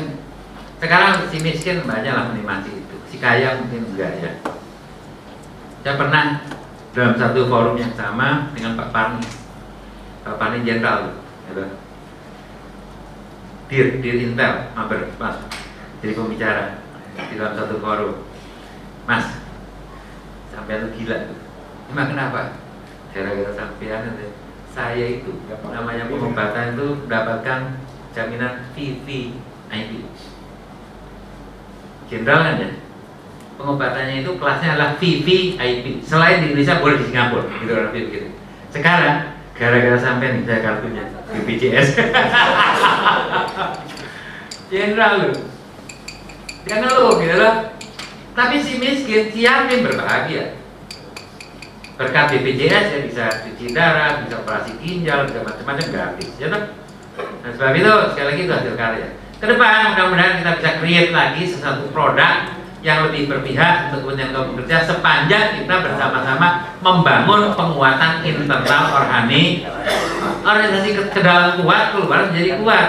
[0.78, 2.96] sekarang si miskin banyak lah menikmati itu.
[3.10, 4.32] Si kaya mungkin enggak ya.
[5.82, 6.46] Saya pernah
[6.94, 9.26] dalam satu forum yang sama dengan Pak Parni.
[10.22, 11.18] Pak Parni Jenderal
[11.50, 11.66] gitu.
[13.70, 15.38] Dir, Dir Intel, mabar, Mas.
[16.00, 16.82] Jadi pembicara
[17.18, 18.24] di dalam satu forum.
[19.10, 19.26] Mas
[20.54, 21.18] sampai lu gila
[21.90, 22.62] emang kenapa?
[23.10, 24.14] Gara-gara sampean
[24.70, 27.82] saya itu namanya pengobatan itu mendapatkan
[28.14, 29.90] jaminan VVIP
[32.06, 32.70] jenderal kan ya
[33.58, 37.50] pengobatannya itu kelasnya adalah VVIP selain di Indonesia boleh di Singapura.
[37.50, 38.30] Gitu kan gitu
[38.70, 39.18] sekarang
[39.58, 41.88] gara-gara sampean nih saya kartunya BPJS
[44.70, 45.32] jenderal lu
[46.66, 47.50] jangan lu gitu
[48.38, 50.60] tapi si miskin si yatim berbahagia
[52.00, 56.64] berkat BPJS ya bisa cuci darah, bisa operasi ginjal, bisa macam-macam gratis, ya toh?
[57.44, 59.08] Dan sebab itu sekali lagi itu hasil karya.
[59.36, 64.48] Ke depan mudah-mudahan kita bisa create lagi sesuatu produk yang lebih berpihak untuk kepentingan kaum
[64.56, 66.48] pekerja sepanjang kita bersama-sama
[66.80, 69.68] membangun penguatan internal organik
[70.44, 72.88] organisasi ke, dalam kuat keluar menjadi kuat.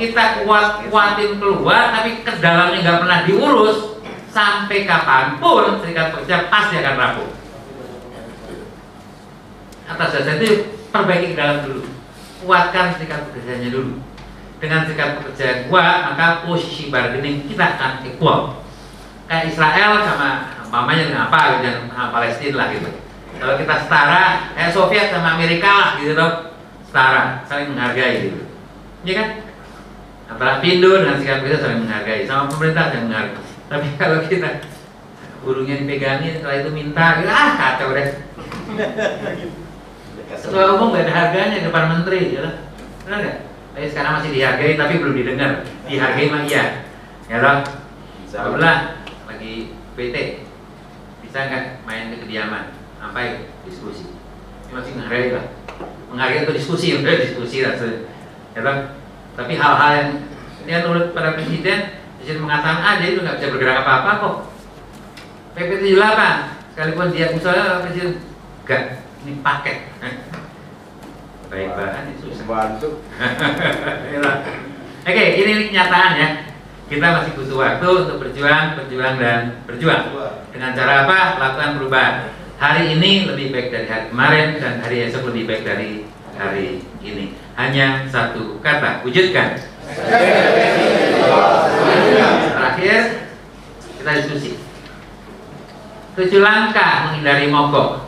[0.00, 3.78] Kita kuat kuatin keluar tapi ke dalamnya nggak pernah diurus.
[4.32, 7.28] Sampai kapan pun serikat pekerja pasti akan rapuh.
[9.92, 11.84] Atas dasar itu perbaiki ke dalam dulu.
[12.48, 14.00] Kuatkan serikat pekerjanya dulu.
[14.56, 18.64] Dengan serikat pekerja yang kuat maka posisi bargaining kita akan equal.
[19.28, 20.28] Kayak Israel sama
[20.72, 22.88] mamanya dengan apa dengan Palestina lah gitu.
[23.36, 24.24] Kalau kita setara
[24.56, 26.51] kayak Soviet sama Amerika lah gitu loh
[26.92, 28.44] setara saling menghargai gitu
[29.08, 29.28] ya kan
[30.28, 33.40] antara Pindo dengan serikat pekerja saling menghargai sama pemerintah saling menghargai
[33.72, 34.50] tapi kalau kita
[35.40, 38.08] burungnya dipegangin setelah itu minta gitu, ah kacau deh
[40.32, 42.64] Ketua umum gak ada harganya depan menteri, ya.
[43.04, 43.38] Benar nggak?
[43.76, 45.52] Tapi sekarang masih dihargai tapi belum didengar.
[45.84, 46.88] Dihargai mah iya,
[47.28, 47.60] ya lah.
[48.32, 50.16] Alhamdulillah lagi PT
[51.20, 54.08] bisa nggak main ke kediaman, sampai diskusi.
[54.66, 55.46] Ini masih menghargai lah.
[56.12, 57.74] Menghargai itu diskusi, udah diskusi lah.
[58.52, 58.60] Ya.
[59.32, 60.10] Tapi hal-hal yang
[60.68, 64.36] dia nurut pada presiden, presiden mengatakan ah dia itu nggak bisa bergerak apa-apa kok.
[65.52, 68.16] PP 78 sekalipun dia usaha presiden
[68.64, 69.78] enggak ini paket
[71.52, 72.90] baik banget itu susah Bantu.
[74.16, 74.36] Yalah.
[75.04, 76.28] Oke, ini kenyataan ya.
[76.88, 80.16] Kita masih butuh waktu untuk berjuang, berjuang dan berjuang.
[80.48, 81.18] Dengan cara apa?
[81.36, 82.14] Lakukan perubahan.
[82.62, 86.06] Hari ini lebih baik dari hari kemarin dan hari esok lebih baik dari
[86.38, 87.34] hari ini.
[87.58, 89.58] Hanya satu kata, wujudkan.
[92.54, 93.26] Terakhir,
[93.98, 94.62] kita diskusi.
[96.14, 98.06] Tujuh langkah menghindari mogok.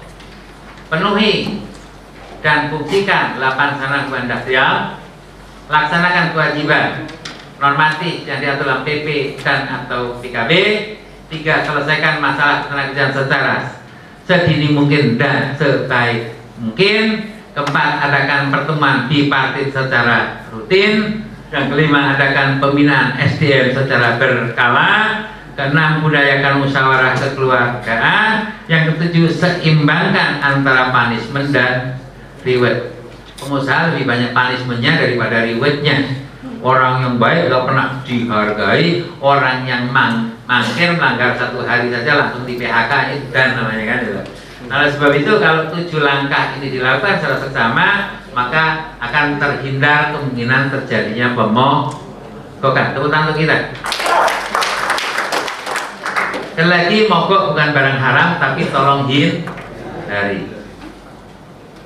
[0.86, 1.66] Penuhi
[2.38, 5.02] dan buktikan 8 sana industrial
[5.66, 7.10] laksanakan kewajiban
[7.58, 10.52] normatif yang diatur dalam PP dan atau PKB
[11.26, 13.82] tiga selesaikan masalah ketenagakerjaan secara
[14.24, 17.32] sedini mungkin dan sebaik mungkin.
[17.54, 21.22] Keempat adakan pertemuan bipartit secara rutin.
[21.54, 24.90] Yang kelima adakan pembinaan SDM secara berkala.
[25.54, 28.58] Keenam budayakan musyawarah kekeluargaan.
[28.66, 32.02] Yang ketujuh seimbangkan antara punishment dan
[32.42, 32.90] reward.
[33.38, 36.26] Pengusaha lebih banyak punishmentnya daripada rewardnya.
[36.58, 38.86] Orang yang baik gak pernah dihargai
[39.22, 43.98] orang yang mang mangkir melanggar satu hari saja langsung di PHK itu dan namanya kan
[44.04, 44.22] itu
[44.64, 47.88] Nah, oleh sebab itu kalau tujuh langkah ini dilakukan secara seksama,
[48.32, 52.96] maka akan terhindar kemungkinan terjadinya pemogokan.
[52.96, 53.76] Tepuk tangan untuk kita.
[56.54, 60.48] Sekali lagi, mogok bukan barang haram, tapi tolong hindari.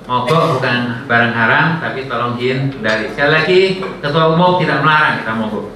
[0.07, 0.79] Mogok bukan
[1.11, 3.11] barang haram, tapi tolong hindari.
[3.11, 3.61] Sekali lagi,
[3.99, 5.67] ketua umum tidak melarang kita mogok,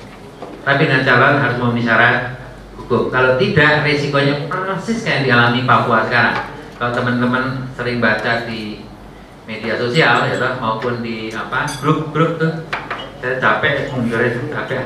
[0.62, 2.41] tapi dengan calon harus memenuhi syarat
[2.76, 3.12] hukum.
[3.12, 6.36] Kalau tidak, resikonya persis kayak yang dialami Papua sekarang.
[6.76, 7.44] Kalau teman-teman
[7.78, 8.82] sering baca di
[9.46, 12.66] media sosial ya toh, maupun di apa grup-grup tuh,
[13.22, 14.82] saya capek mundurin capek.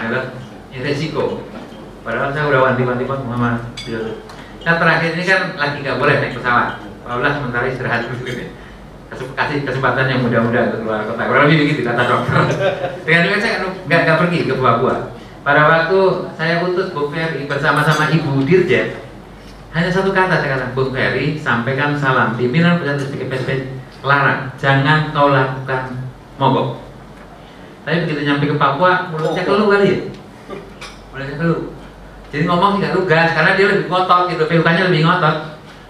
[0.00, 0.24] Ya toh,
[0.72, 1.44] ini resiko.
[2.02, 3.60] Padahal saya udah wanti-wanti Pak Muhammad.
[4.62, 6.80] Nah terakhir ini kan lagi nggak boleh naik pesawat.
[7.04, 8.46] Paulah sementara istirahat dulu ini.
[9.12, 11.28] Kasih kesempatan yang muda-muda untuk keluar kota.
[11.28, 12.40] Kurang lebih begitu kata dokter.
[13.04, 13.54] Dengan demikian saya
[13.84, 15.11] nggak pergi ke Papua.
[15.42, 15.98] Pada waktu
[16.38, 18.94] saya utus Bung Ferry bersama-sama Ibu Dirjen,
[19.74, 23.50] hanya satu kata saya katakan Bung Ferry sampaikan salam pimpinan pusat listrik PSP
[24.06, 25.98] larang jangan kau lakukan
[26.38, 26.78] mogok.
[27.82, 29.98] Tapi begitu nyampe ke Papua mulutnya keluh kali ya,
[31.10, 31.60] mulutnya keluh.
[32.30, 35.36] Jadi ngomong tidak lugas karena dia lebih ngotot gitu, PUK-nya lebih ngotot,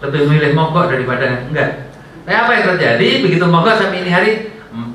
[0.00, 1.92] lebih memilih mogok daripada enggak.
[2.24, 4.32] Tapi apa yang terjadi begitu mogok sampai ini hari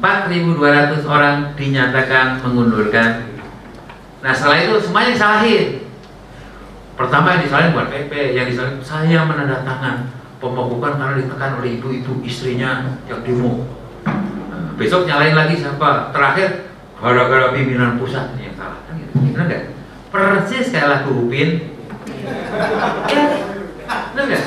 [0.02, 3.37] 4.200 orang dinyatakan mengundurkan.
[4.28, 5.88] Nah setelah itu semuanya disalahin.
[7.00, 10.12] Pertama yang disalahin bukan PP, yang disalahin saya menandatangan
[10.44, 13.64] pemogokan karena ditekan oleh ibu-ibu istrinya yang demo.
[14.04, 16.12] Nah, besok nyalain lagi siapa?
[16.12, 16.68] Terakhir
[17.00, 19.16] gara-gara pimpinan pusat yang salah kan gitu.
[19.32, 19.64] Benar nggak?
[20.12, 21.80] Persis kayak lagu Upin.
[23.08, 23.24] Ya,
[24.12, 24.46] benar nggak?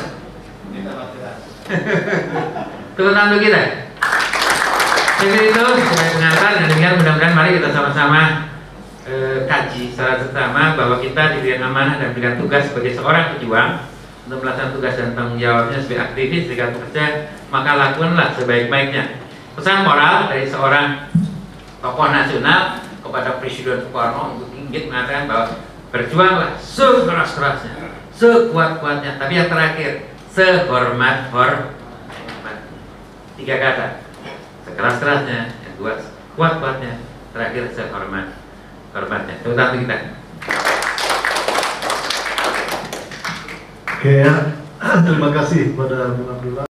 [3.01, 3.62] Tepuk tangan kita.
[5.24, 8.49] Jadi itu sebagai pengantar dan demikian mudah-mudahan mari kita sama-sama
[9.11, 13.91] eh, kaji secara seksama bahwa kita diberikan amanah dan diberikan tugas sebagai seorang pejuang
[14.31, 17.05] untuk melaksanakan tugas dan tanggung jawabnya sebagai aktivis serikat pekerja
[17.51, 19.05] maka lakukanlah sebaik-baiknya.
[19.59, 21.11] Pesan moral dari seorang
[21.82, 25.47] tokoh nasional kepada Presiden Soekarno untuk inggit mengatakan bahwa
[25.91, 32.59] berjuanglah sekeras-kerasnya sekuat-kuatnya tapi yang terakhir sehormat hormat
[33.35, 33.87] tiga kata
[34.69, 35.99] sekeras-kerasnya yang kedua
[36.39, 37.03] kuat-kuatnya
[37.35, 38.40] terakhir sehormat
[38.95, 39.35] hormatnya.
[39.43, 39.97] Itu tangan kita.
[44.01, 44.35] Oke ya,
[45.07, 46.69] terima kasih kepada Bung Abdullah.